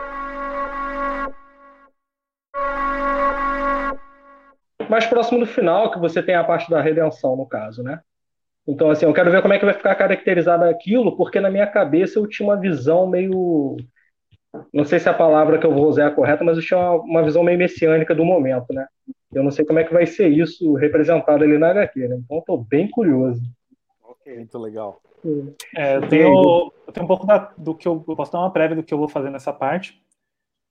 Mais 4.88 5.07
próximo 5.07 5.40
do 5.40 5.46
final, 5.46 5.90
que 5.90 5.98
você 5.98 6.22
tem 6.22 6.34
a 6.34 6.44
parte 6.44 6.70
da 6.70 6.80
redenção, 6.80 7.36
no 7.36 7.46
caso, 7.46 7.82
né? 7.82 8.00
Então, 8.66 8.90
assim, 8.90 9.07
eu 9.07 9.12
quero 9.12 9.30
ver 9.30 9.42
como 9.42 9.55
é 9.55 9.59
que 9.59 9.64
vai 9.64 9.74
ficar 9.74 9.94
caracterizado 9.94 10.64
aquilo, 10.64 11.16
porque 11.16 11.40
na 11.40 11.50
minha 11.50 11.66
cabeça 11.66 12.18
eu 12.18 12.26
tinha 12.26 12.48
uma 12.48 12.61
visão 12.61 13.07
meio. 13.07 13.76
Não 14.72 14.84
sei 14.84 14.98
se 14.98 15.09
a 15.09 15.14
palavra 15.14 15.59
que 15.59 15.66
eu 15.66 15.72
vou 15.72 15.88
usar 15.88 16.03
é 16.03 16.07
a 16.07 16.11
correta, 16.11 16.44
mas 16.44 16.57
eu 16.57 16.62
tinha 16.62 16.78
uma, 16.78 16.96
uma 17.03 17.22
visão 17.22 17.42
meio 17.42 17.59
messiânica 17.59 18.14
do 18.14 18.24
momento, 18.24 18.72
né? 18.72 18.86
Eu 19.32 19.42
não 19.42 19.50
sei 19.50 19.64
como 19.64 19.78
é 19.78 19.84
que 19.84 19.92
vai 19.92 20.07
ser 20.07 20.28
isso 20.28 20.74
representado 20.74 21.42
ali 21.42 21.57
na 21.59 21.70
HQ, 21.70 22.09
né? 22.09 22.16
Então 22.22 22.36
eu 22.36 22.42
tô 22.42 22.57
bem 22.59 22.88
curioso. 22.88 23.40
Ok, 24.05 24.36
muito 24.36 24.59
legal. 24.59 25.00
É, 25.76 25.96
eu, 25.96 26.09
tenho, 26.09 26.72
eu 26.86 26.92
tenho 26.92 27.05
um 27.05 27.09
pouco 27.09 27.26
da, 27.26 27.53
do 27.57 27.74
que 27.74 27.88
eu, 27.88 28.05
eu 28.07 28.16
posso 28.16 28.32
dar 28.32 28.40
uma 28.40 28.53
prévia 28.53 28.76
do 28.76 28.82
que 28.82 28.92
eu 28.92 28.98
vou 28.98 29.09
fazer 29.09 29.30
nessa 29.30 29.53
parte, 29.53 30.00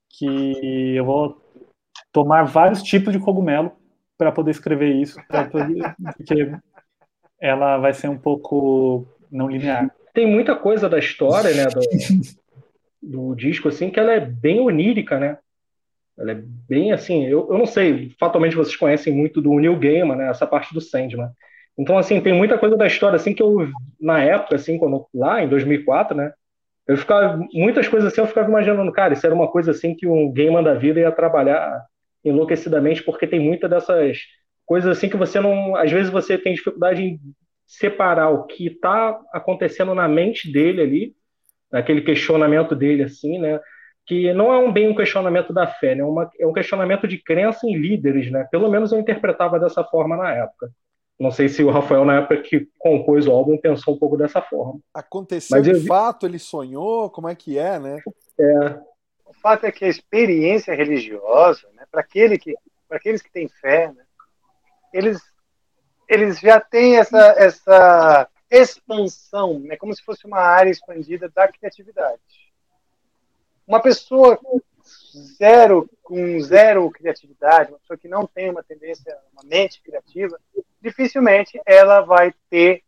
que 0.09 0.95
eu 0.95 1.05
vou 1.05 1.40
tomar 2.11 2.43
vários 2.43 2.81
tipos 2.83 3.13
de 3.13 3.19
cogumelo 3.19 3.71
para 4.17 4.31
poder 4.31 4.51
escrever 4.51 4.93
isso, 4.93 5.19
poder, 5.51 5.95
porque 6.17 6.51
ela 7.39 7.77
vai 7.77 7.93
ser 7.93 8.07
um 8.07 8.17
pouco 8.17 9.07
não 9.31 9.49
linear. 9.49 9.89
Tem 10.13 10.27
muita 10.27 10.55
coisa 10.55 10.87
da 10.87 10.99
história, 10.99 11.53
né, 11.55 11.65
do, 11.65 11.79
do 13.01 13.35
disco, 13.35 13.69
assim, 13.69 13.89
que 13.89 13.99
ela 13.99 14.11
é 14.11 14.19
bem 14.19 14.59
onírica, 14.59 15.19
né? 15.19 15.37
Ela 16.17 16.33
é 16.33 16.35
bem 16.35 16.91
assim, 16.91 17.25
eu, 17.25 17.47
eu 17.49 17.57
não 17.57 17.65
sei, 17.65 18.11
fatalmente 18.19 18.55
vocês 18.55 18.75
conhecem 18.75 19.11
muito 19.11 19.41
do 19.41 19.57
Neil 19.57 19.79
Gaiman, 19.79 20.17
né, 20.17 20.29
essa 20.29 20.45
parte 20.45 20.73
do 20.73 20.81
Sandman. 20.81 21.29
Então, 21.77 21.97
assim, 21.97 22.21
tem 22.21 22.33
muita 22.33 22.57
coisa 22.57 22.77
da 22.77 22.85
história, 22.85 23.15
assim, 23.15 23.33
que 23.33 23.41
eu, 23.41 23.67
na 23.99 24.21
época, 24.21 24.55
assim, 24.55 24.77
quando, 24.77 25.07
lá 25.13 25.41
em 25.43 25.47
2004, 25.47 26.15
né, 26.15 26.31
eu 26.91 26.97
ficava, 26.97 27.39
muitas 27.53 27.87
coisas 27.87 28.11
assim, 28.11 28.21
eu 28.21 28.27
ficava 28.27 28.49
imaginando, 28.49 28.91
cara, 28.91 29.13
isso 29.13 29.25
era 29.25 29.33
uma 29.33 29.49
coisa, 29.49 29.71
assim, 29.71 29.95
que 29.95 30.07
um 30.07 30.31
Gaiman 30.33 30.63
da 30.63 30.73
vida 30.73 30.99
ia 30.99 31.11
trabalhar 31.11 31.85
enlouquecidamente, 32.23 33.03
porque 33.03 33.25
tem 33.25 33.39
muita 33.39 33.69
dessas 33.69 34.19
coisas, 34.65 34.97
assim, 34.97 35.09
que 35.09 35.17
você 35.17 35.39
não, 35.39 35.75
às 35.75 35.91
vezes 35.91 36.11
você 36.11 36.37
tem 36.37 36.53
dificuldade 36.53 37.01
em 37.01 37.19
separar 37.65 38.29
o 38.29 38.45
que 38.45 38.67
está 38.67 39.17
acontecendo 39.33 39.95
na 39.95 40.07
mente 40.07 40.51
dele 40.51 40.81
ali, 40.81 41.15
naquele 41.71 42.01
questionamento 42.01 42.75
dele, 42.75 43.03
assim, 43.03 43.39
né, 43.39 43.59
que 44.05 44.33
não 44.33 44.51
é 44.53 44.57
um 44.57 44.71
bem 44.73 44.89
um 44.89 44.95
questionamento 44.95 45.53
da 45.53 45.65
fé, 45.67 45.95
né? 45.95 46.03
Uma, 46.03 46.29
é 46.39 46.45
um 46.45 46.53
questionamento 46.53 47.07
de 47.07 47.17
crença 47.17 47.65
em 47.65 47.77
líderes, 47.77 48.29
né? 48.31 48.45
Pelo 48.51 48.69
menos 48.69 48.91
eu 48.91 48.99
interpretava 48.99 49.57
dessa 49.59 49.83
forma 49.85 50.17
na 50.17 50.33
época. 50.33 50.69
Não 51.21 51.29
sei 51.29 51.47
se 51.47 51.63
o 51.63 51.69
Rafael, 51.69 52.03
na 52.03 52.17
época 52.17 52.41
que 52.41 52.67
compôs 52.79 53.27
o 53.27 53.31
álbum, 53.31 53.55
pensou 53.55 53.93
um 53.93 53.97
pouco 53.97 54.17
dessa 54.17 54.41
forma. 54.41 54.79
Aconteceu 54.91 55.55
Mas 55.55 55.63
de 55.63 55.69
eu... 55.73 55.85
fato, 55.85 56.25
ele 56.25 56.39
sonhou, 56.39 57.11
como 57.11 57.29
é 57.29 57.35
que 57.35 57.59
é, 57.59 57.77
né? 57.77 57.99
É. 58.39 58.79
O 59.27 59.33
fato 59.39 59.67
é 59.67 59.71
que 59.71 59.85
a 59.85 59.87
experiência 59.87 60.73
religiosa, 60.73 61.67
né, 61.75 61.85
para 61.91 62.01
aquele 62.01 62.39
que, 62.39 62.55
aqueles 62.89 63.21
que 63.21 63.31
têm 63.31 63.47
fé, 63.47 63.93
né, 63.95 64.03
eles, 64.91 65.21
eles 66.09 66.39
já 66.39 66.59
têm 66.59 66.97
essa, 66.97 67.35
essa 67.37 68.27
expansão, 68.49 69.59
né, 69.59 69.77
como 69.77 69.93
se 69.95 70.01
fosse 70.03 70.25
uma 70.25 70.39
área 70.39 70.71
expandida 70.71 71.29
da 71.29 71.47
criatividade. 71.47 72.19
Uma 73.67 73.79
pessoa 73.79 74.35
com 74.37 74.59
zero, 75.37 75.87
com 76.01 76.39
zero 76.39 76.89
criatividade, 76.89 77.71
uma 77.71 77.77
pessoa 77.79 77.97
que 77.97 78.07
não 78.07 78.25
tem 78.25 78.49
uma 78.49 78.63
tendência, 78.63 79.15
uma 79.33 79.43
mente 79.43 79.83
criativa, 79.83 80.39
dificilmente 80.81 81.61
ela 81.65 82.01
vai 82.01 82.33
ter 82.49 82.83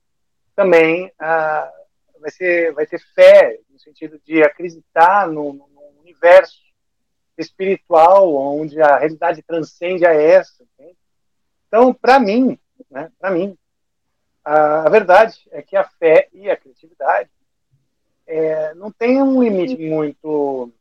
também, 0.55 1.07
uh, 1.07 2.19
vai, 2.19 2.31
ser, 2.31 2.73
vai 2.73 2.85
ter 2.85 2.99
fé, 3.13 3.59
no 3.69 3.79
sentido 3.79 4.19
de 4.23 4.43
acreditar 4.43 5.27
no, 5.27 5.53
no 5.53 5.99
universo 5.99 6.61
espiritual, 7.37 8.33
onde 8.35 8.81
a 8.81 8.97
realidade 8.97 9.41
transcende 9.41 10.05
a 10.05 10.13
essa. 10.13 10.63
Então, 11.67 11.93
para 11.93 12.19
mim, 12.19 12.59
né, 12.89 13.11
para 13.19 13.31
mim, 13.31 13.57
a, 14.43 14.87
a 14.87 14.89
verdade 14.89 15.47
é 15.51 15.61
que 15.61 15.75
a 15.75 15.83
fé 15.83 16.29
e 16.31 16.49
a 16.49 16.57
criatividade 16.57 17.29
é, 18.27 18.73
não 18.75 18.91
tem 18.91 19.21
um 19.21 19.41
limite 19.41 19.77
muito, 19.77 20.71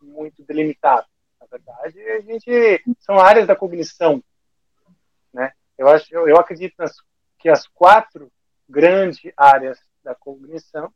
muito 0.00 0.42
delimitado. 0.44 1.06
Na 1.40 1.46
verdade, 1.46 2.00
a 2.00 2.20
gente 2.20 2.82
são 3.00 3.18
áreas 3.18 3.46
da 3.46 3.56
cognição, 3.56 4.22
né? 5.32 5.52
Eu 5.78 5.88
acho, 5.88 6.12
eu, 6.12 6.28
eu 6.28 6.36
acredito 6.36 6.74
nas, 6.76 6.96
que 7.38 7.48
as 7.48 7.66
quatro 7.68 8.30
grandes 8.68 9.32
áreas 9.36 9.78
da 10.02 10.14
cognição 10.14 10.92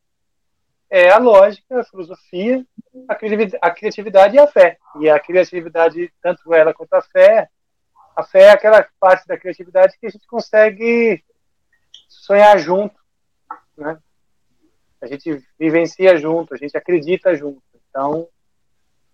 é 0.91 1.11
a 1.11 1.17
lógica, 1.17 1.81
a 1.81 1.85
filosofia, 1.85 2.67
a 3.09 3.15
criatividade, 3.15 3.59
a 3.63 3.71
criatividade 3.71 4.37
e 4.37 4.39
a 4.39 4.47
fé. 4.47 4.77
E 5.01 5.09
a 5.09 5.19
criatividade, 5.19 6.13
tanto 6.21 6.53
ela 6.53 6.75
quanto 6.75 6.93
a 6.93 7.01
fé, 7.01 7.49
a 8.15 8.23
fé 8.23 8.43
é 8.43 8.51
aquela 8.51 8.87
parte 9.01 9.27
da 9.27 9.39
criatividade 9.39 9.97
que 9.99 10.07
a 10.07 10.11
gente 10.11 10.27
consegue 10.27 11.25
sonhar 12.09 12.59
junto, 12.59 12.95
né? 13.77 13.99
a 15.01 15.07
gente 15.07 15.43
vivencia 15.59 16.17
junto, 16.17 16.55
a 16.55 16.57
gente 16.57 16.77
acredita 16.77 17.35
junto. 17.35 17.63
Então, 17.89 18.29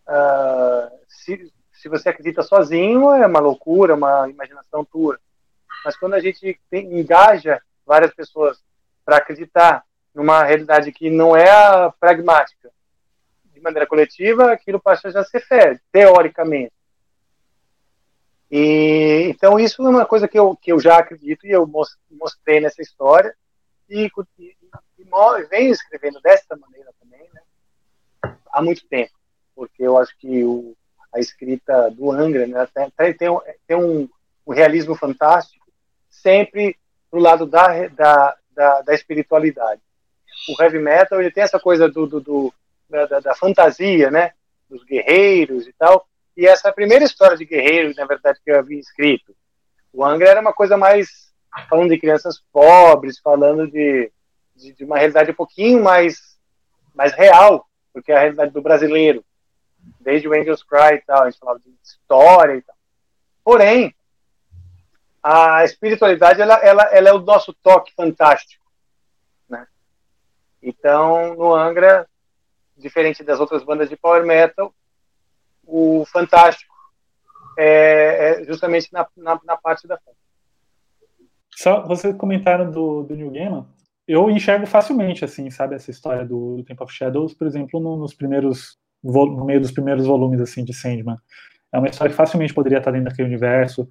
uh, 0.07 0.99
se, 1.09 1.53
se 1.73 1.89
você 1.89 2.09
acredita 2.09 2.43
sozinho, 2.43 3.11
é 3.12 3.27
uma 3.27 3.41
loucura, 3.41 3.95
uma 3.95 4.29
imaginação 4.29 4.85
tua. 4.85 5.19
Mas 5.85 5.97
quando 5.97 6.14
a 6.14 6.20
gente 6.20 6.59
tem, 6.70 6.99
engaja 6.99 7.61
várias 7.87 8.12
pessoas 8.12 8.62
para 9.05 9.16
acreditar 9.16 9.85
numa 10.14 10.43
realidade 10.43 10.93
que 10.93 11.11
não 11.11 11.37
é 11.37 11.49
a 11.51 11.93
pragmática, 11.99 12.70
de 13.53 13.61
maneira 13.61 13.87
coletiva, 13.87 14.53
aquilo 14.53 14.81
passa 14.81 15.11
já 15.11 15.24
ser 15.24 15.41
fé, 15.41 15.81
teoricamente. 15.91 16.72
E, 18.51 19.26
então, 19.29 19.59
isso 19.59 19.85
é 19.85 19.89
uma 19.89 20.07
coisa 20.07 20.26
que 20.26 20.39
eu, 20.39 20.57
que 20.57 20.72
eu 20.72 20.81
já 20.81 20.99
acredito 20.99 21.47
e 21.47 21.51
eu 21.51 21.66
mostrei 22.11 22.61
nessa 22.61 22.81
história. 22.81 23.35
E, 23.89 24.11
e, 24.39 24.57
e 24.99 25.45
venho 25.51 25.72
escrevendo 25.72 26.20
dessa 26.20 26.57
maneira 26.57 26.91
também, 27.01 27.29
né? 27.33 28.37
Há 28.53 28.62
muito 28.62 28.87
tempo, 28.87 29.12
porque 29.55 29.83
eu 29.83 29.97
acho 29.97 30.16
que 30.18 30.45
o, 30.45 30.74
a 31.12 31.18
escrita 31.18 31.91
do 31.91 32.11
Angra 32.11 32.47
né, 32.47 32.68
tem, 32.97 33.14
tem, 33.16 33.45
tem 33.66 33.76
um, 33.76 34.09
um, 34.47 34.53
realismo 34.53 34.95
fantástico, 34.95 35.58
sempre 36.21 36.77
do 37.11 37.19
lado 37.19 37.47
da, 37.47 37.89
da, 37.89 38.37
da, 38.51 38.83
da, 38.83 38.95
espiritualidade. 38.95 39.81
O 40.49 40.62
heavy 40.62 40.79
metal 40.79 41.21
ele 41.21 41.31
tem 41.31 41.43
essa 41.43 41.59
coisa 41.59 41.89
do, 41.89 42.07
do, 42.07 42.21
do 42.21 42.55
da, 42.89 43.21
da, 43.21 43.35
fantasia, 43.35 44.11
né, 44.11 44.33
dos 44.69 44.85
guerreiros 44.85 45.66
e 45.66 45.73
tal. 45.73 46.07
E 46.37 46.47
essa 46.47 46.73
primeira 46.73 47.05
história 47.05 47.37
de 47.37 47.45
guerreiros, 47.45 47.97
na 47.97 48.07
verdade, 48.07 48.39
que 48.45 48.51
eu 48.51 48.59
havia 48.59 48.79
escrito, 48.79 49.35
o 49.93 50.05
Angra 50.05 50.29
era 50.29 50.41
uma 50.41 50.53
coisa 50.53 50.77
mais 50.77 51.29
falando 51.69 51.91
de 51.91 51.99
crianças 51.99 52.43
pobres, 52.53 53.19
falando 53.19 53.66
de 53.69 54.12
de, 54.59 54.73
de, 54.73 54.85
uma 54.85 54.99
realidade 54.99 55.31
um 55.31 55.35
pouquinho 55.35 55.83
mais, 55.83 56.37
mais 56.95 57.12
real, 57.14 57.66
porque 57.93 58.12
é 58.12 58.16
a 58.16 58.21
realidade 58.21 58.53
do 58.53 58.61
brasileiro, 58.61 59.25
desde 60.01 60.29
o 60.29 60.35
Angels 60.35 60.62
Cry 60.62 60.97
e 60.97 61.03
tal, 61.03 61.23
a 61.23 61.31
gente 61.31 61.39
falava 61.39 61.61
de 61.61 61.71
história 61.83 62.57
e 62.57 62.62
tal. 62.62 62.77
Porém, 63.45 63.95
a 65.29 65.62
espiritualidade 65.62 66.41
ela, 66.41 66.55
ela, 66.55 66.83
ela 66.85 67.09
é 67.11 67.12
o 67.12 67.20
nosso 67.20 67.53
toque 67.53 67.93
fantástico, 67.95 68.64
né? 69.47 69.66
Então, 70.62 71.35
no 71.35 71.55
Angra, 71.55 72.09
diferente 72.74 73.22
das 73.22 73.39
outras 73.39 73.62
bandas 73.62 73.91
de 73.91 73.97
power 73.97 74.24
metal, 74.24 74.74
o 75.66 76.07
fantástico 76.07 76.74
é, 77.59 78.41
é 78.41 78.45
justamente 78.45 78.91
na, 78.91 79.07
na, 79.14 79.39
na, 79.45 79.57
parte 79.59 79.87
da 79.87 79.99
fé. 79.99 80.12
Só 81.55 81.87
vocês 81.87 82.16
comentaram 82.16 82.70
do, 82.70 83.03
do 83.03 83.14
New 83.14 83.31
Gaiman, 83.31 83.66
eu 84.07 84.31
enxergo 84.31 84.66
facilmente, 84.66 85.26
assim, 85.26 85.51
sabe, 85.51 85.74
essa 85.74 85.91
história 85.91 86.24
do, 86.24 86.57
do 86.57 86.64
Temple 86.64 86.85
of 86.85 86.95
Shadows, 86.95 87.35
por 87.35 87.47
exemplo, 87.47 87.79
no, 87.79 87.99
nos 87.99 88.14
primeiros, 88.14 88.79
no 89.05 89.45
meio 89.45 89.61
dos 89.61 89.72
primeiros 89.72 90.07
volumes, 90.07 90.41
assim, 90.41 90.64
de 90.64 90.72
Sandman. 90.72 91.18
É 91.70 91.79
uma 91.79 91.89
história 91.89 92.11
que 92.11 92.16
facilmente 92.16 92.55
poderia 92.55 92.79
estar 92.79 92.91
dentro 92.91 93.11
daquele 93.11 93.29
universo. 93.29 93.87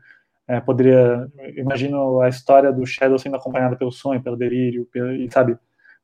É, 0.47 0.61
poderia, 0.61 1.29
imagino 1.57 2.21
a 2.21 2.29
história 2.29 2.71
do 2.71 2.85
Shadow 2.85 3.19
sendo 3.19 3.35
acompanhada 3.35 3.75
pelo 3.75 3.91
sonho, 3.91 4.23
pelo 4.23 4.37
delírio, 4.37 4.85
pelo, 4.85 5.11
e 5.11 5.29
sabe, 5.29 5.57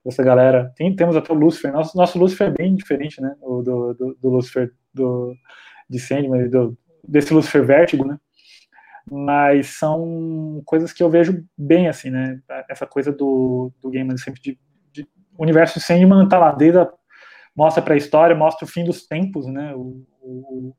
essa 0.06 0.22
galera. 0.22 0.72
Tem, 0.76 0.94
temos 0.94 1.16
até 1.16 1.32
o 1.32 1.36
Lucifer, 1.36 1.72
nosso, 1.72 1.98
nosso 1.98 2.20
Lucifer 2.20 2.48
é 2.48 2.52
bem 2.52 2.76
diferente, 2.76 3.22
né, 3.22 3.36
o 3.42 3.62
do, 3.62 3.94
do, 3.94 4.18
do 4.22 4.30
Lucifer 4.30 4.72
do, 4.94 5.34
de 5.90 5.98
Sandman, 5.98 6.50
do, 6.50 6.78
desse 7.08 7.34
Lucifer 7.34 7.66
Vértigo, 7.66 8.06
né, 8.06 8.20
mas 9.10 9.78
são 9.78 10.62
coisas 10.66 10.92
que 10.92 11.02
eu 11.02 11.10
vejo 11.10 11.46
bem, 11.58 11.88
assim, 11.88 12.10
né, 12.10 12.42
essa 12.70 12.86
coisa 12.86 13.14
do, 13.14 13.72
do 13.82 13.90
game 13.90 14.18
sempre 14.20 14.42
de, 14.42 14.60
de 14.92 15.08
o 15.38 15.44
universo 15.44 15.80
Sandman 15.80 16.28
tá 16.28 16.38
lá, 16.38 16.52
desde 16.52 16.80
a, 16.80 16.92
mostra 17.56 17.82
para 17.82 17.94
a 17.94 17.98
história, 17.98 18.36
mostra 18.36 18.66
o 18.66 18.70
fim 18.70 18.84
dos 18.84 19.08
tempos, 19.08 19.48
né, 19.48 19.74
o, 19.74 20.06
o, 20.22 20.76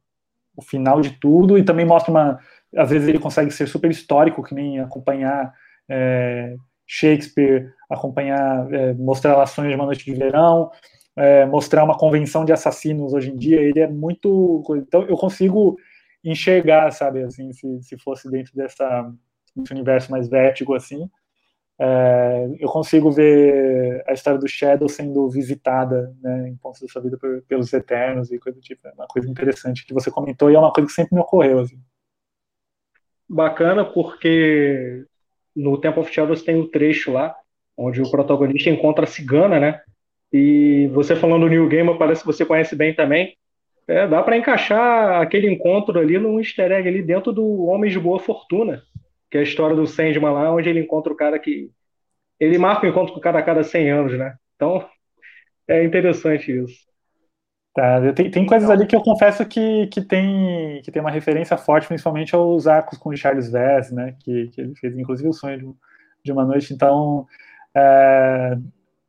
o 0.54 0.62
final 0.62 1.00
de 1.00 1.18
tudo, 1.18 1.56
e 1.56 1.64
também 1.64 1.86
mostra 1.86 2.10
uma 2.10 2.38
às 2.76 2.90
vezes 2.90 3.08
ele 3.08 3.18
consegue 3.18 3.50
ser 3.50 3.66
super 3.66 3.90
histórico, 3.90 4.42
que 4.42 4.54
nem 4.54 4.80
acompanhar 4.80 5.52
é, 5.88 6.56
Shakespeare, 6.86 7.72
acompanhar, 7.88 8.72
é, 8.72 8.92
mostrar 8.94 9.32
relações 9.32 9.68
de 9.68 9.74
uma 9.74 9.86
noite 9.86 10.04
de 10.04 10.14
verão, 10.14 10.70
é, 11.16 11.46
mostrar 11.46 11.84
uma 11.84 11.96
convenção 11.96 12.44
de 12.44 12.52
assassinos 12.52 13.14
hoje 13.14 13.30
em 13.30 13.36
dia, 13.36 13.60
ele 13.60 13.80
é 13.80 13.88
muito. 13.88 14.62
Então 14.76 15.02
eu 15.02 15.16
consigo 15.16 15.76
enxergar, 16.22 16.90
sabe, 16.90 17.22
assim, 17.22 17.52
se, 17.52 17.82
se 17.82 17.98
fosse 17.98 18.30
dentro 18.30 18.54
dessa, 18.54 19.12
desse 19.54 19.72
universo 19.72 20.10
mais 20.10 20.28
vértigo, 20.28 20.74
assim, 20.74 21.08
é, 21.78 22.48
eu 22.58 22.68
consigo 22.68 23.10
ver 23.10 24.02
a 24.06 24.12
história 24.12 24.38
do 24.38 24.48
Shadow 24.48 24.88
sendo 24.88 25.28
visitada 25.28 26.14
né, 26.22 26.48
em 26.48 26.56
pontos 26.56 26.80
da 26.80 26.88
sua 26.88 27.02
vida 27.02 27.18
por, 27.18 27.42
pelos 27.42 27.72
Eternos 27.72 28.30
e 28.32 28.38
coisa 28.38 28.58
do 28.58 28.62
tipo. 28.62 28.86
É 28.86 28.92
uma 28.92 29.06
coisa 29.06 29.28
interessante 29.28 29.86
que 29.86 29.94
você 29.94 30.10
comentou 30.10 30.50
e 30.50 30.54
é 30.54 30.58
uma 30.58 30.72
coisa 30.72 30.88
que 30.88 30.94
sempre 30.94 31.14
me 31.14 31.20
ocorreu. 31.20 31.60
Assim 31.60 31.78
bacana 33.34 33.84
porque 33.84 35.04
no 35.54 35.78
Temple 35.78 36.00
of 36.00 36.12
Shadows 36.12 36.42
tem 36.42 36.56
um 36.56 36.68
trecho 36.68 37.12
lá 37.12 37.34
onde 37.76 38.00
o 38.00 38.10
protagonista 38.10 38.70
encontra 38.70 39.04
a 39.04 39.08
cigana, 39.08 39.58
né? 39.58 39.80
E 40.32 40.88
você 40.92 41.16
falando 41.16 41.42
do 41.42 41.48
New 41.48 41.68
Gamer, 41.68 41.96
parece 41.96 42.20
que 42.20 42.26
você 42.26 42.44
conhece 42.44 42.76
bem 42.76 42.94
também. 42.94 43.36
É, 43.86 44.06
dá 44.06 44.22
para 44.22 44.36
encaixar 44.36 45.20
aquele 45.20 45.50
encontro 45.50 45.98
ali 45.98 46.18
num 46.18 46.38
easter 46.38 46.70
egg 46.72 46.88
ali 46.88 47.02
dentro 47.02 47.32
do 47.32 47.64
Homens 47.64 47.92
de 47.92 48.00
Boa 48.00 48.18
Fortuna, 48.18 48.82
que 49.30 49.36
é 49.36 49.40
a 49.40 49.44
história 49.44 49.76
do 49.76 49.86
Sandman 49.86 50.32
lá, 50.32 50.52
onde 50.52 50.68
ele 50.68 50.80
encontra 50.80 51.12
o 51.12 51.16
cara 51.16 51.38
que. 51.38 51.70
Ele 52.40 52.58
marca 52.58 52.86
o 52.86 52.88
encontro 52.88 53.12
com 53.12 53.18
o 53.18 53.22
cara 53.22 53.38
a 53.38 53.42
cada 53.42 53.62
100 53.62 53.90
anos, 53.90 54.18
né? 54.18 54.34
Então, 54.56 54.88
é 55.68 55.84
interessante 55.84 56.52
isso. 56.52 56.93
Tá, 57.74 58.12
tem, 58.12 58.30
tem 58.30 58.46
coisas 58.46 58.70
ali 58.70 58.86
que 58.86 58.94
eu 58.94 59.00
confesso 59.00 59.44
que, 59.44 59.88
que, 59.88 60.00
tem, 60.00 60.80
que 60.82 60.92
tem 60.92 61.02
uma 61.02 61.10
referência 61.10 61.56
forte, 61.56 61.88
principalmente 61.88 62.32
aos 62.32 62.68
arcos 62.68 62.96
com 62.96 63.08
o 63.08 63.16
Charles 63.16 63.50
Vess, 63.50 63.90
né? 63.90 64.14
Que, 64.20 64.46
que 64.48 64.60
ele 64.60 64.76
fez, 64.76 64.96
inclusive, 64.96 65.28
o 65.28 65.32
sonho 65.32 65.58
de, 65.58 65.74
de 66.24 66.32
uma 66.32 66.44
noite. 66.44 66.72
Então, 66.72 67.26
é, 67.74 68.56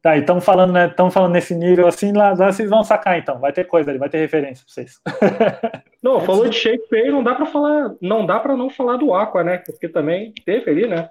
tá, 0.02 0.18
e 0.18 0.22
estamos 0.22 0.44
falando, 0.44 0.74
né? 0.74 0.88
Estamos 0.88 1.14
falando 1.14 1.34
nesse 1.34 1.54
nível 1.54 1.88
assim, 1.88 2.12
lá, 2.12 2.34
lá, 2.34 2.52
vocês 2.52 2.68
vão 2.68 2.84
sacar 2.84 3.20
então. 3.20 3.40
Vai 3.40 3.54
ter 3.54 3.66
coisa 3.66 3.92
ali, 3.92 4.00
vai 4.00 4.10
ter 4.10 4.18
referência 4.18 4.66
para 4.66 4.74
vocês. 4.74 5.00
Não, 6.02 6.20
falou 6.22 6.48
de 6.48 6.56
Shakespeare, 6.56 7.12
não 7.12 7.24
dá 7.24 7.34
para 7.34 7.48
falar, 7.48 7.96
não 8.00 8.28
dá 8.28 8.40
para 8.40 8.56
não 8.56 8.70
falar 8.70 8.96
do 8.98 9.12
Aqua, 9.12 9.44
né? 9.44 9.58
Porque 9.58 9.90
também 9.90 10.32
teve 10.46 10.70
ali, 10.70 10.88
né? 10.88 11.10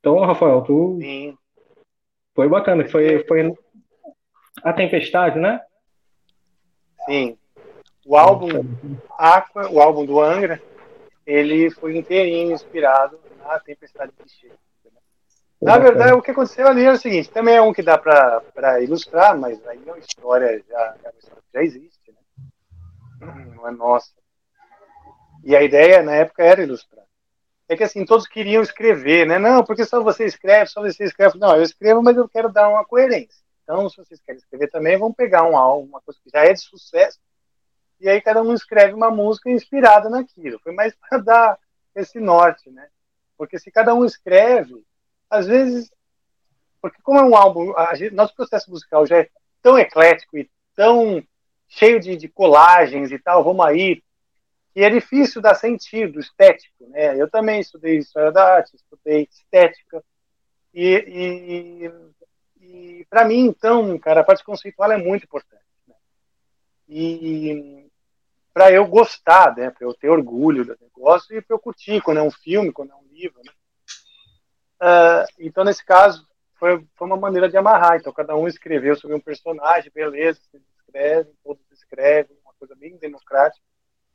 Então, 0.00 0.18
Rafael, 0.18 0.62
tu 0.62 0.98
Sim. 1.00 1.38
foi 2.34 2.48
bacana, 2.48 2.84
foi, 2.88 3.24
foi 3.28 3.54
a 4.64 4.72
tempestade, 4.72 5.38
né? 5.38 5.60
Sim. 7.06 7.38
O 8.06 8.16
álbum 8.16 8.48
Aqua, 9.18 9.70
o 9.70 9.80
álbum 9.80 10.04
do 10.04 10.20
Angra, 10.20 10.60
ele 11.26 11.70
foi 11.70 11.96
inteirinho 11.96 12.52
inspirado 12.52 13.18
na 13.38 13.58
Tempestade 13.60 14.12
de. 14.12 14.48
Né? 14.48 14.54
Na 15.60 15.78
verdade, 15.78 16.12
o 16.12 16.22
que 16.22 16.30
aconteceu 16.30 16.68
ali 16.68 16.84
é 16.84 16.92
o 16.92 16.98
seguinte: 16.98 17.30
também 17.30 17.56
é 17.56 17.62
um 17.62 17.72
que 17.72 17.82
dá 17.82 17.96
para 17.96 18.82
ilustrar, 18.82 19.38
mas 19.38 19.64
aí 19.66 19.80
é 19.86 19.92
uma 19.92 19.98
história 19.98 20.62
já, 20.68 20.96
é 21.02 21.08
uma 21.08 21.18
história 21.18 21.42
já 21.54 21.62
existe, 21.62 22.12
né? 22.12 23.54
não 23.56 23.68
é 23.68 23.70
nossa. 23.70 24.12
E 25.42 25.54
a 25.54 25.62
ideia 25.62 26.02
na 26.02 26.14
época 26.14 26.42
era 26.42 26.62
ilustrar. 26.62 27.04
É 27.68 27.76
que 27.76 27.84
assim, 27.84 28.04
todos 28.04 28.26
queriam 28.26 28.62
escrever, 28.62 29.26
né? 29.26 29.38
Não, 29.38 29.64
porque 29.64 29.84
só 29.84 30.02
você 30.02 30.24
escreve, 30.24 30.70
só 30.70 30.82
você 30.82 31.04
escreve. 31.04 31.38
Não, 31.38 31.56
eu 31.56 31.62
escrevo, 31.62 32.02
mas 32.02 32.16
eu 32.16 32.28
quero 32.28 32.52
dar 32.52 32.68
uma 32.68 32.84
coerência. 32.84 33.43
Então, 33.64 33.88
se 33.88 33.96
vocês 33.96 34.20
querem 34.20 34.38
escrever 34.38 34.70
também, 34.70 34.98
vamos 34.98 35.16
pegar 35.16 35.42
um 35.48 35.56
álbum, 35.56 35.88
uma 35.88 36.00
coisa 36.02 36.20
que 36.22 36.30
já 36.30 36.44
é 36.44 36.52
de 36.52 36.60
sucesso, 36.60 37.18
e 37.98 38.08
aí 38.08 38.20
cada 38.20 38.42
um 38.42 38.52
escreve 38.52 38.92
uma 38.92 39.10
música 39.10 39.50
inspirada 39.50 40.10
naquilo. 40.10 40.60
Foi 40.60 40.72
mais 40.72 40.94
para 41.00 41.18
dar 41.18 41.58
esse 41.94 42.20
norte, 42.20 42.70
né? 42.70 42.88
Porque 43.36 43.58
se 43.58 43.70
cada 43.70 43.94
um 43.94 44.04
escreve, 44.04 44.84
às 45.28 45.46
vezes, 45.46 45.90
porque 46.80 47.00
como 47.02 47.18
é 47.18 47.22
um 47.22 47.34
álbum, 47.34 47.72
gente, 47.94 48.14
nosso 48.14 48.34
processo 48.34 48.70
musical 48.70 49.06
já 49.06 49.18
é 49.20 49.30
tão 49.62 49.78
eclético 49.78 50.36
e 50.36 50.50
tão 50.76 51.24
cheio 51.66 51.98
de, 51.98 52.16
de 52.16 52.28
colagens 52.28 53.10
e 53.10 53.18
tal, 53.18 53.42
vamos 53.42 53.64
aí, 53.64 54.02
que 54.74 54.80
é 54.82 54.90
difícil 54.90 55.40
dar 55.40 55.54
sentido 55.54 56.20
estético, 56.20 56.86
né? 56.88 57.20
Eu 57.20 57.30
também 57.30 57.60
estudei 57.60 57.96
história 57.96 58.30
da 58.30 58.56
arte, 58.56 58.76
estudei 58.76 59.26
estética 59.30 60.04
e, 60.74 61.84
e 61.86 61.92
e 62.64 63.06
para 63.10 63.24
mim, 63.24 63.46
então, 63.46 63.98
cara, 63.98 64.20
a 64.20 64.24
parte 64.24 64.42
conceitual 64.42 64.90
é 64.90 64.96
muito 64.96 65.24
importante. 65.24 65.64
Né? 65.86 65.94
E 66.88 67.90
para 68.52 68.72
eu 68.72 68.86
gostar, 68.86 69.54
né, 69.56 69.70
para 69.70 69.86
eu 69.86 69.92
ter 69.92 70.08
orgulho 70.08 70.64
do 70.64 70.76
negócio 70.80 71.36
e 71.36 71.42
para 71.42 71.54
eu 71.54 71.58
curtir 71.58 72.00
quando 72.00 72.18
é 72.18 72.22
um 72.22 72.30
filme, 72.30 72.72
quando 72.72 72.92
é 72.92 72.94
um 72.94 73.06
livro. 73.12 73.40
Né? 73.44 73.52
Uh, 74.80 75.26
então, 75.40 75.64
nesse 75.64 75.84
caso, 75.84 76.26
foi, 76.54 76.86
foi 76.94 77.06
uma 77.06 77.16
maneira 77.16 77.48
de 77.48 77.56
amarrar. 77.56 77.96
Então, 77.96 78.12
cada 78.12 78.34
um 78.36 78.48
escreveu 78.48 78.96
sobre 78.96 79.16
um 79.16 79.20
personagem, 79.20 79.90
beleza, 79.92 80.40
você 80.40 80.62
escreve, 80.78 81.32
todos 81.42 81.62
escrevem, 81.72 82.36
uma 82.44 82.54
coisa 82.54 82.74
bem 82.74 82.96
democrática, 82.96 83.64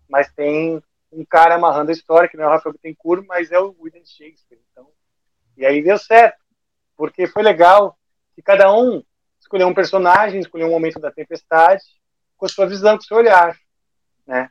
mas 0.08 0.32
tem 0.34 0.82
um 1.12 1.26
cara 1.26 1.56
amarrando 1.56 1.92
a 1.92 1.94
história, 1.94 2.30
que 2.30 2.38
não 2.38 2.46
é 2.46 2.48
o 2.48 2.52
Rafael 2.52 2.74
Bittencourt, 2.74 3.26
mas 3.28 3.52
é 3.52 3.60
o 3.60 3.76
William 3.80 4.06
Shakespeare. 4.06 4.62
Então, 4.72 4.90
e 5.58 5.66
aí 5.66 5.84
deu 5.84 5.98
certo, 5.98 6.40
porque 6.96 7.28
foi 7.28 7.44
legal 7.44 7.99
e 8.40 8.42
cada 8.42 8.74
um 8.74 9.04
escolheu 9.38 9.68
um 9.68 9.74
personagem, 9.74 10.40
escolheu 10.40 10.68
um 10.68 10.72
momento 10.72 10.98
da 10.98 11.12
tempestade, 11.12 11.84
com 12.38 12.48
sua 12.48 12.66
visão, 12.66 12.96
com 12.96 13.04
seu 13.04 13.18
olhar, 13.18 13.54
né? 14.26 14.50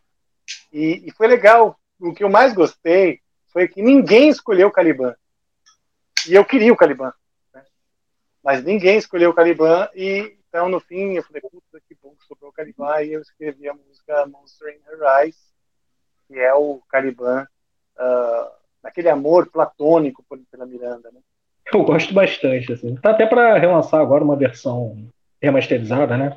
E, 0.70 1.08
e 1.08 1.12
foi 1.12 1.26
legal. 1.26 1.80
O 1.98 2.12
que 2.12 2.22
eu 2.22 2.28
mais 2.28 2.52
gostei 2.52 3.22
foi 3.50 3.66
que 3.66 3.80
ninguém 3.80 4.28
escolheu 4.28 4.68
o 4.68 4.70
Caliban. 4.70 5.16
E 6.28 6.34
eu 6.34 6.44
queria 6.44 6.70
o 6.70 6.76
Caliban. 6.76 7.14
Né? 7.54 7.64
Mas 8.44 8.62
ninguém 8.62 8.98
escolheu 8.98 9.30
o 9.30 9.34
Caliban. 9.34 9.88
E 9.94 10.36
então, 10.46 10.68
no 10.68 10.80
fim, 10.80 11.14
eu 11.14 11.22
falei, 11.22 11.40
puta 11.40 11.80
que 11.88 11.94
bom 11.94 12.14
que 12.14 12.26
sobrou 12.26 12.50
o 12.50 12.52
Caliban. 12.52 13.02
E 13.02 13.14
eu 13.14 13.22
escrevi 13.22 13.70
a 13.70 13.74
música 13.74 14.26
Monster 14.26 14.68
in 14.68 14.82
Her 14.86 15.22
Eyes, 15.22 15.38
que 16.26 16.38
é 16.38 16.52
o 16.52 16.82
Caliban, 16.90 17.48
uh, 17.96 19.10
amor 19.10 19.50
platônico 19.50 20.22
pela 20.50 20.66
Miranda. 20.66 21.10
Né? 21.10 21.20
Eu 21.72 21.84
gosto 21.84 22.14
bastante, 22.14 22.72
assim. 22.72 22.94
Tá 22.96 23.10
até 23.10 23.26
para 23.26 23.58
relançar 23.58 24.00
agora 24.00 24.24
uma 24.24 24.36
versão 24.36 24.96
remasterizada, 25.40 26.16
né? 26.16 26.36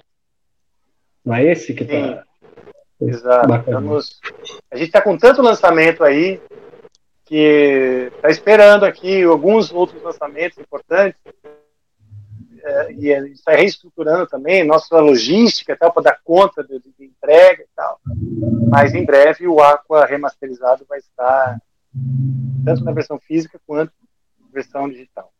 Não 1.23 1.35
é 1.35 1.45
esse 1.45 1.73
que 1.73 1.85
tá. 1.85 2.23
Sim, 2.99 3.07
exato. 3.07 3.53
Estamos... 3.55 4.19
A 4.69 4.75
gente 4.75 4.87
está 4.87 5.01
com 5.01 5.17
tanto 5.17 5.41
lançamento 5.41 6.03
aí 6.03 6.41
que 7.25 8.11
está 8.15 8.29
esperando 8.29 8.83
aqui 8.83 9.23
alguns 9.23 9.71
outros 9.71 10.03
lançamentos 10.03 10.57
importantes 10.57 11.19
é, 12.63 12.93
e 12.93 13.13
a 13.13 13.21
gente 13.21 13.35
está 13.35 13.53
reestruturando 13.53 14.27
também 14.27 14.65
nossa 14.65 14.99
logística 14.99 15.75
para 15.75 16.01
dar 16.01 16.19
conta 16.23 16.63
de, 16.63 16.79
de, 16.79 17.05
entrega 17.05 17.63
e 17.63 17.67
tal. 17.75 17.99
Mas 18.69 18.93
em 18.93 19.05
breve 19.05 19.47
o 19.47 19.61
Aqua 19.61 20.05
remasterizado 20.05 20.85
vai 20.87 20.99
estar 20.99 21.57
tanto 22.65 22.83
na 22.83 22.91
versão 22.91 23.19
física 23.19 23.59
quanto 23.65 23.93
versão 24.51 24.89
digital. 24.89 25.31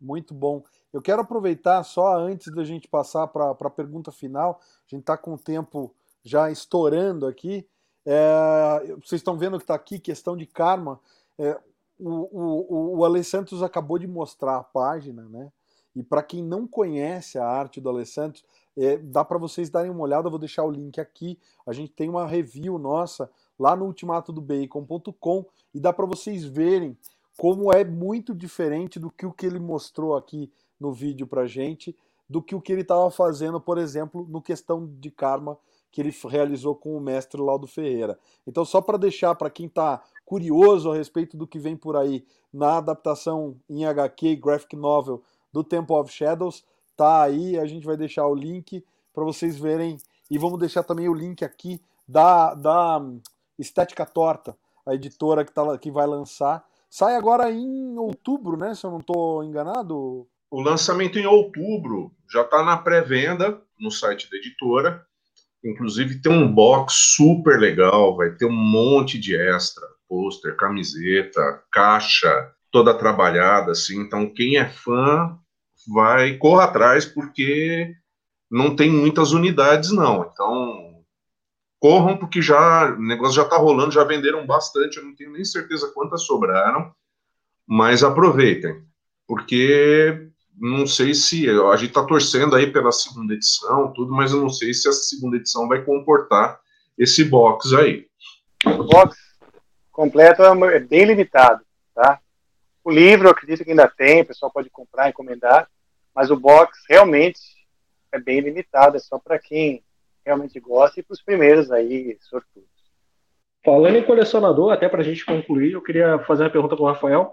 Muito 0.00 0.34
bom. 0.34 0.62
Eu 0.92 1.00
quero 1.00 1.22
aproveitar 1.22 1.82
só 1.82 2.16
antes 2.18 2.52
da 2.52 2.62
gente 2.62 2.86
passar 2.86 3.26
para 3.28 3.50
a 3.50 3.70
pergunta 3.70 4.12
final, 4.12 4.60
a 4.60 4.88
gente 4.88 5.00
está 5.00 5.16
com 5.16 5.34
o 5.34 5.38
tempo 5.38 5.94
já 6.22 6.50
estourando 6.50 7.26
aqui. 7.26 7.66
É, 8.06 8.80
vocês 9.02 9.20
estão 9.20 9.36
vendo 9.36 9.56
que 9.56 9.64
está 9.64 9.74
aqui 9.74 9.98
questão 9.98 10.36
de 10.36 10.46
karma. 10.46 11.00
É, 11.38 11.58
o, 11.98 12.10
o, 12.10 12.98
o 12.98 13.04
Alessandro 13.04 13.64
acabou 13.64 13.98
de 13.98 14.06
mostrar 14.06 14.56
a 14.56 14.64
página, 14.64 15.22
né? 15.28 15.50
E 15.96 16.02
para 16.02 16.22
quem 16.22 16.42
não 16.42 16.66
conhece 16.66 17.38
a 17.38 17.46
arte 17.46 17.80
do 17.80 17.88
Alessandro, 17.88 18.42
é, 18.76 18.96
dá 18.96 19.24
para 19.24 19.38
vocês 19.38 19.70
darem 19.70 19.90
uma 19.90 20.02
olhada. 20.02 20.26
Eu 20.26 20.30
vou 20.30 20.40
deixar 20.40 20.64
o 20.64 20.70
link 20.70 21.00
aqui. 21.00 21.38
A 21.66 21.72
gente 21.72 21.92
tem 21.92 22.08
uma 22.08 22.26
review 22.26 22.78
nossa 22.78 23.30
lá 23.58 23.76
no 23.76 23.86
ultimatodobacon.com 23.86 25.46
e 25.72 25.80
dá 25.80 25.92
para 25.92 26.06
vocês 26.06 26.44
verem 26.44 26.96
como 27.36 27.72
é 27.72 27.84
muito 27.84 28.34
diferente 28.34 28.98
do 28.98 29.10
que 29.10 29.26
o 29.26 29.32
que 29.32 29.46
ele 29.46 29.58
mostrou 29.58 30.16
aqui 30.16 30.52
no 30.78 30.92
vídeo 30.92 31.26
pra 31.26 31.46
gente, 31.46 31.96
do 32.28 32.40
que 32.42 32.54
o 32.54 32.60
que 32.60 32.72
ele 32.72 32.82
estava 32.82 33.10
fazendo, 33.10 33.60
por 33.60 33.78
exemplo, 33.78 34.26
no 34.28 34.40
questão 34.40 34.86
de 34.98 35.10
karma, 35.10 35.58
que 35.90 36.00
ele 36.00 36.14
realizou 36.28 36.74
com 36.74 36.96
o 36.96 37.00
mestre 37.00 37.40
Laudo 37.40 37.66
Ferreira. 37.66 38.18
Então, 38.46 38.64
só 38.64 38.80
para 38.80 38.98
deixar 38.98 39.34
para 39.36 39.50
quem 39.50 39.66
está 39.66 40.02
curioso 40.24 40.90
a 40.90 40.96
respeito 40.96 41.36
do 41.36 41.46
que 41.46 41.58
vem 41.58 41.76
por 41.76 41.96
aí 41.96 42.24
na 42.52 42.78
adaptação 42.78 43.56
em 43.68 43.84
HQ 43.84 44.36
graphic 44.36 44.74
novel 44.74 45.22
do 45.52 45.62
Temple 45.62 45.94
of 45.94 46.12
Shadows, 46.12 46.64
tá 46.96 47.22
aí, 47.22 47.58
a 47.58 47.66
gente 47.66 47.86
vai 47.86 47.96
deixar 47.96 48.26
o 48.26 48.34
link 48.34 48.84
para 49.12 49.24
vocês 49.24 49.56
verem 49.56 49.96
e 50.28 50.36
vamos 50.36 50.58
deixar 50.58 50.82
também 50.82 51.08
o 51.08 51.14
link 51.14 51.44
aqui 51.44 51.80
da, 52.08 52.54
da 52.54 53.00
Estética 53.58 54.04
Torta, 54.04 54.56
a 54.86 54.94
editora 54.94 55.44
que, 55.44 55.52
tá, 55.52 55.76
que 55.78 55.90
vai 55.90 56.06
lançar. 56.06 56.64
Sai 56.90 57.16
agora 57.16 57.50
em 57.50 57.98
outubro, 57.98 58.56
né? 58.56 58.74
Se 58.74 58.84
eu 58.84 58.90
não 58.90 59.00
estou 59.00 59.42
enganado. 59.42 60.26
O 60.50 60.60
lançamento 60.60 61.18
em 61.18 61.26
outubro 61.26 62.12
já 62.30 62.42
está 62.42 62.62
na 62.62 62.76
pré-venda 62.76 63.60
no 63.78 63.90
site 63.90 64.30
da 64.30 64.36
editora. 64.36 65.04
Inclusive 65.64 66.20
tem 66.20 66.30
um 66.30 66.52
box 66.52 66.94
super 67.16 67.58
legal, 67.58 68.16
vai 68.16 68.30
ter 68.32 68.44
um 68.44 68.52
monte 68.52 69.18
de 69.18 69.34
extra, 69.34 69.86
pôster, 70.08 70.56
camiseta, 70.56 71.40
caixa, 71.72 72.52
toda 72.70 72.96
trabalhada, 72.96 73.72
assim. 73.72 74.00
Então 74.00 74.28
quem 74.28 74.58
é 74.58 74.68
fã 74.68 75.38
vai 75.92 76.36
corra 76.36 76.64
atrás 76.64 77.04
porque 77.04 77.94
não 78.50 78.76
tem 78.76 78.90
muitas 78.90 79.32
unidades 79.32 79.90
não. 79.90 80.30
Então 80.30 80.83
corram 81.84 82.16
porque 82.16 82.40
já 82.40 82.94
o 82.94 83.02
negócio 83.02 83.34
já 83.34 83.42
está 83.42 83.58
rolando, 83.58 83.90
já 83.90 84.02
venderam 84.04 84.46
bastante. 84.46 84.96
Eu 84.96 85.04
não 85.04 85.14
tenho 85.14 85.32
nem 85.32 85.44
certeza 85.44 85.92
quantas 85.92 86.22
sobraram, 86.22 86.90
mas 87.66 88.02
aproveitem 88.02 88.82
porque 89.26 90.30
não 90.56 90.86
sei 90.86 91.12
se 91.12 91.46
a 91.46 91.76
gente 91.76 91.90
está 91.90 92.02
torcendo 92.02 92.56
aí 92.56 92.72
pela 92.72 92.90
segunda 92.90 93.34
edição, 93.34 93.92
tudo, 93.92 94.14
mas 94.14 94.32
eu 94.32 94.40
não 94.40 94.48
sei 94.48 94.72
se 94.72 94.88
essa 94.88 95.02
segunda 95.02 95.36
edição 95.36 95.68
vai 95.68 95.84
comportar 95.84 96.58
esse 96.96 97.22
box 97.22 97.74
aí. 97.74 98.06
O 98.64 98.84
box 98.84 99.18
completo 99.92 100.42
é 100.42 100.80
bem 100.80 101.04
limitado, 101.04 101.62
tá? 101.94 102.18
O 102.82 102.90
livro, 102.90 103.26
eu 103.26 103.32
acredito 103.32 103.62
que 103.62 103.70
ainda 103.70 103.88
tem, 103.88 104.22
o 104.22 104.26
pessoal 104.26 104.50
pode 104.50 104.70
comprar, 104.70 105.10
encomendar, 105.10 105.68
mas 106.14 106.30
o 106.30 106.36
box 106.36 106.78
realmente 106.88 107.40
é 108.10 108.18
bem 108.18 108.40
limitado, 108.40 108.96
é 108.96 109.00
só 109.00 109.18
para 109.18 109.38
quem 109.38 109.84
realmente 110.24 110.58
gosta 110.60 111.00
e 111.00 111.02
para 111.02 111.14
os 111.14 111.22
primeiros 111.22 111.70
aí, 111.70 112.16
sortudos. 112.20 112.68
Falando 113.64 113.96
em 113.96 114.04
colecionador, 114.04 114.72
até 114.72 114.88
para 114.88 115.00
a 115.00 115.04
gente 115.04 115.24
concluir, 115.24 115.72
eu 115.72 115.82
queria 115.82 116.18
fazer 116.20 116.44
uma 116.44 116.50
pergunta 116.50 116.76
para 116.76 116.82
o 116.82 116.86
Rafael. 116.86 117.32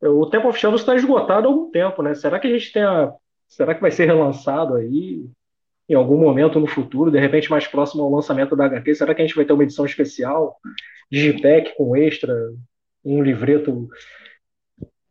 O 0.00 0.26
Temple 0.26 0.48
of 0.48 0.58
Shadows 0.58 0.82
está 0.82 0.94
esgotado 0.94 1.46
há 1.46 1.50
algum 1.50 1.70
tempo, 1.70 2.02
né? 2.02 2.14
Será 2.14 2.38
que 2.38 2.46
a 2.46 2.50
gente 2.50 2.72
tem 2.72 2.82
a... 2.82 3.12
Será 3.48 3.74
que 3.74 3.80
vai 3.80 3.90
ser 3.90 4.04
relançado 4.04 4.74
aí 4.74 5.24
em 5.88 5.94
algum 5.94 6.18
momento 6.18 6.58
no 6.58 6.66
futuro, 6.66 7.10
de 7.10 7.18
repente 7.18 7.50
mais 7.50 7.66
próximo 7.66 8.02
ao 8.02 8.10
lançamento 8.10 8.56
da 8.56 8.66
HQ? 8.66 8.94
Será 8.94 9.14
que 9.14 9.22
a 9.22 9.26
gente 9.26 9.36
vai 9.36 9.44
ter 9.44 9.52
uma 9.52 9.62
edição 9.62 9.84
especial, 9.84 10.58
Digipack 11.10 11.76
com 11.76 11.96
extra, 11.96 12.34
um 13.04 13.22
livreto 13.22 13.88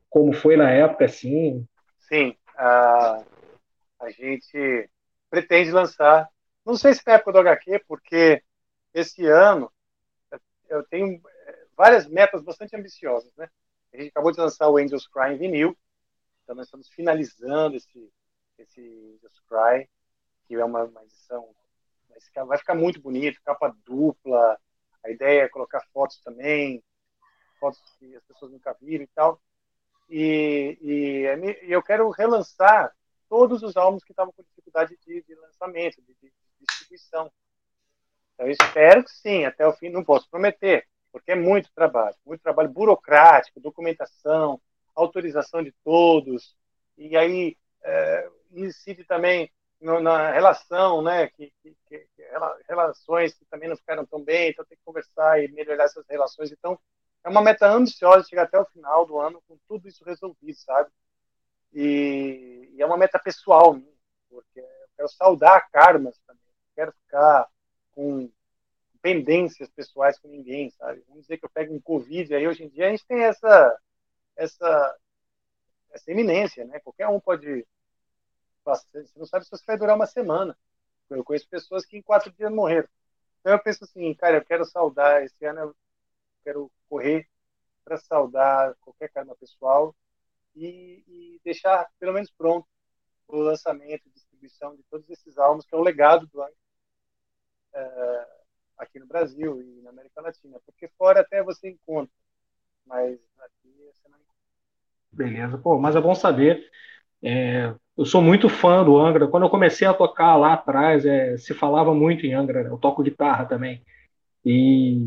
como 0.10 0.34
foi 0.34 0.58
na 0.58 0.70
época, 0.70 1.06
assim? 1.06 1.66
Sim, 2.00 2.36
a, 2.58 3.24
a 4.00 4.10
gente 4.12 4.90
pretende 5.30 5.72
lançar, 5.72 6.28
não 6.66 6.76
sei 6.76 6.94
se 6.94 7.02
na 7.06 7.14
época 7.14 7.34
do 7.34 7.40
HQ, 7.40 7.80
porque 7.88 8.44
esse 8.94 9.26
ano 9.26 9.72
eu 10.70 10.84
tenho 10.88 11.22
várias 11.76 12.08
metas 12.08 12.42
bastante 12.42 12.76
ambiciosas, 12.76 13.32
né? 13.36 13.50
A 13.94 13.98
gente 13.98 14.10
acabou 14.10 14.32
de 14.32 14.40
lançar 14.40 14.70
o 14.70 14.78
Angels 14.78 15.08
Cry 15.08 15.34
em 15.34 15.38
vinil, 15.38 15.78
então 16.44 16.56
nós 16.56 16.66
estamos 16.66 16.90
finalizando 16.90 17.76
esse, 17.76 18.12
esse 18.58 18.82
Angels 18.82 19.40
Cry, 19.48 19.90
que 20.46 20.56
é 20.56 20.66
uma, 20.66 20.84
uma 20.84 21.04
edição 21.04 21.54
vai 22.48 22.58
ficar 22.58 22.76
muito 22.76 23.02
bonito, 23.02 23.42
capa 23.44 23.76
dupla, 23.86 24.58
a 25.04 25.10
ideia 25.10 25.44
é 25.44 25.50
colocar 25.50 25.82
fotos 25.94 26.20
também, 26.22 26.84
fotos 27.60 27.82
que 28.00 28.16
as 28.16 28.24
pessoas 28.24 28.52
nunca 28.52 28.76
viram 28.82 29.04
e 29.04 29.10
tal. 29.14 29.42
E, 30.10 30.78
e, 30.82 31.68
e 31.68 31.72
eu 31.72 31.82
quero 31.82 32.10
relançar 32.10 32.94
todos 33.30 33.64
os 33.64 33.76
álbuns 33.76 34.04
que 34.04 34.12
estavam 34.12 34.34
com 34.34 34.44
dificuldade 34.44 34.98
de, 35.06 35.24
de 35.24 35.36
lançamento, 35.36 36.02
de, 36.02 36.16
de, 36.22 36.34
distribuição. 36.68 37.32
Então, 38.34 38.48
espero 38.50 39.04
que 39.04 39.12
sim, 39.12 39.46
até 39.46 39.68
o 39.68 39.74
fim, 39.74 39.90
não 39.90 40.04
posso 40.04 40.30
prometer, 40.30 40.88
porque 41.12 41.32
é 41.32 41.36
muito 41.36 41.72
trabalho, 41.74 42.16
muito 42.26 42.42
trabalho 42.42 42.70
burocrático, 42.70 43.60
documentação, 43.60 44.60
autorização 44.96 45.64
de 45.64 45.72
todos, 45.84 46.56
e 46.98 47.16
aí 47.16 47.58
é, 47.84 48.30
incide 48.52 49.04
também 49.04 49.52
no, 49.80 50.00
na 50.00 50.32
relação, 50.32 51.02
né, 51.02 51.28
que, 51.28 51.54
que, 51.62 51.76
que, 51.88 52.08
relações 52.68 53.34
que 53.34 53.46
também 53.46 53.70
não 53.70 53.76
ficaram 53.76 54.06
tão 54.06 54.24
bem, 54.24 54.50
então 54.50 54.66
tem 54.66 54.78
que 54.78 54.84
conversar 54.84 55.44
e 55.44 55.52
melhorar 55.52 55.84
essas 55.84 56.06
relações. 56.08 56.52
Então, 56.52 56.80
é 57.24 57.30
uma 57.30 57.42
meta 57.42 57.68
ambiciosa 57.68 58.28
chegar 58.28 58.44
até 58.44 58.60
o 58.60 58.66
final 58.66 59.06
do 59.06 59.20
ano 59.20 59.42
com 59.48 59.58
tudo 59.68 59.88
isso 59.88 60.04
resolvido, 60.04 60.58
sabe? 60.58 60.90
E, 61.74 62.70
e 62.74 62.82
é 62.82 62.86
uma 62.86 62.98
meta 62.98 63.20
pessoal, 63.20 63.78
porque 64.30 64.60
eu 64.60 64.90
quero 64.96 65.10
saudar 65.10 65.70
karmas 65.72 66.18
também, 66.26 66.43
quero 66.76 66.92
ficar 66.92 67.48
com 67.92 68.30
pendências 69.02 69.70
pessoais 69.70 70.18
com 70.18 70.28
ninguém, 70.28 70.70
sabe? 70.72 71.04
Vamos 71.08 71.24
dizer 71.24 71.38
que 71.38 71.46
eu 71.46 71.50
pego 71.50 71.74
um 71.74 71.82
Covid, 71.82 72.34
aí 72.34 72.48
hoje 72.48 72.64
em 72.64 72.70
dia 72.70 72.88
a 72.88 72.90
gente 72.90 73.06
tem 73.06 73.24
essa, 73.24 73.80
essa, 74.36 74.98
essa 75.92 76.12
iminência, 76.12 76.66
né? 76.66 76.80
Qualquer 76.80 77.08
um 77.08 77.20
pode. 77.20 77.66
Você 78.64 79.20
não 79.20 79.26
sabe 79.26 79.44
se 79.44 79.52
você 79.52 79.64
vai 79.68 79.78
durar 79.78 79.96
uma 79.96 80.08
semana. 80.08 80.58
Eu 81.10 81.24
conheço 81.24 81.48
pessoas 81.50 81.86
que 81.86 81.98
em 81.98 82.02
quatro 82.02 82.32
dias 82.32 82.52
morreram. 82.52 82.88
Então 83.42 83.52
eu 83.52 83.60
penso 83.60 83.84
assim, 83.84 84.14
cara, 84.14 84.38
eu 84.38 84.46
quero 84.46 84.66
saudar, 84.66 85.24
esse 85.24 85.46
ano 85.46 85.60
eu 85.60 85.76
quero 86.46 86.72
correr 86.88 87.28
para 87.84 87.98
saudar 87.98 88.74
qualquer 88.80 89.10
karma 89.10 89.36
pessoal 89.36 89.94
e, 90.56 91.04
e, 91.08 91.42
deixar 91.44 91.90
pelo 92.00 92.14
menos 92.14 92.32
pronto 92.32 92.66
o 93.28 93.38
lançamento 93.38 94.10
distribuição 94.12 94.76
de 94.76 94.84
todos 94.84 95.10
esses 95.10 95.38
álbuns, 95.38 95.66
que 95.66 95.76
é 95.76 95.78
o 95.78 95.82
legado 95.82 96.26
do 96.28 96.42
ano. 96.42 96.56
É, 97.74 98.28
aqui 98.78 99.00
no 99.00 99.08
Brasil 99.08 99.62
e 99.62 99.82
na 99.82 99.90
América 99.90 100.22
Latina, 100.22 100.60
porque 100.66 100.88
fora 100.98 101.22
até 101.22 101.42
você 101.42 101.70
encontra, 101.70 102.14
mas 102.86 103.14
aqui 103.40 103.74
você 103.92 104.08
não 104.10 104.18
encontra. 104.18 104.34
Beleza, 105.12 105.58
pô, 105.58 105.80
mas 105.80 105.96
é 105.96 106.02
bom 106.02 106.16
saber. 106.16 106.70
É, 107.22 107.74
eu 107.98 108.06
sou 108.06 108.22
muito 108.22 108.50
fã 108.50 108.84
do 108.84 108.98
Angra. 108.98 109.28
Quando 109.28 109.44
eu 109.44 109.50
comecei 109.50 109.88
a 109.88 109.94
tocar 109.94 110.36
lá 110.36 110.54
atrás, 110.54 111.06
é, 111.06 111.38
se 111.38 111.54
falava 111.54 111.94
muito 111.94 112.26
em 112.26 112.34
Angra. 112.34 112.64
Né? 112.64 112.70
Eu 112.70 112.78
toco 112.78 113.04
guitarra 113.04 113.46
também. 113.46 113.84
E 114.46 114.98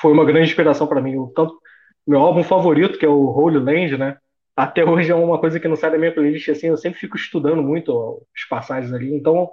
foi 0.00 0.12
uma 0.12 0.24
grande 0.24 0.48
inspiração 0.48 0.86
para 0.86 1.02
mim. 1.02 1.16
O, 1.16 1.28
tanto, 1.28 1.60
meu 2.06 2.20
álbum 2.20 2.42
favorito, 2.42 2.98
que 2.98 3.04
é 3.04 3.08
o 3.08 3.26
Holy 3.26 3.58
Land, 3.58 3.98
né? 3.98 4.18
Até 4.56 4.84
hoje 4.84 5.10
é 5.10 5.14
uma 5.14 5.38
coisa 5.38 5.60
que 5.60 5.68
não 5.68 5.76
sai 5.76 5.90
da 5.90 5.98
minha 5.98 6.14
playlist. 6.14 6.48
Assim, 6.48 6.68
eu 6.68 6.76
sempre 6.78 6.98
fico 6.98 7.16
estudando 7.16 7.62
muito 7.62 8.22
as 8.34 8.44
passagens 8.48 8.92
ali. 8.92 9.14
Então, 9.14 9.50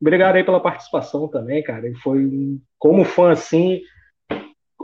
Obrigado 0.00 0.36
aí 0.36 0.44
pela 0.44 0.60
participação 0.60 1.28
também, 1.28 1.62
cara. 1.62 1.90
Foi 2.02 2.58
como 2.78 3.04
fã 3.04 3.30
assim, 3.32 3.82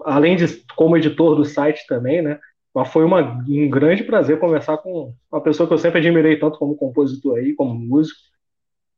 além 0.05 0.37
de 0.37 0.47
como 0.75 0.97
editor 0.97 1.35
do 1.35 1.45
site 1.45 1.87
também, 1.87 2.21
né? 2.21 2.39
Mas 2.75 2.89
foi 2.89 3.05
uma, 3.05 3.43
um 3.49 3.71
grande 3.71 4.05
prazer 4.05 4.39
conversar 4.39 4.77
com 4.79 5.14
uma 5.33 5.41
pessoa 5.41 5.67
que 5.67 5.73
eu 5.73 5.79
sempre 5.79 5.99
admirei 5.99 6.39
tanto 6.39 6.59
como 6.59 6.77
compositor 6.77 7.39
aí, 7.39 7.55
como 7.55 7.75
músico, 7.75 8.19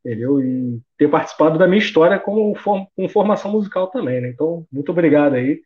entendeu? 0.04 0.40
E 0.42 0.80
ter 0.96 1.08
participado 1.08 1.56
da 1.56 1.68
minha 1.68 1.78
história 1.78 2.18
como 2.18 2.52
com 2.96 3.08
formação 3.08 3.52
musical 3.52 3.86
também, 3.88 4.20
né? 4.20 4.30
Então, 4.30 4.66
muito 4.72 4.90
obrigado 4.90 5.34
aí. 5.34 5.60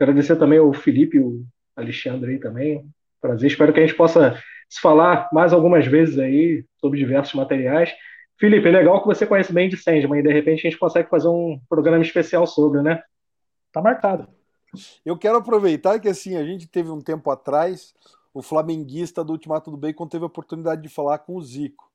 Agradecer 0.00 0.36
também 0.36 0.58
ao 0.58 0.72
Felipe 0.72 1.20
o 1.20 1.44
Alexandre 1.76 2.32
aí 2.32 2.38
também. 2.38 2.82
Prazer. 3.20 3.50
Espero 3.50 3.72
que 3.72 3.80
a 3.80 3.86
gente 3.86 3.96
possa 3.96 4.40
se 4.68 4.80
falar 4.80 5.28
mais 5.32 5.52
algumas 5.52 5.86
vezes 5.86 6.18
aí 6.18 6.64
sobre 6.80 6.98
diversos 6.98 7.34
materiais. 7.34 7.92
Felipe, 8.38 8.68
é 8.68 8.70
legal 8.70 9.00
que 9.00 9.06
você 9.06 9.26
conhece 9.26 9.52
bem 9.52 9.68
de 9.68 9.76
Sandman 9.76 10.20
e 10.20 10.22
de 10.22 10.32
repente 10.32 10.60
a 10.60 10.70
gente 10.70 10.78
consegue 10.78 11.08
fazer 11.08 11.28
um 11.28 11.60
programa 11.68 12.02
especial 12.02 12.46
sobre, 12.46 12.82
né? 12.82 13.02
Tá 13.72 13.82
marcado. 13.82 14.28
Eu 15.04 15.18
quero 15.18 15.38
aproveitar 15.38 15.98
que 15.98 16.08
assim, 16.08 16.36
a 16.36 16.44
gente 16.44 16.68
teve 16.68 16.88
um 16.90 17.00
tempo 17.00 17.30
atrás, 17.30 17.94
o 18.32 18.40
flamenguista 18.40 19.24
do 19.24 19.32
Ultimato 19.32 19.70
do 19.70 19.76
Bacon 19.76 20.06
teve 20.06 20.22
a 20.22 20.28
oportunidade 20.28 20.82
de 20.82 20.88
falar 20.88 21.18
com 21.18 21.34
o 21.34 21.42
Zico. 21.42 21.87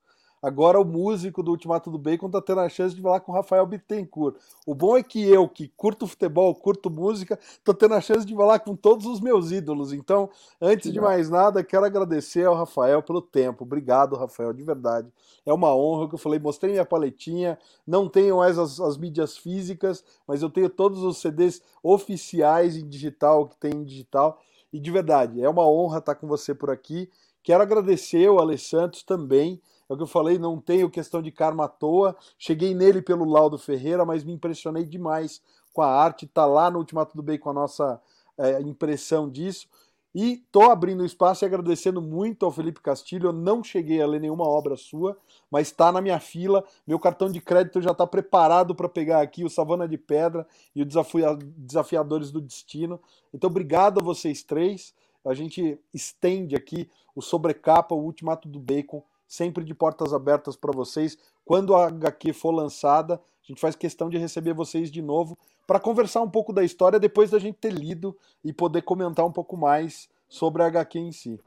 Agora 0.43 0.77
o 0.77 0.83
músico 0.83 1.41
do 1.41 1.51
Ultimato 1.51 1.89
do 1.89 1.97
Bacon 1.97 2.29
tá 2.29 2.41
tendo 2.41 2.59
a 2.59 2.67
chance 2.67 2.93
de 2.93 3.01
falar 3.01 3.21
com 3.21 3.31
o 3.31 3.35
Rafael 3.35 3.65
Bittencourt. 3.65 4.35
O 4.67 4.75
bom 4.75 4.97
é 4.97 5.01
que 5.01 5.23
eu, 5.23 5.47
que 5.47 5.69
curto 5.69 6.05
futebol, 6.05 6.53
curto 6.53 6.89
música, 6.89 7.39
tô 7.63 7.73
tendo 7.73 7.93
a 7.93 8.01
chance 8.01 8.25
de 8.25 8.35
falar 8.35 8.59
com 8.59 8.75
todos 8.75 9.05
os 9.05 9.21
meus 9.21 9.51
ídolos. 9.51 9.93
Então, 9.93 10.29
antes 10.61 10.91
de 10.91 10.99
mais 10.99 11.29
nada, 11.29 11.63
quero 11.63 11.85
agradecer 11.85 12.45
ao 12.45 12.55
Rafael 12.55 13.01
pelo 13.01 13.21
tempo. 13.21 13.63
Obrigado, 13.63 14.17
Rafael, 14.17 14.51
de 14.51 14.63
verdade. 14.63 15.07
É 15.45 15.53
uma 15.53 15.73
honra 15.73 16.09
que 16.09 16.15
eu 16.15 16.19
falei, 16.19 16.39
mostrei 16.39 16.73
minha 16.73 16.85
paletinha, 16.85 17.57
não 17.87 18.09
tenho 18.09 18.39
mais 18.39 18.59
as, 18.59 18.81
as 18.81 18.97
mídias 18.97 19.37
físicas, 19.37 20.03
mas 20.27 20.41
eu 20.41 20.49
tenho 20.49 20.69
todos 20.69 21.03
os 21.03 21.21
CDs 21.21 21.61
oficiais 21.81 22.75
em 22.75 22.85
digital, 22.85 23.47
que 23.47 23.55
tem 23.55 23.71
em 23.71 23.83
digital. 23.85 24.41
E 24.73 24.79
de 24.79 24.91
verdade, 24.91 25.41
é 25.41 25.47
uma 25.47 25.65
honra 25.65 25.99
estar 25.99 26.15
com 26.15 26.27
você 26.27 26.53
por 26.53 26.69
aqui 26.69 27.09
Quero 27.43 27.61
agradecer 27.61 28.29
o 28.29 28.39
Alessandro 28.39 28.97
também. 29.05 29.61
É 29.89 29.93
o 29.93 29.97
que 29.97 30.03
eu 30.03 30.07
falei, 30.07 30.37
não 30.37 30.59
tenho 30.59 30.89
questão 30.89 31.21
de 31.21 31.31
karma 31.31 31.65
à 31.65 31.67
toa. 31.67 32.15
Cheguei 32.37 32.73
nele 32.73 33.01
pelo 33.01 33.25
Laudo 33.25 33.57
Ferreira, 33.57 34.05
mas 34.05 34.23
me 34.23 34.33
impressionei 34.33 34.85
demais 34.85 35.41
com 35.71 35.81
a 35.81 35.87
arte. 35.87 36.27
Tá 36.27 36.45
lá 36.45 36.71
no 36.71 36.79
Ultimato 36.79 37.15
do 37.15 37.23
Bem 37.23 37.37
com 37.37 37.49
a 37.49 37.53
nossa 37.53 38.01
é, 38.37 38.61
impressão 38.61 39.29
disso. 39.29 39.67
E 40.15 40.37
tô 40.51 40.69
abrindo 40.69 41.03
espaço 41.03 41.43
e 41.43 41.47
agradecendo 41.47 41.99
muito 41.99 42.45
ao 42.45 42.51
Felipe 42.51 42.79
Castilho. 42.79 43.29
Eu 43.29 43.33
não 43.33 43.63
cheguei 43.63 43.99
a 43.99 44.05
ler 44.05 44.21
nenhuma 44.21 44.47
obra 44.47 44.75
sua, 44.75 45.17
mas 45.49 45.69
está 45.69 45.91
na 45.91 46.01
minha 46.01 46.19
fila. 46.19 46.63
Meu 46.85 46.99
cartão 46.99 47.31
de 47.31 47.41
crédito 47.41 47.81
já 47.81 47.91
está 47.91 48.05
preparado 48.05 48.75
para 48.75 48.87
pegar 48.87 49.21
aqui 49.21 49.43
o 49.43 49.49
Savana 49.49 49.87
de 49.87 49.97
Pedra 49.97 50.45
e 50.75 50.83
o 50.83 50.85
Desafiadores 50.85 52.31
do 52.31 52.39
Destino. 52.39 53.01
Então, 53.33 53.49
obrigado 53.49 54.01
a 54.01 54.03
vocês 54.03 54.43
três. 54.43 54.93
A 55.25 55.33
gente 55.33 55.79
estende 55.91 56.55
aqui 56.55 56.87
o 57.15 57.21
Sobrecapa, 57.21 57.95
o 57.95 58.03
Ultimato 58.03 58.47
do 58.47 58.59
Bacon, 58.59 59.03
sempre 59.27 59.63
de 59.63 59.73
portas 59.73 60.13
abertas 60.13 60.55
para 60.55 60.71
vocês. 60.71 61.17
Quando 61.45 61.75
a 61.75 61.87
HQ 61.87 62.33
for 62.33 62.51
lançada, 62.51 63.15
a 63.15 63.47
gente 63.47 63.59
faz 63.59 63.75
questão 63.75 64.09
de 64.09 64.17
receber 64.17 64.53
vocês 64.53 64.91
de 64.91 65.01
novo 65.01 65.37
para 65.65 65.79
conversar 65.79 66.21
um 66.21 66.29
pouco 66.29 66.53
da 66.53 66.63
história 66.63 66.99
depois 66.99 67.31
da 67.31 67.39
gente 67.39 67.57
ter 67.57 67.71
lido 67.71 68.15
e 68.43 68.53
poder 68.53 68.81
comentar 68.81 69.25
um 69.25 69.31
pouco 69.31 69.55
mais 69.57 70.09
sobre 70.27 70.61
a 70.63 70.67
HQ 70.67 70.99
em 70.99 71.11
si. 71.11 71.39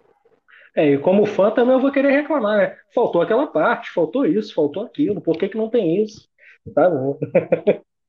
É, 0.74 0.92
e 0.92 0.98
como 0.98 1.24
fã 1.24 1.50
também 1.50 1.74
eu 1.74 1.80
vou 1.80 1.90
querer 1.90 2.10
reclamar, 2.10 2.58
né? 2.58 2.76
Faltou 2.94 3.22
aquela 3.22 3.46
parte, 3.46 3.90
faltou 3.90 4.26
isso, 4.26 4.54
faltou 4.54 4.84
aquilo, 4.84 5.20
por 5.20 5.38
que, 5.38 5.48
que 5.48 5.56
não 5.56 5.70
tem 5.70 6.02
isso? 6.02 6.28
Tá 6.74 6.90
bom. 6.90 7.18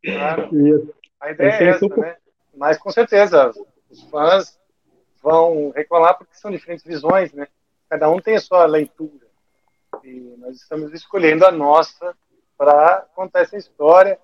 Claro. 0.03 0.49
A 1.20 1.32
ideia 1.32 1.49
é 1.49 1.68
essa, 1.70 1.88
né? 1.88 2.15
Mas 2.55 2.78
com 2.78 2.91
certeza, 2.91 3.51
os 3.89 4.03
fãs 4.03 4.59
vão 5.22 5.72
reclamar 5.76 6.18
porque 6.18 6.36
são 6.36 6.51
diferentes 6.51 6.86
visões, 6.86 7.34
né? 7.34 7.47
Cada 7.89 8.09
um 8.09 8.20
tem 8.20 8.36
a 8.36 8.39
sua 8.39 8.65
leitura. 8.65 9.26
E 10.08 10.38
nós 10.38 10.55
estamos 10.55 10.93
escolhendo 10.93 11.45
a 11.45 11.51
nossa 11.51 12.16
para 12.58 13.05
contar 13.14 13.41
essa 13.41 13.58
história. 13.58 14.18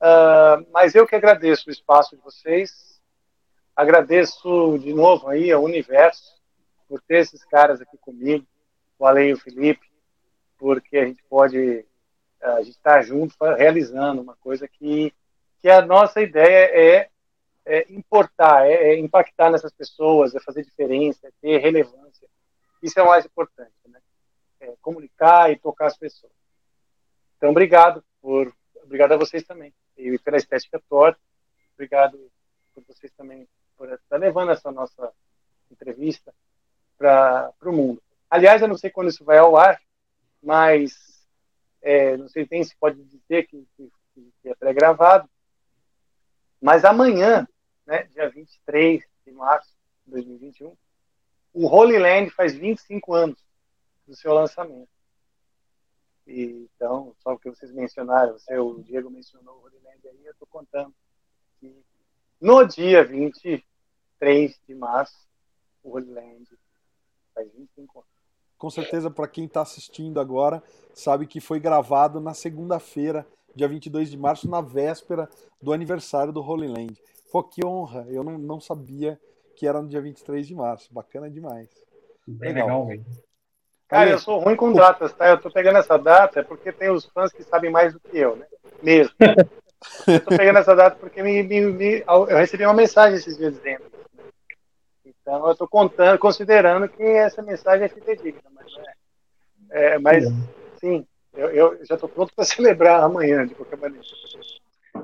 Uh, 0.00 0.64
mas 0.72 0.94
eu 0.94 1.04
que 1.06 1.16
agradeço 1.16 1.68
o 1.68 1.72
espaço 1.72 2.16
de 2.16 2.22
vocês, 2.22 3.00
agradeço 3.74 4.78
de 4.78 4.94
novo 4.94 5.28
aí 5.28 5.50
ao 5.50 5.64
universo 5.64 6.40
por 6.88 7.02
ter 7.02 7.18
esses 7.18 7.44
caras 7.44 7.80
aqui 7.80 7.98
comigo, 7.98 8.46
o 8.98 9.04
Ale 9.04 9.28
e 9.28 9.32
o 9.32 9.36
Felipe, 9.36 9.86
porque 10.56 10.96
a 10.96 11.06
gente 11.06 11.22
pode 11.28 11.84
a 12.40 12.62
gente 12.62 12.76
estar 12.76 12.94
tá 12.94 13.02
junto 13.02 13.34
realizando 13.56 14.22
uma 14.22 14.36
coisa 14.36 14.66
que 14.66 15.12
que 15.60 15.68
a 15.68 15.82
nossa 15.82 16.22
ideia 16.22 16.70
é, 16.72 17.10
é 17.66 17.92
importar, 17.92 18.66
é, 18.66 18.92
é, 18.92 18.98
impactar 18.98 19.50
nessas 19.50 19.72
pessoas, 19.72 20.34
é 20.34 20.40
fazer 20.40 20.64
diferença, 20.64 21.26
é 21.26 21.30
ter 21.42 21.58
relevância. 21.58 22.28
Isso 22.82 22.98
é 22.98 23.02
o 23.02 23.08
mais 23.08 23.26
importante, 23.26 23.74
né? 23.86 24.00
É 24.60 24.74
comunicar 24.80 25.50
e 25.50 25.58
tocar 25.58 25.86
as 25.86 25.96
pessoas. 25.96 26.32
Então, 27.36 27.50
obrigado 27.50 28.04
por 28.20 28.54
obrigado 28.82 29.12
a 29.12 29.16
vocês 29.16 29.44
também 29.44 29.72
e 29.96 30.18
pela 30.18 30.36
estética 30.36 30.80
torta. 30.88 31.20
Obrigado 31.74 32.30
por 32.74 32.82
vocês 32.84 33.12
também 33.12 33.48
por 33.76 33.90
estar 33.90 34.16
levando 34.16 34.50
essa 34.50 34.70
nossa 34.70 35.12
entrevista 35.70 36.34
para 36.98 37.52
o 37.62 37.72
mundo. 37.72 38.02
Aliás, 38.28 38.60
eu 38.60 38.68
não 38.68 38.76
sei 38.76 38.90
quando 38.90 39.08
isso 39.08 39.24
vai 39.24 39.38
ao 39.38 39.56
ar, 39.56 39.80
mas 40.42 41.26
é, 41.80 42.16
não 42.16 42.28
sei 42.28 42.46
nem 42.50 42.62
se 42.62 42.76
pode 42.76 43.02
dizer 43.04 43.46
que, 43.46 43.66
que, 43.76 43.90
que 44.42 44.48
é 44.48 44.54
pré-gravado, 44.54 45.28
mas 46.60 46.84
amanhã, 46.84 47.48
né, 47.86 48.02
dia 48.04 48.28
23 48.28 49.02
de 49.24 49.32
março 49.32 49.74
de 50.04 50.12
2021, 50.12 50.76
o 51.52 51.66
Holy 51.66 51.98
Land 51.98 52.30
faz 52.30 52.54
25 52.54 53.14
anos 53.14 53.42
do 54.10 54.16
seu 54.16 54.34
lançamento. 54.34 54.88
E, 56.26 56.68
então, 56.74 57.14
só 57.20 57.32
o 57.32 57.38
que 57.38 57.48
vocês 57.48 57.72
mencionaram, 57.72 58.32
você, 58.32 58.58
o 58.58 58.82
Diego 58.82 59.08
mencionou 59.08 59.56
o 59.56 59.62
Holy 59.64 59.78
Land 59.84 60.08
aí, 60.08 60.26
eu 60.26 60.32
estou 60.32 60.48
contando 60.48 60.92
que 61.60 61.72
no 62.40 62.64
dia 62.64 63.04
23 63.04 64.60
de 64.66 64.74
março, 64.74 65.28
o 65.82 65.94
Holy 65.94 66.10
Land 66.10 66.58
faz 67.32 67.50
25 67.52 68.00
anos. 68.00 68.10
Com 68.58 68.68
certeza, 68.68 69.10
para 69.10 69.28
quem 69.28 69.44
está 69.44 69.62
assistindo 69.62 70.20
agora, 70.20 70.62
sabe 70.92 71.26
que 71.26 71.40
foi 71.40 71.60
gravado 71.60 72.20
na 72.20 72.34
segunda-feira, 72.34 73.26
dia 73.54 73.68
22 73.68 74.10
de 74.10 74.18
março, 74.18 74.50
na 74.50 74.60
véspera 74.60 75.28
do 75.62 75.72
aniversário 75.72 76.32
do 76.32 76.42
Holy 76.42 76.66
Land. 76.66 77.00
Pô, 77.30 77.42
que 77.42 77.64
honra! 77.64 78.06
Eu 78.08 78.24
não, 78.24 78.36
não 78.36 78.60
sabia 78.60 79.18
que 79.56 79.66
era 79.66 79.80
no 79.80 79.88
dia 79.88 80.00
23 80.00 80.46
de 80.46 80.54
março. 80.54 80.92
Bacana 80.92 81.30
demais. 81.30 81.70
Bem 82.26 82.52
legal, 82.52 82.86
legal 82.86 83.04
Cara, 83.90 84.10
eu 84.10 84.18
sou 84.18 84.38
ruim 84.38 84.56
com 84.56 84.72
datas, 84.72 85.12
tá? 85.12 85.28
Eu 85.28 85.40
tô 85.40 85.50
pegando 85.50 85.78
essa 85.78 85.98
data 85.98 86.44
porque 86.44 86.72
tem 86.72 86.90
os 86.90 87.04
fãs 87.06 87.32
que 87.32 87.42
sabem 87.42 87.70
mais 87.70 87.92
do 87.92 88.00
que 88.00 88.16
eu, 88.16 88.36
né? 88.36 88.46
Mesmo. 88.82 89.12
eu 90.06 90.20
tô 90.20 90.36
pegando 90.36 90.58
essa 90.58 90.74
data 90.74 90.96
porque 90.98 91.22
me, 91.22 91.42
me, 91.42 91.60
me, 91.60 92.04
eu 92.06 92.36
recebi 92.36 92.64
uma 92.64 92.72
mensagem 92.72 93.18
esses 93.18 93.36
dias 93.36 93.52
dizendo 93.52 93.90
então, 95.30 95.46
eu 95.46 95.52
estou 95.52 95.68
contando, 95.68 96.18
considerando 96.18 96.88
que 96.88 97.02
essa 97.02 97.40
mensagem 97.40 97.84
é 97.84 97.88
fidedigna, 97.88 98.42
mas 98.52 98.72
é. 99.70 99.94
é 99.94 99.98
mas, 99.98 100.24
sim, 100.80 101.06
eu, 101.34 101.48
eu 101.50 101.84
já 101.84 101.94
estou 101.94 102.08
pronto 102.08 102.34
para 102.34 102.44
celebrar 102.46 103.02
amanhã, 103.02 103.46
de 103.46 103.54
qualquer 103.54 103.78
maneira. 103.78 104.04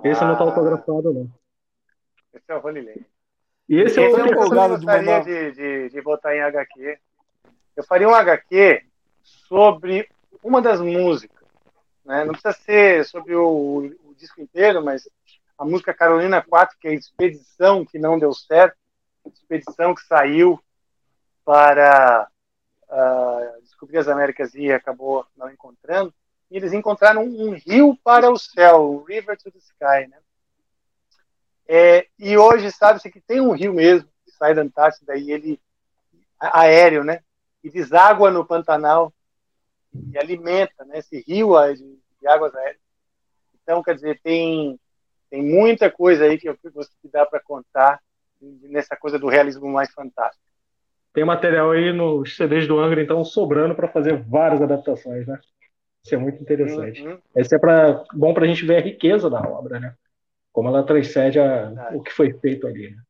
Esse 0.02 0.24
ah, 0.24 0.26
não 0.26 0.32
está 0.32 0.44
autografado, 0.44 1.12
não. 1.12 1.30
Esse 2.34 2.44
é 2.48 2.54
o 2.54 2.58
Rolilei. 2.58 3.06
E 3.68 3.80
esse, 3.80 4.00
esse 4.00 4.20
é 4.20 4.24
o 4.24 4.28
que 4.28 4.34
eu 4.34 4.48
gostaria 4.48 5.20
de, 5.20 5.52
de, 5.52 5.88
de 5.90 6.02
botar 6.02 6.34
em 6.34 6.40
HQ. 6.40 6.98
Eu 7.76 7.84
faria 7.84 8.08
um 8.08 8.14
HQ 8.14 8.82
sobre 9.22 10.08
uma 10.42 10.62
das 10.62 10.80
músicas. 10.80 11.46
Né? 12.04 12.24
Não 12.24 12.32
precisa 12.32 12.52
ser 12.52 13.04
sobre 13.04 13.34
o, 13.34 13.92
o 14.04 14.14
disco 14.16 14.40
inteiro, 14.40 14.82
mas 14.82 15.08
a 15.58 15.64
música 15.64 15.92
Carolina 15.92 16.42
4, 16.42 16.76
que 16.78 16.88
é 16.88 16.94
Expedição, 16.94 17.84
que 17.84 17.98
não 17.98 18.18
deu 18.18 18.32
certo, 18.32 18.76
expedição 19.26 19.94
que 19.94 20.02
saiu 20.02 20.60
para 21.44 22.28
uh, 22.88 23.62
descobrir 23.62 23.98
as 23.98 24.08
Américas 24.08 24.54
e 24.54 24.72
acabou 24.72 25.26
não 25.36 25.50
encontrando. 25.50 26.14
E 26.50 26.56
eles 26.56 26.72
encontraram 26.72 27.24
um, 27.24 27.52
rio 27.54 27.98
para 28.04 28.30
o 28.30 28.38
céu, 28.38 28.90
um 28.92 29.02
river 29.02 29.36
to 29.36 29.50
the 29.50 29.58
sky, 29.58 30.08
né? 30.08 30.18
É, 31.68 32.06
e 32.16 32.38
hoje 32.38 32.70
sabe-se 32.70 33.10
que 33.10 33.20
tem 33.20 33.40
um 33.40 33.50
rio 33.50 33.74
mesmo 33.74 34.08
que 34.24 34.30
sai 34.30 34.54
da 34.54 34.62
Antártida 34.62 35.16
e 35.16 35.32
ele 35.32 35.60
aéreo, 36.38 37.02
né? 37.02 37.22
E 37.66 37.70
deságua 37.70 38.30
no 38.30 38.46
Pantanal 38.46 39.12
e 40.12 40.16
alimenta, 40.16 40.84
né? 40.84 40.98
Esse 40.98 41.24
rio 41.26 41.54
de, 41.74 41.98
de 42.20 42.28
águas 42.28 42.54
aéreas. 42.54 42.80
Então, 43.60 43.82
quer 43.82 43.96
dizer, 43.96 44.20
tem 44.22 44.78
tem 45.28 45.42
muita 45.42 45.90
coisa 45.90 46.24
aí 46.24 46.38
que 46.38 46.48
eu 46.48 46.56
gostaria 46.62 47.00
que 47.02 47.08
dá 47.08 47.26
para 47.26 47.40
contar 47.40 48.00
nessa 48.40 48.96
coisa 48.96 49.18
do 49.18 49.26
realismo 49.26 49.66
mais 49.66 49.92
fantástico. 49.92 50.44
Tem 51.12 51.24
material 51.24 51.72
aí 51.72 51.92
nos 51.92 52.36
CDs 52.36 52.68
do 52.68 52.78
Angra, 52.78 53.02
então, 53.02 53.24
sobrando 53.24 53.74
para 53.74 53.88
fazer 53.88 54.22
várias 54.22 54.62
adaptações, 54.62 55.26
né? 55.26 55.40
Isso 56.04 56.14
é 56.14 56.18
muito 56.18 56.40
interessante. 56.40 57.04
Uhum. 57.04 57.18
Esse 57.34 57.56
é 57.56 57.58
pra, 57.58 58.04
bom 58.14 58.32
para 58.32 58.44
a 58.44 58.46
gente 58.46 58.64
ver 58.64 58.76
a 58.76 58.84
riqueza 58.84 59.28
da 59.28 59.40
obra, 59.40 59.80
né? 59.80 59.94
Como 60.52 60.68
ela 60.68 60.84
transcende 60.84 61.40
a, 61.40 61.90
o 61.92 62.00
que 62.00 62.12
foi 62.12 62.32
feito 62.34 62.68
ali. 62.68 62.90
Né? 62.90 63.02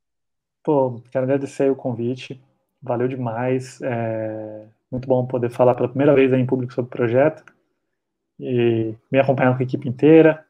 Pô, 0.64 1.02
quero 1.10 1.24
agradecer 1.24 1.70
o 1.70 1.76
convite. 1.76 2.40
Valeu 2.86 3.08
demais. 3.08 3.80
É 3.82 4.66
muito 4.90 5.08
bom 5.08 5.26
poder 5.26 5.50
falar 5.50 5.74
pela 5.74 5.88
primeira 5.88 6.14
vez 6.14 6.32
em 6.32 6.46
público 6.46 6.72
sobre 6.72 6.88
o 6.88 6.96
projeto. 6.96 7.44
E 8.38 8.94
me 9.10 9.18
acompanhando 9.18 9.56
com 9.56 9.62
a 9.62 9.66
equipe 9.66 9.88
inteira. 9.88 10.44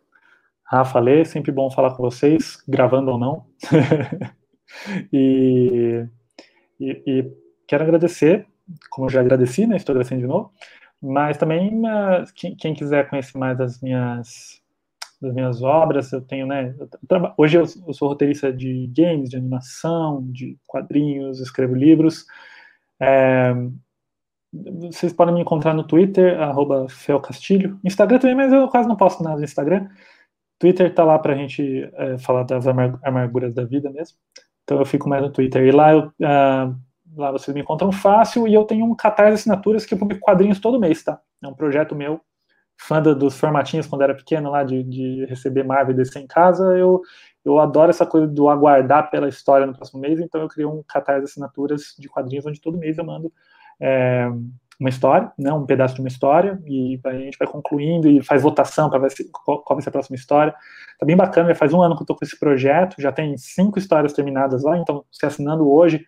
Rafa 0.65 0.99
Lê, 1.01 1.25
sempre 1.25 1.51
bom 1.51 1.71
falar 1.71 1.95
com 1.95 2.03
vocês, 2.03 2.63
gravando 2.69 3.11
ou 3.11 3.19
não. 3.19 3.47
e, 5.13 6.05
e, 6.79 7.03
e, 7.07 7.33
quero 7.67 7.85
agradecer, 7.85 8.47
como 8.91 9.09
já 9.09 9.21
agradeci, 9.21 9.67
né, 9.67 9.77
estou 9.77 9.93
agradecendo 9.93 10.23
de 10.23 10.27
novo, 10.27 10.53
mas 11.01 11.39
também 11.39 11.83
uh, 11.85 12.25
quem, 12.35 12.57
quem, 12.57 12.75
quiser 12.75 13.09
conhecer 13.09 13.39
mais 13.39 13.57
das 13.57 13.81
minhas 13.81 14.61
das 15.21 15.33
minhas 15.33 15.63
obras, 15.63 16.13
eu 16.13 16.21
tenho, 16.21 16.47
né, 16.47 16.75
eu 16.79 16.89
hoje 17.39 17.57
eu, 17.57 17.67
sou 17.67 18.09
roteirista 18.09 18.53
de 18.53 18.91
games, 18.97 19.31
de 19.31 19.37
animação, 19.37 20.27
de 20.31 20.59
quadrinhos, 20.67 21.41
escrevo 21.41 21.75
livros, 21.75 22.27
é, 23.01 23.55
vocês 24.91 25.13
podem 25.13 25.35
me 25.35 25.41
encontrar 25.41 25.75
no 25.75 25.85
Twitter, 25.85 26.41
arroba 26.41 26.89
Felcastilho, 26.89 27.79
Instagram 27.85 28.19
também, 28.19 28.37
mas 28.37 28.53
eu 28.53 28.69
quase 28.69 28.89
não 28.89 28.97
posto 28.97 29.23
nada 29.23 29.39
no 29.39 29.45
Instagram, 29.45 29.89
Twitter 30.59 30.93
tá 30.95 31.05
lá 31.05 31.19
pra 31.19 31.35
gente 31.35 31.91
é, 31.95 32.19
falar 32.19 32.45
das 32.45 32.67
amarguras 32.67 33.55
da 33.55 33.65
vida 33.65 33.91
mesmo. 33.91 34.17
Então 34.65 34.79
eu 34.79 34.85
fico 34.85 35.09
mais 35.09 35.23
no 35.23 35.31
Twitter. 35.31 35.65
E 35.65 35.71
lá, 35.71 35.93
eu, 35.93 36.07
uh, 36.07 36.77
lá 37.17 37.31
vocês 37.31 37.55
me 37.55 37.61
encontram 37.61 37.93
fácil 37.93 38.49
e 38.49 38.55
eu 38.55 38.65
tenho 38.65 38.85
um 38.85 38.95
catarse 38.95 39.35
assinaturas 39.35 39.87
que 39.87 39.95
eu 39.95 39.99
publico 39.99 40.21
quadrinhos 40.21 40.59
todo 40.59 40.81
mês, 40.81 41.05
tá? 41.05 41.21
É 41.43 41.47
um 41.47 41.55
projeto 41.55 41.95
meu, 41.95 42.21
fã 42.79 43.03
dos 43.03 43.39
formatinhos 43.39 43.87
quando 43.87 44.03
era 44.03 44.15
pequeno 44.15 44.51
lá, 44.51 44.63
de, 44.63 44.83
de 44.85 45.25
receber 45.27 45.65
Marvel 45.65 45.95
e 45.95 45.97
DC 45.97 46.19
em 46.19 46.27
casa. 46.27 46.65
Eu, 46.77 47.03
eu 47.45 47.59
adoro 47.59 47.91
essa 47.91 48.07
coisa 48.07 48.27
do 48.27 48.49
aguardar 48.49 49.11
pela 49.11 49.29
história 49.29 49.67
no 49.67 49.75
próximo 49.75 50.01
mês, 50.01 50.21
então 50.21 50.41
eu 50.41 50.49
criei 50.49 50.67
um 50.67 50.83
catarse 50.87 51.25
assinaturas 51.25 51.95
de 51.99 52.09
quadrinhos 52.09 52.47
onde 52.47 52.61
todo 52.61 52.79
mês 52.79 52.99
eu 52.99 53.05
mando 53.05 53.33
é, 53.81 54.29
uma 54.79 54.89
história, 54.89 55.33
né, 55.39 55.53
um 55.53 55.65
pedaço 55.65 55.95
de 55.95 56.01
uma 56.01 56.09
história, 56.09 56.61
e 56.67 57.01
a 57.05 57.13
gente 57.13 57.39
vai 57.39 57.49
concluindo 57.49 58.09
e 58.09 58.23
faz 58.23 58.43
votação 58.43 58.91
para 58.91 58.99
ver 58.99 59.11
se, 59.11 59.31
qual, 59.31 59.63
qual 59.63 59.77
vai 59.77 59.83
ser 59.83 59.89
a 59.89 59.93
próxima 59.93 60.17
história. 60.17 60.55
Tá 60.99 61.07
bem 61.07 61.17
bacana, 61.17 61.49
já 61.49 61.55
faz 61.55 61.73
um 61.73 61.81
ano 61.81 61.95
que 61.95 62.03
eu 62.03 62.05
estou 62.05 62.17
com 62.17 62.25
esse 62.25 62.39
projeto, 62.39 63.01
já 63.01 63.11
tem 63.11 63.37
cinco 63.39 63.79
histórias 63.79 64.13
terminadas 64.13 64.63
lá, 64.63 64.77
então 64.77 65.05
se 65.11 65.25
assinando 65.25 65.71
hoje, 65.71 66.05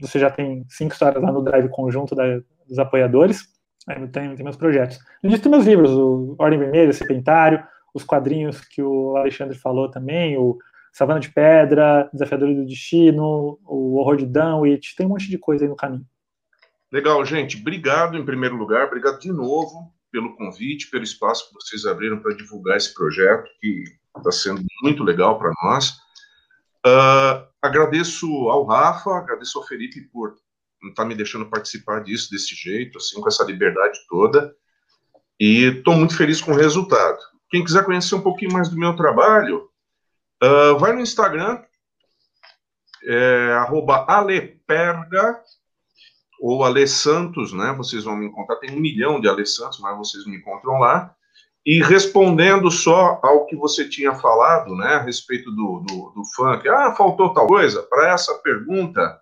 você 0.00 0.18
já 0.18 0.30
tem 0.30 0.64
cinco 0.68 0.92
histórias 0.92 1.22
lá 1.22 1.30
no 1.30 1.42
drive 1.42 1.68
conjunto 1.68 2.14
da, 2.14 2.24
dos 2.68 2.78
apoiadores. 2.78 3.53
Aí 3.86 3.96
tem, 4.08 4.34
tem 4.34 4.44
meus 4.44 4.56
projetos. 4.56 4.98
Além 5.22 5.38
tem 5.38 5.50
meus 5.50 5.66
livros, 5.66 5.90
o 5.90 6.34
Ordem 6.38 6.58
Vermelha, 6.58 6.92
Serpentário, 6.92 7.62
os 7.92 8.02
quadrinhos 8.02 8.60
que 8.60 8.82
o 8.82 9.16
Alexandre 9.16 9.56
falou 9.56 9.90
também, 9.90 10.36
o 10.36 10.58
Savana 10.92 11.20
de 11.20 11.30
Pedra, 11.30 12.08
Desafiador 12.12 12.54
do 12.54 12.64
Destino, 12.64 13.58
o 13.64 13.96
Horror 13.96 14.16
de 14.16 14.26
Dunwich, 14.26 14.96
tem 14.96 15.06
um 15.06 15.10
monte 15.10 15.28
de 15.28 15.38
coisa 15.38 15.64
aí 15.64 15.68
no 15.68 15.76
caminho. 15.76 16.06
Legal, 16.90 17.24
gente. 17.24 17.60
Obrigado 17.60 18.16
em 18.16 18.24
primeiro 18.24 18.56
lugar, 18.56 18.86
obrigado 18.86 19.18
de 19.18 19.32
novo 19.32 19.92
pelo 20.10 20.36
convite, 20.36 20.90
pelo 20.90 21.02
espaço 21.02 21.48
que 21.48 21.54
vocês 21.54 21.84
abriram 21.84 22.20
para 22.20 22.36
divulgar 22.36 22.76
esse 22.76 22.94
projeto, 22.94 23.50
que 23.60 23.82
está 24.16 24.30
sendo 24.30 24.62
muito 24.82 25.02
legal 25.02 25.36
para 25.36 25.50
nós. 25.64 25.90
Uh, 26.86 27.48
agradeço 27.60 28.26
ao 28.48 28.64
Rafa, 28.64 29.10
agradeço 29.10 29.58
ao 29.58 29.66
Felipe 29.66 30.02
por 30.02 30.36
estar 30.88 31.02
tá 31.02 31.08
me 31.08 31.14
deixando 31.14 31.50
participar 31.50 32.02
disso 32.02 32.30
desse 32.30 32.54
jeito, 32.54 32.98
assim, 32.98 33.20
com 33.20 33.28
essa 33.28 33.44
liberdade 33.44 33.98
toda. 34.08 34.54
E 35.38 35.64
estou 35.64 35.94
muito 35.94 36.16
feliz 36.16 36.40
com 36.40 36.52
o 36.52 36.56
resultado. 36.56 37.18
Quem 37.50 37.64
quiser 37.64 37.84
conhecer 37.84 38.14
um 38.14 38.22
pouquinho 38.22 38.52
mais 38.52 38.68
do 38.68 38.76
meu 38.76 38.94
trabalho, 38.96 39.68
uh, 40.42 40.78
vai 40.78 40.92
no 40.92 41.00
Instagram, 41.00 41.62
é, 43.06 43.58
aleperga, 44.08 45.40
ou 46.40 46.64
Ale 46.64 46.86
Santos, 46.86 47.52
né? 47.52 47.72
Vocês 47.76 48.04
vão 48.04 48.16
me 48.16 48.26
encontrar. 48.26 48.56
Tem 48.56 48.70
um 48.70 48.80
milhão 48.80 49.20
de 49.20 49.28
Ale 49.28 49.46
Santos, 49.46 49.78
mas 49.80 49.96
vocês 49.96 50.26
me 50.26 50.36
encontram 50.36 50.78
lá. 50.78 51.14
E 51.64 51.82
respondendo 51.82 52.70
só 52.70 53.18
ao 53.22 53.46
que 53.46 53.56
você 53.56 53.88
tinha 53.88 54.14
falado, 54.14 54.76
né, 54.76 54.96
a 54.96 55.02
respeito 55.02 55.50
do, 55.50 55.82
do, 55.86 56.10
do 56.10 56.24
funk, 56.36 56.68
ah, 56.68 56.94
faltou 56.94 57.32
tal 57.32 57.46
coisa. 57.46 57.82
Para 57.84 58.12
essa 58.12 58.34
pergunta, 58.40 59.18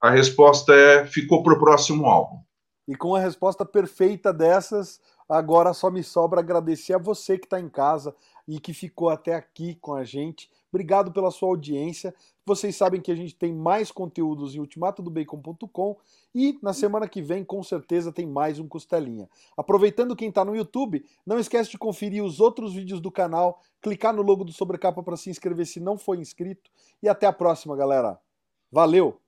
a 0.00 0.10
resposta 0.10 0.72
é: 0.72 1.06
ficou 1.06 1.42
para 1.42 1.54
o 1.54 1.58
próximo 1.58 2.06
álbum. 2.06 2.38
E 2.86 2.96
com 2.96 3.14
a 3.14 3.20
resposta 3.20 3.66
perfeita 3.66 4.32
dessas, 4.32 4.98
agora 5.28 5.74
só 5.74 5.90
me 5.90 6.02
sobra 6.02 6.40
agradecer 6.40 6.94
a 6.94 6.98
você 6.98 7.36
que 7.36 7.44
está 7.44 7.60
em 7.60 7.68
casa 7.68 8.14
e 8.46 8.58
que 8.58 8.72
ficou 8.72 9.10
até 9.10 9.34
aqui 9.34 9.74
com 9.74 9.94
a 9.94 10.04
gente. 10.04 10.50
Obrigado 10.72 11.12
pela 11.12 11.30
sua 11.30 11.50
audiência. 11.50 12.14
Vocês 12.46 12.74
sabem 12.74 12.98
que 12.98 13.12
a 13.12 13.14
gente 13.14 13.34
tem 13.34 13.52
mais 13.52 13.92
conteúdos 13.92 14.54
em 14.54 14.58
ultimatodobacon.com 14.58 15.96
e 16.34 16.58
na 16.62 16.72
semana 16.72 17.06
que 17.06 17.20
vem, 17.20 17.44
com 17.44 17.62
certeza, 17.62 18.10
tem 18.10 18.26
mais 18.26 18.58
um 18.58 18.66
Costelinha. 18.66 19.28
Aproveitando 19.54 20.16
quem 20.16 20.30
está 20.30 20.42
no 20.42 20.56
YouTube, 20.56 21.04
não 21.26 21.38
esquece 21.38 21.70
de 21.70 21.76
conferir 21.76 22.24
os 22.24 22.40
outros 22.40 22.72
vídeos 22.72 23.02
do 23.02 23.10
canal, 23.10 23.60
clicar 23.82 24.14
no 24.14 24.22
logo 24.22 24.44
do 24.44 24.52
Sobrecapa 24.52 25.02
para 25.02 25.16
se 25.18 25.28
inscrever 25.28 25.66
se 25.66 25.78
não 25.78 25.98
for 25.98 26.18
inscrito 26.18 26.70
e 27.02 27.08
até 27.08 27.26
a 27.26 27.32
próxima, 27.34 27.76
galera. 27.76 28.18
Valeu! 28.72 29.20